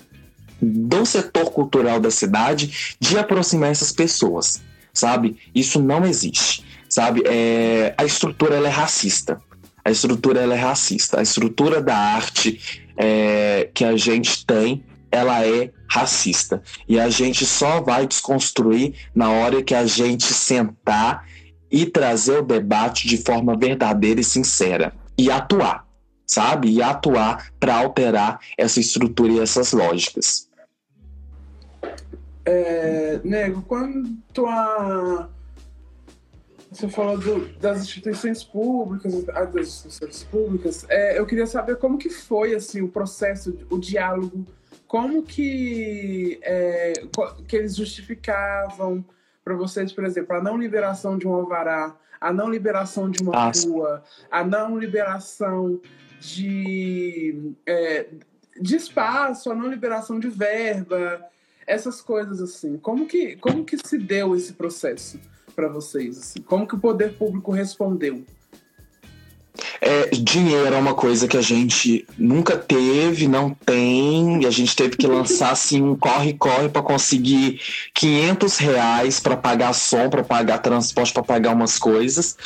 do 0.62 1.04
setor 1.04 1.50
cultural 1.50 1.98
da 1.98 2.10
cidade 2.10 2.96
de 3.00 3.18
aproximar 3.18 3.70
essas 3.70 3.92
pessoas, 3.92 4.62
sabe? 4.92 5.36
Isso 5.54 5.80
não 5.80 6.06
existe, 6.06 6.64
sabe? 6.88 7.22
É, 7.26 7.94
a 7.96 8.04
estrutura 8.04 8.56
ela 8.56 8.68
é 8.68 8.70
racista. 8.70 9.40
A 9.84 9.90
estrutura 9.90 10.40
ela 10.40 10.54
é 10.54 10.58
racista. 10.58 11.18
A 11.18 11.22
estrutura 11.22 11.80
da 11.80 11.96
arte 11.96 12.60
é, 13.02 13.70
que 13.72 13.82
a 13.82 13.96
gente 13.96 14.44
tem, 14.44 14.84
ela 15.10 15.44
é 15.46 15.72
racista. 15.88 16.62
E 16.86 17.00
a 17.00 17.08
gente 17.08 17.46
só 17.46 17.80
vai 17.80 18.06
desconstruir 18.06 18.94
na 19.14 19.30
hora 19.30 19.62
que 19.62 19.74
a 19.74 19.86
gente 19.86 20.24
sentar 20.24 21.26
e 21.70 21.86
trazer 21.86 22.40
o 22.40 22.42
debate 22.42 23.08
de 23.08 23.16
forma 23.16 23.56
verdadeira 23.56 24.20
e 24.20 24.24
sincera. 24.24 24.92
E 25.16 25.30
atuar, 25.30 25.86
sabe? 26.26 26.70
E 26.70 26.82
atuar 26.82 27.50
para 27.58 27.74
alterar 27.74 28.38
essa 28.58 28.78
estrutura 28.78 29.32
e 29.32 29.40
essas 29.40 29.72
lógicas. 29.72 30.48
É, 32.44 33.18
nego, 33.24 33.62
quanto 33.62 34.46
a 34.46 35.28
você 36.70 36.88
falou 36.88 37.18
do, 37.18 37.48
das 37.58 37.82
instituições 37.82 38.44
públicas, 38.44 39.28
ah, 39.30 39.44
das 39.44 39.66
instituições 39.66 40.24
públicas. 40.24 40.86
É, 40.88 41.18
eu 41.18 41.26
queria 41.26 41.46
saber 41.46 41.76
como 41.76 41.98
que 41.98 42.08
foi 42.08 42.54
assim 42.54 42.80
o 42.80 42.88
processo, 42.88 43.58
o 43.68 43.78
diálogo, 43.78 44.46
como 44.86 45.22
que 45.22 46.38
é, 46.42 46.92
que 47.48 47.56
eles 47.56 47.74
justificavam 47.74 49.04
para 49.44 49.54
vocês, 49.54 49.92
por 49.92 50.04
exemplo, 50.04 50.36
a 50.36 50.42
não 50.42 50.56
liberação 50.56 51.18
de 51.18 51.26
um 51.26 51.32
alvará, 51.32 51.96
a 52.20 52.32
não 52.32 52.48
liberação 52.48 53.10
de 53.10 53.20
uma 53.22 53.34
ah, 53.34 53.52
rua, 53.64 54.04
a 54.30 54.44
não 54.44 54.78
liberação 54.78 55.80
de 56.20 57.52
é, 57.66 58.06
de 58.60 58.76
espaço, 58.76 59.50
a 59.50 59.54
não 59.54 59.68
liberação 59.68 60.20
de 60.20 60.28
verba, 60.28 61.20
essas 61.66 62.00
coisas 62.00 62.40
assim. 62.40 62.76
Como 62.78 63.06
que 63.06 63.36
como 63.36 63.64
que 63.64 63.76
se 63.76 63.98
deu 63.98 64.36
esse 64.36 64.52
processo? 64.52 65.18
Para 65.50 65.68
vocês? 65.68 66.18
Assim? 66.18 66.40
Como 66.40 66.66
que 66.66 66.74
o 66.74 66.78
poder 66.78 67.14
público 67.14 67.50
respondeu? 67.50 68.24
É, 69.80 70.10
dinheiro 70.10 70.74
é 70.74 70.78
uma 70.78 70.94
coisa 70.94 71.26
que 71.26 71.36
a 71.36 71.42
gente 71.42 72.06
nunca 72.18 72.56
teve, 72.56 73.26
não 73.26 73.50
tem, 73.50 74.42
e 74.42 74.46
a 74.46 74.50
gente 74.50 74.76
teve 74.76 74.96
que 74.96 75.06
lançar 75.06 75.52
assim 75.52 75.82
um 75.82 75.96
corre-corre 75.96 76.68
para 76.68 76.82
conseguir 76.82 77.60
500 77.94 78.58
reais 78.58 79.20
para 79.20 79.36
pagar 79.36 79.72
som, 79.72 80.08
para 80.08 80.22
pagar 80.22 80.58
transporte, 80.58 81.12
para 81.12 81.22
pagar 81.22 81.54
umas 81.54 81.78
coisas. 81.78 82.36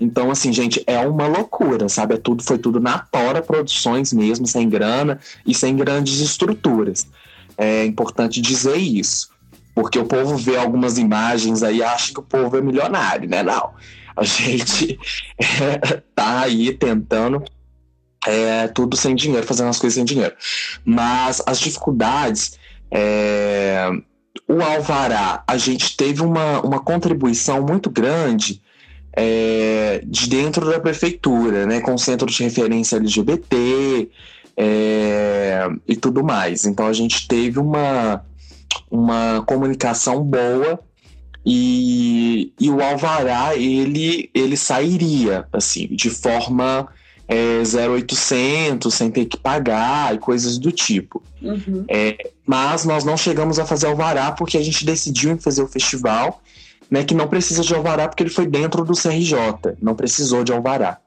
Então, 0.00 0.30
assim, 0.30 0.52
gente, 0.52 0.82
é 0.86 0.98
uma 1.00 1.26
loucura, 1.26 1.88
sabe? 1.88 2.14
É 2.14 2.16
tudo, 2.16 2.42
foi 2.42 2.58
tudo 2.58 2.80
na 2.80 2.98
tora 2.98 3.42
produções 3.42 4.12
mesmo, 4.12 4.46
sem 4.46 4.68
grana 4.68 5.20
e 5.46 5.54
sem 5.54 5.76
grandes 5.76 6.20
estruturas. 6.20 7.06
É 7.56 7.84
importante 7.84 8.40
dizer 8.40 8.76
isso. 8.76 9.28
Porque 9.74 9.98
o 9.98 10.04
povo 10.04 10.36
vê 10.36 10.56
algumas 10.56 10.98
imagens 10.98 11.62
aí 11.62 11.82
acha 11.82 12.12
que 12.12 12.20
o 12.20 12.24
povo 12.24 12.56
é 12.56 12.60
milionário, 12.60 13.28
né? 13.28 13.42
Não. 13.42 13.70
A 14.16 14.24
gente 14.24 14.98
é, 15.38 16.02
tá 16.14 16.40
aí 16.40 16.72
tentando 16.72 17.42
é, 18.26 18.68
tudo 18.68 18.96
sem 18.96 19.14
dinheiro, 19.14 19.46
fazendo 19.46 19.68
as 19.68 19.78
coisas 19.78 19.94
sem 19.94 20.04
dinheiro. 20.04 20.34
Mas 20.84 21.42
as 21.46 21.60
dificuldades. 21.60 22.58
É, 22.90 23.88
o 24.46 24.60
Alvará, 24.62 25.44
a 25.46 25.56
gente 25.56 25.96
teve 25.96 26.22
uma, 26.22 26.60
uma 26.60 26.80
contribuição 26.80 27.62
muito 27.62 27.88
grande 27.88 28.60
é, 29.12 30.02
de 30.04 30.28
dentro 30.28 30.68
da 30.70 30.80
prefeitura, 30.80 31.66
né, 31.66 31.80
com 31.80 31.94
o 31.94 31.98
centro 31.98 32.26
de 32.26 32.42
referência 32.42 32.96
LGBT 32.96 34.08
é, 34.56 35.68
e 35.86 35.96
tudo 35.96 36.22
mais. 36.24 36.64
Então 36.64 36.86
a 36.86 36.92
gente 36.92 37.26
teve 37.26 37.58
uma, 37.58 38.24
uma 38.90 39.42
comunicação 39.46 40.22
boa 40.22 40.80
e, 41.44 42.52
e 42.60 42.70
o 42.70 42.82
alvará 42.82 43.56
ele 43.56 44.30
ele 44.34 44.56
sairia 44.56 45.46
assim 45.52 45.86
de 45.86 46.10
forma 46.10 46.88
é, 47.26 47.62
0800 47.88 48.92
sem 48.92 49.10
ter 49.10 49.24
que 49.24 49.36
pagar 49.36 50.14
e 50.14 50.18
coisas 50.18 50.58
do 50.58 50.70
tipo 50.70 51.22
uhum. 51.40 51.84
é, 51.88 52.30
mas 52.44 52.84
nós 52.84 53.04
não 53.04 53.16
chegamos 53.16 53.58
a 53.58 53.64
fazer 53.64 53.86
alvará 53.86 54.32
porque 54.32 54.58
a 54.58 54.62
gente 54.62 54.84
decidiu 54.84 55.32
em 55.32 55.38
fazer 55.38 55.62
o 55.62 55.68
festival 55.68 56.42
né 56.90 57.04
que 57.04 57.14
não 57.14 57.26
precisa 57.26 57.62
de 57.62 57.74
alvará 57.74 58.06
porque 58.06 58.22
ele 58.22 58.30
foi 58.30 58.46
dentro 58.46 58.84
do 58.84 58.92
CRJ 58.92 59.76
não 59.80 59.94
precisou 59.94 60.44
de 60.44 60.52
alvará 60.52 60.98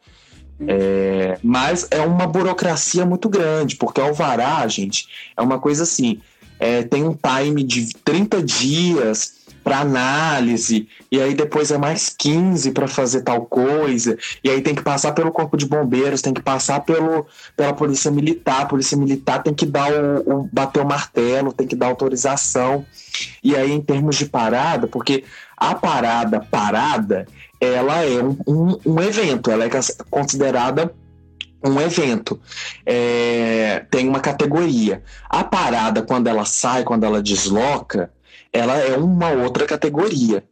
uhum. 0.60 0.66
é, 0.68 1.38
mas 1.44 1.88
é 1.92 2.02
uma 2.02 2.26
burocracia 2.26 3.06
muito 3.06 3.30
grande 3.30 3.76
porque 3.76 4.02
alvará 4.02 4.68
gente 4.68 5.08
é 5.38 5.42
uma 5.44 5.60
coisa 5.60 5.84
assim 5.84 6.20
é, 6.64 6.82
tem 6.82 7.04
um 7.04 7.14
time 7.14 7.62
de 7.62 7.94
30 8.06 8.42
dias 8.42 9.34
para 9.62 9.80
análise, 9.80 10.88
e 11.12 11.20
aí 11.20 11.34
depois 11.34 11.72
é 11.72 11.78
mais 11.78 12.10
15 12.10 12.72
para 12.72 12.88
fazer 12.88 13.22
tal 13.22 13.46
coisa, 13.46 14.18
e 14.42 14.50
aí 14.50 14.62
tem 14.62 14.74
que 14.74 14.82
passar 14.82 15.12
pelo 15.12 15.32
corpo 15.32 15.58
de 15.58 15.66
bombeiros, 15.66 16.22
tem 16.22 16.34
que 16.34 16.42
passar 16.42 16.80
pelo, 16.80 17.26
pela 17.58 17.74
polícia 17.74 18.10
militar, 18.10 18.62
a 18.62 18.66
polícia 18.66 18.98
militar 18.98 19.44
tem 19.44 19.54
que 19.54 19.66
dar 19.66 19.92
o, 19.92 20.42
o 20.42 20.50
bater 20.54 20.82
o 20.82 20.88
martelo, 20.88 21.52
tem 21.52 21.68
que 21.68 21.76
dar 21.76 21.88
autorização. 21.88 22.86
E 23.44 23.58
aí, 23.58 23.72
em 23.72 23.82
termos 23.82 24.16
de 24.16 24.26
parada, 24.26 24.88
porque 24.88 25.26
a 25.58 25.76
parada 25.76 26.40
parada, 26.40 27.28
ela 27.60 28.06
é 28.06 28.24
um, 28.24 28.38
um, 28.48 28.80
um 28.86 29.02
evento, 29.02 29.52
ela 29.52 29.66
é 29.66 29.70
considerada 30.10 30.94
um 31.64 31.80
evento 31.80 32.40
é, 32.86 33.86
tem 33.90 34.08
uma 34.08 34.20
categoria. 34.20 35.04
A 35.30 35.44
parada, 35.44 36.02
quando 36.02 36.28
ela 36.28 36.46
sai, 36.46 36.84
quando 36.84 37.04
ela 37.04 37.22
desloca, 37.22 38.12
ela 38.52 38.78
é 38.78 38.98
uma 38.98 39.30
outra 39.30 39.66
categoria. 39.66 40.44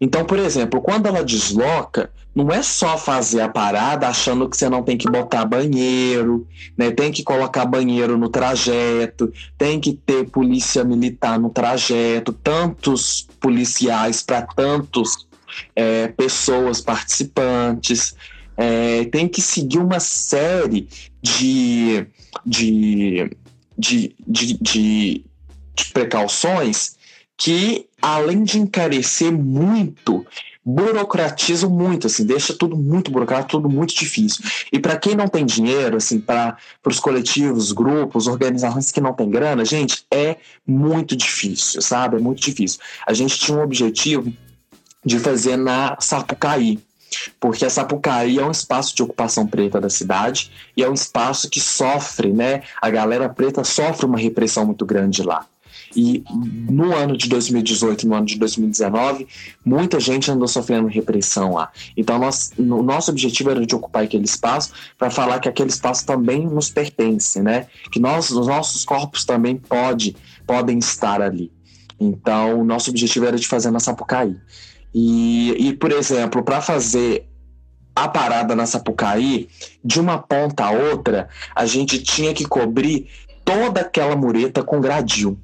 Então, 0.00 0.24
por 0.24 0.38
exemplo, 0.38 0.80
quando 0.80 1.06
ela 1.06 1.22
desloca, 1.22 2.10
não 2.34 2.50
é 2.50 2.62
só 2.62 2.96
fazer 2.96 3.40
a 3.40 3.48
parada 3.48 4.08
achando 4.08 4.48
que 4.48 4.56
você 4.56 4.68
não 4.68 4.82
tem 4.82 4.96
que 4.96 5.10
botar 5.10 5.44
banheiro, 5.44 6.46
né? 6.76 6.90
tem 6.90 7.10
que 7.10 7.22
colocar 7.22 7.64
banheiro 7.66 8.16
no 8.16 8.28
trajeto, 8.28 9.32
tem 9.58 9.80
que 9.80 9.92
ter 9.92 10.28
polícia 10.30 10.84
militar 10.84 11.38
no 11.38 11.50
trajeto, 11.50 12.32
tantos 12.32 13.28
policiais 13.40 14.22
para 14.22 14.42
tantos 14.42 15.26
é, 15.74 16.08
pessoas 16.08 16.80
participantes 16.80 18.14
é, 18.60 19.06
tem 19.06 19.26
que 19.26 19.40
seguir 19.40 19.78
uma 19.78 19.98
série 19.98 20.86
de, 21.22 22.06
de, 22.44 23.30
de, 23.78 24.14
de, 24.28 24.58
de, 24.60 25.24
de 25.74 25.84
precauções 25.94 26.94
que, 27.38 27.86
além 28.02 28.44
de 28.44 28.58
encarecer 28.58 29.32
muito, 29.32 30.26
burocratizam 30.62 31.70
muito, 31.70 32.06
assim, 32.06 32.26
deixa 32.26 32.52
tudo 32.52 32.76
muito 32.76 33.10
burocrático, 33.10 33.52
tudo 33.52 33.70
muito 33.70 33.94
difícil. 33.94 34.44
E 34.70 34.78
para 34.78 34.98
quem 34.98 35.14
não 35.14 35.26
tem 35.26 35.46
dinheiro, 35.46 35.96
assim, 35.96 36.20
para 36.20 36.58
os 36.84 37.00
coletivos, 37.00 37.72
grupos, 37.72 38.26
organizações 38.26 38.92
que 38.92 39.00
não 39.00 39.14
tem 39.14 39.30
grana, 39.30 39.64
gente, 39.64 40.04
é 40.10 40.36
muito 40.66 41.16
difícil, 41.16 41.80
sabe? 41.80 42.16
É 42.16 42.20
muito 42.20 42.42
difícil. 42.42 42.78
A 43.06 43.14
gente 43.14 43.38
tinha 43.38 43.56
um 43.56 43.62
objetivo 43.62 44.30
de 45.02 45.18
fazer 45.18 45.56
na 45.56 45.96
Sapucaí, 45.98 46.78
porque 47.38 47.64
a 47.64 47.70
Sapucaí 47.70 48.38
é 48.38 48.44
um 48.44 48.50
espaço 48.50 48.94
de 48.94 49.02
ocupação 49.02 49.46
preta 49.46 49.80
da 49.80 49.90
cidade 49.90 50.50
e 50.76 50.82
é 50.82 50.88
um 50.88 50.94
espaço 50.94 51.48
que 51.48 51.60
sofre, 51.60 52.32
né? 52.32 52.62
A 52.80 52.90
galera 52.90 53.28
preta 53.28 53.64
sofre 53.64 54.06
uma 54.06 54.18
repressão 54.18 54.64
muito 54.66 54.84
grande 54.84 55.22
lá. 55.22 55.46
E 55.94 56.22
no 56.30 56.94
ano 56.94 57.16
de 57.16 57.28
2018, 57.28 58.06
no 58.06 58.14
ano 58.14 58.26
de 58.26 58.38
2019, 58.38 59.26
muita 59.64 59.98
gente 59.98 60.30
andou 60.30 60.46
sofrendo 60.46 60.86
repressão 60.86 61.54
lá. 61.54 61.70
Então, 61.96 62.18
nós, 62.18 62.52
nosso 62.56 63.10
objetivo 63.10 63.50
era 63.50 63.66
de 63.66 63.74
ocupar 63.74 64.04
aquele 64.04 64.24
espaço 64.24 64.72
para 64.96 65.10
falar 65.10 65.40
que 65.40 65.48
aquele 65.48 65.70
espaço 65.70 66.06
também 66.06 66.46
nos 66.46 66.70
pertence, 66.70 67.42
né? 67.42 67.66
Que 67.90 67.98
nós, 67.98 68.30
os 68.30 68.46
nossos 68.46 68.84
corpos 68.84 69.24
também 69.24 69.56
pode, 69.56 70.16
podem 70.46 70.78
estar 70.78 71.20
ali. 71.20 71.50
Então, 71.98 72.64
nosso 72.64 72.90
objetivo 72.90 73.26
era 73.26 73.36
de 73.36 73.46
fazer 73.46 73.70
na 73.70 73.80
Sapucaí. 73.80 74.36
E, 74.94 75.68
e 75.68 75.72
por 75.74 75.92
exemplo, 75.92 76.42
para 76.42 76.60
fazer 76.60 77.26
a 77.94 78.08
parada 78.08 78.54
na 78.54 78.66
Sapucaí, 78.66 79.48
de 79.84 80.00
uma 80.00 80.18
ponta 80.18 80.64
a 80.64 80.70
outra, 80.70 81.28
a 81.54 81.66
gente 81.66 82.02
tinha 82.02 82.32
que 82.32 82.46
cobrir 82.46 83.08
toda 83.44 83.80
aquela 83.80 84.16
mureta 84.16 84.62
com 84.62 84.80
gradil. 84.80 85.38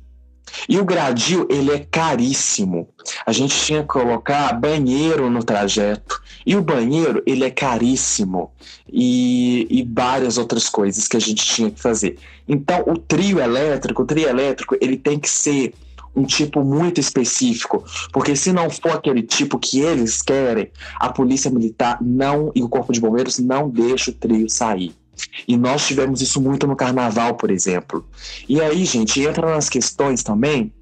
E 0.68 0.78
o 0.78 0.84
gradil, 0.84 1.46
ele 1.50 1.72
é 1.72 1.80
caríssimo. 1.90 2.88
A 3.26 3.32
gente 3.32 3.54
tinha 3.56 3.82
que 3.82 3.88
colocar 3.88 4.52
banheiro 4.52 5.28
no 5.28 5.42
trajeto. 5.42 6.22
E 6.46 6.54
o 6.54 6.62
banheiro, 6.62 7.22
ele 7.26 7.44
é 7.44 7.50
caríssimo. 7.50 8.52
E, 8.90 9.66
e 9.68 9.82
várias 9.82 10.38
outras 10.38 10.68
coisas 10.68 11.08
que 11.08 11.16
a 11.16 11.20
gente 11.20 11.44
tinha 11.44 11.70
que 11.70 11.80
fazer. 11.80 12.16
Então, 12.48 12.84
o 12.86 12.96
trio 12.96 13.40
elétrico, 13.40 14.02
o 14.02 14.06
trio 14.06 14.28
elétrico, 14.28 14.76
ele 14.80 14.96
tem 14.96 15.18
que 15.18 15.28
ser 15.28 15.74
um 16.16 16.24
tipo 16.24 16.64
muito 16.64 16.98
específico, 16.98 17.84
porque 18.12 18.34
se 18.34 18.52
não 18.52 18.70
for 18.70 18.92
aquele 18.92 19.22
tipo 19.22 19.58
que 19.58 19.80
eles 19.80 20.22
querem, 20.22 20.70
a 20.98 21.10
polícia 21.10 21.50
militar 21.50 21.98
não 22.00 22.50
e 22.54 22.62
o 22.62 22.68
corpo 22.68 22.92
de 22.92 23.00
bombeiros 23.00 23.38
não 23.38 23.68
deixa 23.68 24.10
o 24.10 24.14
trio 24.14 24.48
sair. 24.48 24.94
E 25.46 25.56
nós 25.56 25.86
tivemos 25.86 26.20
isso 26.20 26.40
muito 26.40 26.66
no 26.66 26.76
carnaval, 26.76 27.34
por 27.34 27.50
exemplo. 27.50 28.06
E 28.48 28.60
aí, 28.60 28.84
gente, 28.84 29.20
entra 29.20 29.54
nas 29.54 29.68
questões 29.68 30.22
também 30.22 30.72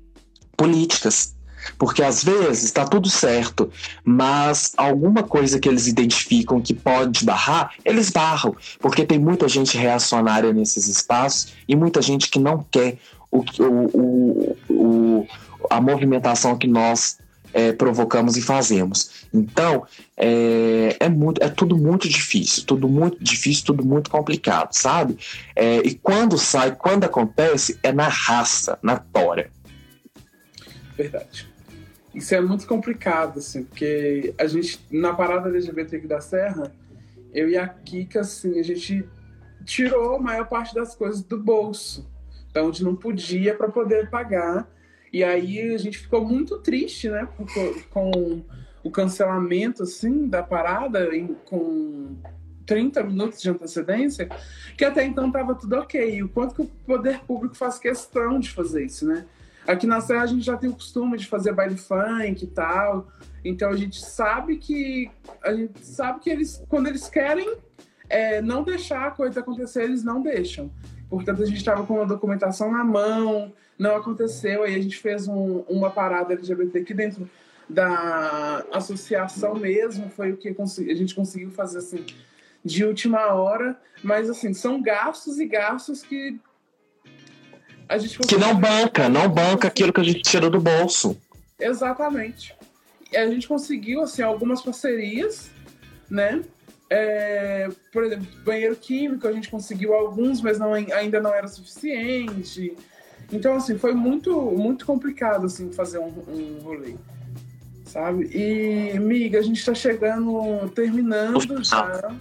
políticas. 0.57 1.35
Porque 1.79 2.03
às 2.03 2.23
vezes 2.23 2.65
está 2.65 2.85
tudo 2.85 3.09
certo, 3.09 3.71
mas 4.05 4.73
alguma 4.77 5.23
coisa 5.23 5.59
que 5.59 5.67
eles 5.67 5.87
identificam 5.87 6.61
que 6.61 6.75
pode 6.75 7.25
barrar, 7.25 7.71
eles 7.83 8.11
barram. 8.11 8.55
Porque 8.79 9.07
tem 9.07 9.19
muita 9.19 9.49
gente 9.49 9.79
reacionária 9.79 10.53
nesses 10.53 10.89
espaços 10.89 11.55
e 11.67 11.75
muita 11.75 12.03
gente 12.03 12.29
que 12.29 12.39
não 12.39 12.65
quer 12.71 12.99
o, 13.31 13.39
o, 13.59 13.99
o, 13.99 14.54
a 15.71 15.81
movimentação 15.81 16.57
que 16.57 16.67
nós 16.67 17.19
é, 17.55 17.73
provocamos 17.73 18.37
e 18.37 18.43
fazemos. 18.43 19.27
Então, 19.33 19.87
é, 20.17 20.97
é, 20.99 21.09
muito, 21.09 21.43
é 21.43 21.49
tudo 21.49 21.79
muito 21.79 22.09
difícil, 22.09 22.65
tudo 22.67 22.89
muito 22.89 23.23
difícil, 23.23 23.65
tudo 23.65 23.85
muito 23.85 24.11
complicado, 24.11 24.73
sabe? 24.73 25.17
É, 25.55 25.79
e 25.79 25.95
quando 25.95 26.37
sai, 26.37 26.75
quando 26.75 27.05
acontece, 27.05 27.79
é 27.83 27.93
na 27.93 28.09
raça, 28.09 28.77
na 28.83 28.99
tora. 28.99 29.51
Verdade. 30.97 31.49
Isso 32.13 32.35
é 32.35 32.41
muito 32.41 32.67
complicado, 32.67 33.39
assim, 33.39 33.65
porque 33.65 34.35
a 34.39 34.47
gente, 34.47 34.81
na 34.91 35.13
parada 35.13 35.49
LGBT 35.49 35.99
da 36.07 36.21
Serra, 36.21 36.73
eu 37.33 37.49
e 37.49 37.57
a 37.57 37.67
Kika, 37.67 38.21
assim, 38.21 38.59
a 38.59 38.63
gente 38.63 39.05
tirou 39.65 40.17
a 40.17 40.21
maior 40.21 40.47
parte 40.47 40.75
das 40.75 40.95
coisas 40.95 41.23
do 41.23 41.39
bolso 41.39 42.07
então, 42.55 42.69
onde 42.69 42.85
não 42.85 42.95
podia 42.95 43.53
para 43.53 43.69
poder 43.69 44.09
pagar. 44.09 44.71
E 45.13 45.25
aí 45.25 45.75
a 45.75 45.79
gente 45.79 45.99
ficou 45.99 46.25
muito 46.25 46.61
triste, 46.61 47.09
né? 47.11 47.27
Com 47.91 48.45
o 48.85 48.91
cancelamento, 48.93 49.83
assim, 49.83 50.29
da 50.29 50.41
parada, 50.41 51.17
em, 51.17 51.35
com 51.47 52.17
30 52.65 53.03
minutos 53.03 53.43
de 53.43 53.51
antecedência, 53.51 54.29
que 54.79 54.85
até 54.85 55.05
então 55.05 55.27
estava 55.27 55.57
tudo 55.57 55.75
ok. 55.77 56.23
O 56.23 56.29
quanto 56.29 56.55
que 56.55 56.63
o 56.63 56.67
poder 56.87 57.21
público 57.25 57.57
faz 57.57 57.77
questão 57.77 58.39
de 58.39 58.51
fazer 58.51 58.85
isso, 58.85 59.05
né? 59.05 59.27
Aqui 59.67 59.85
na 59.85 60.01
Serra 60.01 60.23
a 60.23 60.27
gente 60.27 60.45
já 60.45 60.57
tem 60.57 60.71
o 60.71 60.75
costume 60.75 61.19
de 61.19 61.27
fazer 61.27 61.53
baile 61.53 61.77
funk 61.77 62.45
e 62.45 62.47
tal. 62.47 63.09
Então 63.45 63.69
a 63.69 63.77
gente 63.77 64.01
sabe 64.01 64.59
que 64.59 65.11
a 65.43 65.53
gente 65.53 65.85
sabe 65.85 66.21
que 66.21 66.31
eles 66.31 66.63
quando 66.69 66.87
eles 66.87 67.09
querem 67.09 67.57
é, 68.09 68.41
não 68.41 68.63
deixar 68.63 69.09
a 69.09 69.11
coisa 69.11 69.41
acontecer, 69.41 69.83
eles 69.83 70.05
não 70.05 70.23
deixam. 70.23 70.71
Portanto, 71.17 71.43
a 71.43 71.47
gente 71.47 71.59
estava 71.59 71.85
com 71.87 72.01
a 72.01 72.05
documentação 72.05 72.71
na 72.71 72.85
mão, 72.85 73.53
não 73.79 73.97
aconteceu. 73.97 74.63
Aí 74.63 74.75
a 74.75 74.83
gente 74.83 74.97
fez 74.97 75.29
um, 75.29 75.65
uma 75.69 75.91
parada 75.91 76.35
LGBT 76.35 76.79
aqui 76.79 76.95
dentro 76.95 77.29
da 77.69 78.65
associação 78.73 79.55
mesmo. 79.55 80.11
Foi 80.11 80.33
o 80.33 80.37
que 80.37 80.49
a 80.49 80.95
gente 80.95 81.15
conseguiu 81.15 81.51
fazer 81.51 81.79
assim 81.79 82.05
de 82.65 82.85
última 82.85 83.27
hora. 83.33 83.79
Mas 84.03 84.29
assim, 84.29 84.53
são 84.53 84.83
gastos 84.83 85.39
e 85.39 85.47
gastos 85.47 86.03
que 86.03 86.39
a 87.89 87.99
gente 87.99 88.19
que 88.19 88.37
não 88.37 88.55
banca, 88.55 89.09
não 89.09 89.29
banca 89.29 89.69
aquilo 89.69 89.93
que 89.93 90.01
a 90.01 90.05
gente 90.05 90.23
tira 90.23 90.49
do 90.49 90.61
bolso. 90.61 91.17
Exatamente. 91.59 92.55
A 93.15 93.27
gente 93.27 93.47
conseguiu 93.47 94.03
assim 94.03 94.23
algumas 94.23 94.63
parcerias, 94.63 95.51
né? 96.11 96.43
É, 96.97 97.69
por 97.93 98.05
exemplo, 98.05 98.25
banheiro 98.45 98.77
químico, 98.77 99.27
a 99.27 99.33
gente 99.33 99.51
conseguiu 99.51 99.93
alguns, 99.95 100.41
mas 100.41 100.61
não, 100.61 100.73
ainda 100.73 101.21
não 101.21 101.35
era 101.35 101.49
suficiente. 101.49 102.77
Então, 103.33 103.57
assim, 103.57 103.77
foi 103.77 103.95
muito, 103.95 104.33
muito 104.33 104.87
complicado, 104.87 105.47
assim, 105.47 105.73
fazer 105.73 105.99
um, 105.99 106.13
um 106.29 106.61
rolê, 106.63 106.95
sabe? 107.85 108.31
E, 108.33 108.97
amiga, 108.97 109.41
a 109.41 109.43
gente 109.43 109.65
tá 109.67 109.75
chegando, 109.75 110.69
terminando 110.69 111.65
já. 111.65 112.15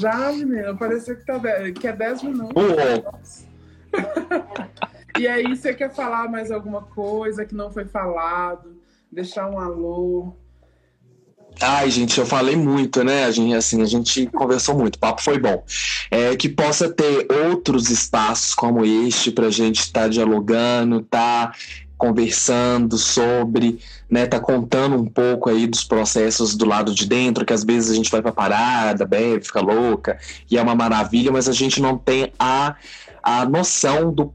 Já, 0.00 0.32
menina, 0.32 0.74
parecia 0.74 1.14
que, 1.14 1.24
tá, 1.24 1.38
que 1.70 1.86
é 1.86 1.92
10 1.92 2.22
minutos. 2.24 3.46
e 5.16 5.28
aí, 5.28 5.56
você 5.56 5.72
quer 5.72 5.94
falar 5.94 6.28
mais 6.28 6.50
alguma 6.50 6.82
coisa 6.82 7.44
que 7.44 7.54
não 7.54 7.70
foi 7.70 7.84
falado? 7.84 8.76
Deixar 9.12 9.48
um 9.48 9.60
alô? 9.60 10.34
Ai, 11.60 11.90
gente, 11.90 12.18
eu 12.18 12.26
falei 12.26 12.54
muito, 12.54 13.02
né? 13.02 13.24
A 13.24 13.30
gente, 13.30 13.54
assim, 13.54 13.82
a 13.82 13.84
gente 13.84 14.26
conversou 14.26 14.76
muito, 14.76 14.96
o 14.96 14.98
papo 14.98 15.22
foi 15.22 15.38
bom. 15.38 15.64
É, 16.10 16.36
que 16.36 16.48
possa 16.48 16.88
ter 16.88 17.26
outros 17.48 17.90
espaços 17.90 18.54
como 18.54 18.84
este 18.84 19.32
para 19.32 19.46
a 19.46 19.50
gente 19.50 19.80
estar 19.80 20.02
tá 20.02 20.08
dialogando, 20.08 21.02
tá 21.02 21.52
conversando 21.96 22.96
sobre, 22.96 23.80
né, 24.08 24.24
tá 24.24 24.38
contando 24.38 24.94
um 24.94 25.04
pouco 25.04 25.50
aí 25.50 25.66
dos 25.66 25.82
processos 25.82 26.54
do 26.54 26.64
lado 26.64 26.94
de 26.94 27.04
dentro, 27.04 27.44
que 27.44 27.52
às 27.52 27.64
vezes 27.64 27.90
a 27.90 27.94
gente 27.94 28.08
vai 28.08 28.22
pra 28.22 28.30
parada, 28.30 29.04
bebe, 29.04 29.44
fica 29.44 29.60
louca, 29.60 30.16
e 30.48 30.56
é 30.56 30.62
uma 30.62 30.76
maravilha, 30.76 31.32
mas 31.32 31.48
a 31.48 31.52
gente 31.52 31.82
não 31.82 31.98
tem 31.98 32.32
a, 32.38 32.76
a 33.20 33.44
noção 33.44 34.12
do 34.12 34.32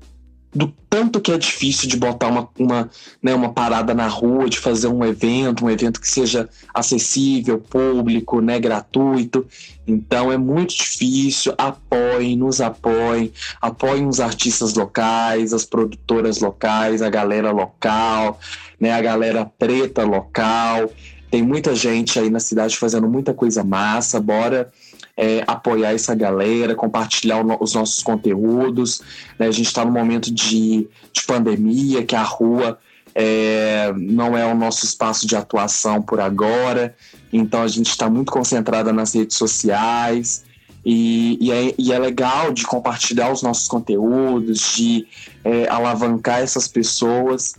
do 0.54 0.72
tanto 0.90 1.20
que 1.20 1.32
é 1.32 1.38
difícil 1.38 1.90
de 1.90 1.98
botar 1.98 2.28
uma, 2.28 2.48
uma, 2.58 2.90
né, 3.22 3.34
uma 3.34 3.52
parada 3.52 3.94
na 3.94 4.08
rua, 4.08 4.48
de 4.48 4.60
fazer 4.60 4.88
um 4.88 5.04
evento, 5.04 5.66
um 5.66 5.70
evento 5.70 6.00
que 6.00 6.08
seja 6.08 6.48
acessível, 6.74 7.58
público, 7.58 8.40
né, 8.40 8.60
gratuito. 8.60 9.46
Então 9.88 10.32
é 10.32 10.38
muito 10.38 10.76
difícil. 10.76 11.54
Apoiem, 11.58 12.38
nos 12.38 12.62
apoiem, 12.62 13.32
apoiem 13.60 14.08
os 14.08 14.20
artistas 14.20 14.76
locais, 14.76 15.54
as 15.54 15.66
produtoras 15.66 16.40
locais, 16.40 17.02
a 17.02 17.10
galera 17.10 17.52
local, 17.52 18.40
né, 18.80 18.92
a 18.92 19.02
galera 19.02 19.46
preta 19.46 20.04
local. 20.04 20.92
Tem 21.32 21.42
muita 21.42 21.74
gente 21.74 22.20
aí 22.20 22.30
na 22.30 22.40
cidade 22.40 22.78
fazendo 22.78 23.10
muita 23.10 23.34
coisa 23.34 23.64
massa. 23.64 24.20
Bora 24.20 24.72
é, 25.16 25.44
apoiar 25.46 25.94
essa 25.94 26.16
galera, 26.16 26.76
compartilhar 26.76 27.44
o, 27.44 27.58
os 27.64 27.74
nossos 27.74 28.02
conteúdos. 28.02 29.02
Né? 29.38 29.48
A 29.48 29.52
gente 29.52 29.68
está 29.68 29.86
no 29.86 29.92
momento 29.92 30.34
de, 30.34 30.88
de 31.12 31.24
pandemia, 31.26 32.04
que 32.04 32.16
a 32.16 32.24
rua 32.24 32.80
é, 33.16 33.94
não 33.96 34.38
é 34.38 34.46
o 34.46 34.56
nosso 34.56 34.86
espaço 34.86 35.28
de 35.28 35.36
atuação 35.36 36.02
por 36.02 36.20
agora, 36.20 36.96
então 37.32 37.62
a 37.62 37.68
gente 37.68 37.90
está 37.90 38.10
muito 38.10 38.32
concentrada 38.32 38.92
nas 38.92 39.14
redes 39.14 39.38
sociais. 39.38 40.46
E, 40.86 41.38
e, 41.40 41.50
é, 41.50 41.74
e, 41.78 41.94
é, 41.94 42.00
legal 42.00 42.52
de 42.52 42.66
compartilhar 42.66 43.32
os 43.32 43.42
nossos 43.42 43.70
conteúdos, 43.70 44.74
de 44.76 45.08
é, 45.42 45.66
alavancar 45.70 46.42
essas 46.42 46.68
pessoas 46.68 47.54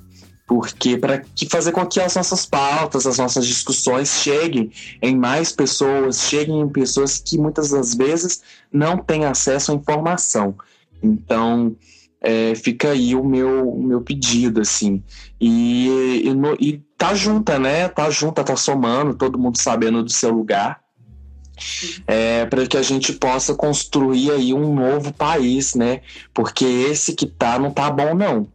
porque 0.47 0.99
para 0.99 1.21
que 1.21 1.49
fazer 1.49 1.73
com 1.73 1.87
que 1.87 2.01
as 2.01 2.15
nossas 2.15 2.45
pautas, 2.45 3.07
as 3.07 3.19
nossas 3.19 3.47
discussões 3.47 4.11
cheguem 4.11 4.71
em 5.01 5.17
mais 5.17 5.53
pessoas, 5.53 6.21
cheguem 6.21 6.61
em 6.61 6.69
pessoas 6.69 7.19
que 7.19 7.39
muitas 7.39 7.71
das 7.71 7.95
vezes 7.95 8.43
não 8.71 8.99
têm 8.99 9.25
acesso 9.25 9.73
à 9.73 9.75
informação. 9.75 10.55
Então, 11.03 11.75
é, 12.21 12.55
fica 12.55 12.91
aí 12.91 13.15
o 13.15 13.25
meu, 13.25 13.71
o 13.71 13.83
meu 13.83 14.03
pedido, 14.03 14.61
assim. 14.61 15.03
E, 15.41 16.23
e, 16.25 16.35
no, 16.35 16.55
e 16.61 16.83
tá 16.99 17.15
junta, 17.15 17.59
né? 17.59 17.89
Tá 17.89 18.11
junta, 18.11 18.45
tá 18.45 18.57
somando, 18.57 19.15
todo 19.15 19.39
mundo 19.39 19.59
sabendo 19.59 20.03
do 20.03 20.13
seu 20.13 20.31
lugar. 20.31 20.83
É, 22.07 22.45
para 22.47 22.67
que 22.67 22.77
a 22.77 22.83
gente 22.83 23.13
possa 23.13 23.55
construir 23.55 24.31
aí 24.33 24.53
um 24.53 24.75
novo 24.75 25.13
país, 25.13 25.75
né? 25.75 26.01
Porque 26.35 26.65
esse 26.65 27.15
que 27.15 27.27
tá 27.27 27.59
não 27.59 27.71
tá 27.71 27.91
bom, 27.91 28.15
não 28.15 28.54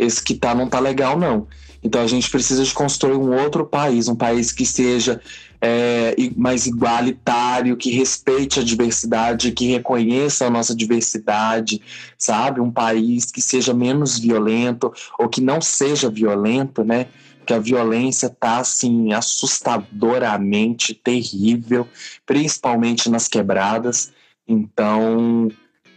esse 0.00 0.22
que 0.22 0.34
tá 0.34 0.54
não 0.54 0.66
tá 0.66 0.80
legal, 0.80 1.18
não. 1.18 1.46
Então 1.82 2.02
a 2.02 2.06
gente 2.06 2.30
precisa 2.30 2.64
de 2.64 2.72
construir 2.74 3.16
um 3.16 3.34
outro 3.38 3.64
país, 3.64 4.08
um 4.08 4.16
país 4.16 4.52
que 4.52 4.66
seja 4.66 5.20
é, 5.60 6.14
mais 6.36 6.66
igualitário 6.66 7.76
que 7.76 7.90
respeite 7.90 8.60
a 8.60 8.64
diversidade, 8.64 9.52
que 9.52 9.66
reconheça 9.66 10.46
a 10.46 10.50
nossa 10.50 10.74
diversidade, 10.74 11.80
sabe? 12.18 12.60
Um 12.60 12.70
país 12.70 13.30
que 13.30 13.40
seja 13.42 13.74
menos 13.74 14.18
violento 14.18 14.92
ou 15.18 15.28
que 15.28 15.40
não 15.40 15.60
seja 15.60 16.10
violento, 16.10 16.84
né? 16.84 17.06
Que 17.46 17.54
a 17.54 17.58
violência 17.58 18.28
tá 18.28 18.58
assim 18.58 19.12
assustadoramente 19.12 20.94
terrível, 20.94 21.86
principalmente 22.26 23.10
nas 23.10 23.26
quebradas. 23.26 24.12
Então, 24.46 25.50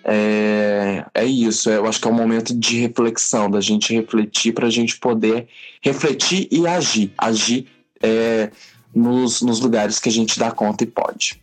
é, 0.03 1.05
é 1.13 1.25
isso. 1.25 1.69
Eu 1.69 1.87
acho 1.87 1.99
que 2.01 2.07
é 2.07 2.11
um 2.11 2.15
momento 2.15 2.57
de 2.57 2.79
reflexão, 2.79 3.49
da 3.49 3.61
gente 3.61 3.93
refletir 3.93 4.53
para 4.53 4.67
a 4.67 4.69
gente 4.69 4.97
poder 4.97 5.47
refletir 5.81 6.47
e 6.51 6.67
agir. 6.67 7.13
Agir 7.17 7.67
é, 8.01 8.51
nos, 8.93 9.41
nos 9.41 9.59
lugares 9.59 9.99
que 9.99 10.09
a 10.09 10.11
gente 10.11 10.37
dá 10.37 10.51
conta 10.51 10.83
e 10.83 10.87
pode. 10.87 11.41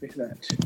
Verdade. 0.00 0.58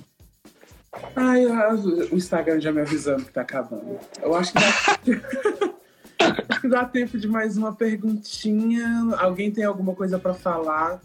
Ai, 1.14 1.46
o 1.46 2.16
Instagram 2.16 2.60
já 2.60 2.72
me 2.72 2.80
avisando 2.80 3.24
que 3.24 3.32
tá 3.32 3.42
acabando. 3.42 3.98
Eu 4.20 4.34
acho 4.34 4.52
que 4.52 4.58
dá, 4.58 5.74
acho 6.48 6.60
que 6.60 6.68
dá 6.68 6.84
tempo 6.84 7.18
de 7.18 7.28
mais 7.28 7.56
uma 7.56 7.74
perguntinha. 7.74 9.14
Alguém 9.18 9.50
tem 9.50 9.64
alguma 9.64 9.94
coisa 9.94 10.18
para 10.18 10.34
falar? 10.34 11.00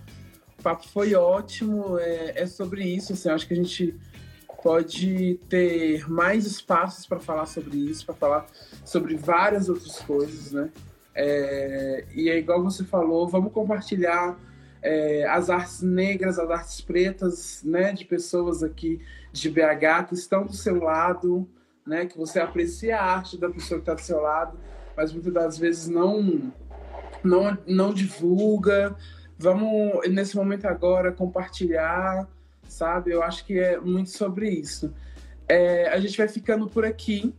O 0.58 0.64
papo 0.64 0.88
foi 0.88 1.14
ótimo. 1.14 2.00
É, 2.00 2.42
é 2.42 2.48
sobre 2.48 2.84
isso. 2.84 3.14
Assim, 3.14 3.30
acho 3.30 3.46
que 3.46 3.54
a 3.54 3.58
gente 3.58 3.94
pode 4.64 5.40
ter 5.50 6.10
mais 6.10 6.46
espaços 6.46 7.06
para 7.06 7.20
falar 7.20 7.46
sobre 7.46 7.78
isso, 7.78 8.06
para 8.06 8.16
falar 8.16 8.46
sobre 8.86 9.18
várias 9.18 9.68
outras 9.68 10.00
coisas, 10.00 10.54
né? 10.54 10.72
É, 11.14 12.06
e 12.16 12.30
é 12.30 12.40
igual 12.40 12.64
você 12.64 12.84
falou, 12.84 13.28
vamos 13.28 13.52
compartilhar 13.52 14.40
é, 14.82 15.28
as 15.28 15.50
artes 15.50 15.82
negras, 15.82 16.40
as 16.40 16.50
artes 16.50 16.82
pretas, 16.82 17.62
né, 17.64 17.94
de 17.94 18.06
pessoas 18.06 18.64
aqui 18.64 19.00
de 19.32 19.50
BH 19.50 20.08
que 20.08 20.16
estão 20.16 20.46
do 20.46 20.54
seu 20.54 20.82
lado, 20.82 21.48
né, 21.86 22.06
que 22.06 22.18
você 22.18 22.40
aprecia 22.40 22.98
a 22.98 23.04
arte 23.04 23.38
da 23.38 23.50
pessoa 23.50 23.80
que 23.80 23.84
está 23.84 23.94
do 23.94 24.02
seu 24.02 24.22
lado, 24.22 24.58
mas 24.96 25.14
muitas 25.14 25.34
das 25.34 25.58
vezes 25.58 25.88
não, 25.88 26.52
não, 27.24 27.58
não 27.68 27.94
divulga. 27.94 28.96
Vamos 29.38 30.08
nesse 30.10 30.36
momento 30.36 30.66
agora 30.66 31.12
compartilhar 31.12 32.28
sabe? 32.68 33.12
Eu 33.12 33.24
acho 33.24 33.46
que 33.46 33.60
é 33.60 33.80
muito 33.80 34.10
sobre 34.10 34.50
isso. 34.50 34.94
É, 35.48 35.88
a 35.90 36.00
gente 36.00 36.18
vai 36.18 36.28
ficando 36.28 36.68
por 36.68 36.86
aqui, 36.86 37.34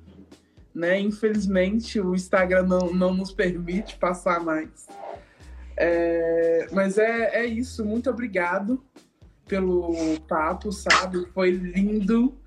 né? 0.74 0.98
Infelizmente, 1.00 2.00
o 2.00 2.14
Instagram 2.14 2.64
não, 2.64 2.92
não 2.92 3.14
nos 3.14 3.32
permite 3.32 3.96
passar 3.96 4.40
mais. 4.40 4.86
É, 5.76 6.68
mas 6.72 6.98
é, 6.98 7.42
é 7.42 7.46
isso. 7.46 7.84
Muito 7.84 8.10
obrigado 8.10 8.84
pelo 9.46 10.18
papo, 10.28 10.72
sabe? 10.72 11.26
Foi 11.32 11.50
lindo. 11.50 12.38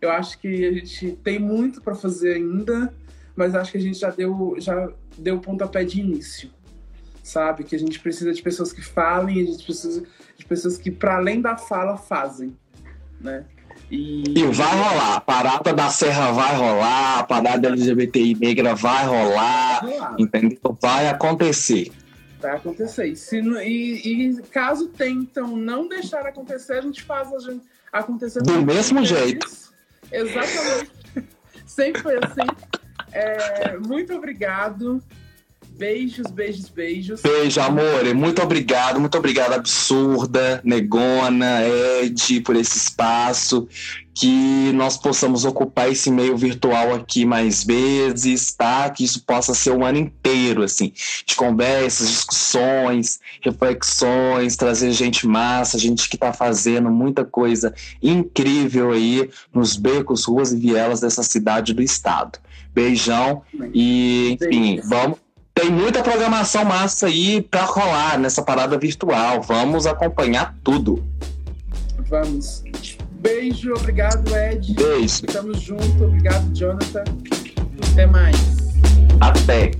Eu 0.00 0.10
acho 0.10 0.38
que 0.38 0.66
a 0.66 0.72
gente 0.72 1.12
tem 1.22 1.38
muito 1.38 1.80
para 1.80 1.94
fazer 1.94 2.34
ainda, 2.34 2.92
mas 3.34 3.54
acho 3.54 3.72
que 3.72 3.78
a 3.78 3.80
gente 3.80 3.98
já 3.98 4.10
deu 4.10 4.56
já 4.58 4.92
deu 5.16 5.40
pontapé 5.40 5.84
de 5.84 6.00
início 6.00 6.50
sabe? 7.24 7.64
Que 7.64 7.74
a 7.74 7.78
gente 7.78 7.98
precisa 7.98 8.32
de 8.32 8.42
pessoas 8.42 8.72
que 8.72 8.82
falem, 8.82 9.40
a 9.40 9.46
gente 9.46 9.64
precisa 9.64 10.04
de 10.36 10.44
pessoas 10.44 10.76
que, 10.78 10.90
para 10.90 11.16
além 11.16 11.40
da 11.40 11.56
fala, 11.56 11.96
fazem, 11.96 12.56
né? 13.20 13.44
E... 13.90 14.38
e... 14.38 14.46
vai 14.46 14.72
rolar, 14.72 15.16
a 15.16 15.20
parada 15.20 15.72
da 15.72 15.88
Serra 15.90 16.32
vai 16.32 16.56
rolar, 16.56 17.18
a 17.20 17.24
parada 17.24 17.68
LGBTI 17.68 18.34
negra 18.34 18.74
vai 18.74 19.06
rolar, 19.06 19.80
vai 19.82 19.92
rolar. 19.92 20.16
entendeu? 20.18 20.78
Vai 20.80 21.08
acontecer. 21.08 21.92
Vai 22.40 22.56
acontecer. 22.56 23.06
E, 23.06 23.16
se, 23.16 23.38
e, 23.38 24.28
e, 24.28 24.42
caso 24.42 24.88
tentam 24.88 25.56
não 25.56 25.88
deixar 25.88 26.26
acontecer, 26.26 26.74
a 26.74 26.80
gente 26.82 27.02
faz 27.02 27.32
a 27.32 27.38
gente 27.38 27.64
acontecer. 27.92 28.42
Do 28.42 28.62
mesmo 28.62 29.04
jeito. 29.04 29.46
Exatamente. 30.10 30.90
Sempre 31.66 32.02
foi 32.02 32.16
assim. 32.16 32.46
É, 33.12 33.78
muito 33.78 34.14
obrigado. 34.14 35.02
Beijos, 35.76 36.30
beijos, 36.30 36.68
beijos. 36.68 37.20
Beijo, 37.20 37.60
amor. 37.60 38.14
Muito 38.14 38.40
obrigado, 38.40 39.00
muito 39.00 39.18
obrigado, 39.18 39.54
Absurda, 39.54 40.60
Negona, 40.62 41.62
Ed, 41.66 42.40
por 42.42 42.54
esse 42.54 42.78
espaço. 42.78 43.66
Que 44.14 44.70
nós 44.74 44.96
possamos 44.96 45.44
ocupar 45.44 45.90
esse 45.90 46.08
meio 46.12 46.36
virtual 46.36 46.94
aqui 46.94 47.24
mais 47.24 47.64
vezes, 47.64 48.52
tá? 48.52 48.88
Que 48.88 49.02
isso 49.02 49.24
possa 49.24 49.52
ser 49.52 49.70
o 49.70 49.78
um 49.78 49.84
ano 49.84 49.98
inteiro, 49.98 50.62
assim, 50.62 50.92
de 51.26 51.34
conversas, 51.34 52.08
discussões, 52.08 53.18
reflexões, 53.42 54.54
trazer 54.54 54.92
gente 54.92 55.26
massa, 55.26 55.76
gente 55.76 56.08
que 56.08 56.16
tá 56.16 56.32
fazendo 56.32 56.88
muita 56.88 57.24
coisa 57.24 57.74
incrível 58.00 58.92
aí 58.92 59.28
nos 59.52 59.74
becos, 59.74 60.24
ruas 60.24 60.52
e 60.52 60.56
vielas 60.56 61.00
dessa 61.00 61.24
cidade 61.24 61.74
do 61.74 61.82
estado. 61.82 62.38
Beijão 62.72 63.42
e, 63.72 64.38
enfim, 64.40 64.80
vamos 64.84 65.23
tem 65.54 65.70
muita 65.70 66.02
programação 66.02 66.64
massa 66.64 67.06
aí 67.06 67.40
para 67.40 67.64
rolar 67.64 68.18
nessa 68.18 68.42
parada 68.42 68.76
virtual. 68.76 69.40
Vamos 69.40 69.86
acompanhar 69.86 70.54
tudo. 70.64 71.02
Vamos. 72.10 72.64
Beijo, 73.20 73.72
obrigado, 73.72 74.36
Ed. 74.36 74.74
Beijo. 74.74 75.24
Estamos 75.26 75.60
juntos. 75.62 76.00
Obrigado, 76.02 76.44
Jonathan. 76.52 77.04
Até 77.92 78.06
mais. 78.06 78.36
Até. 79.20 79.70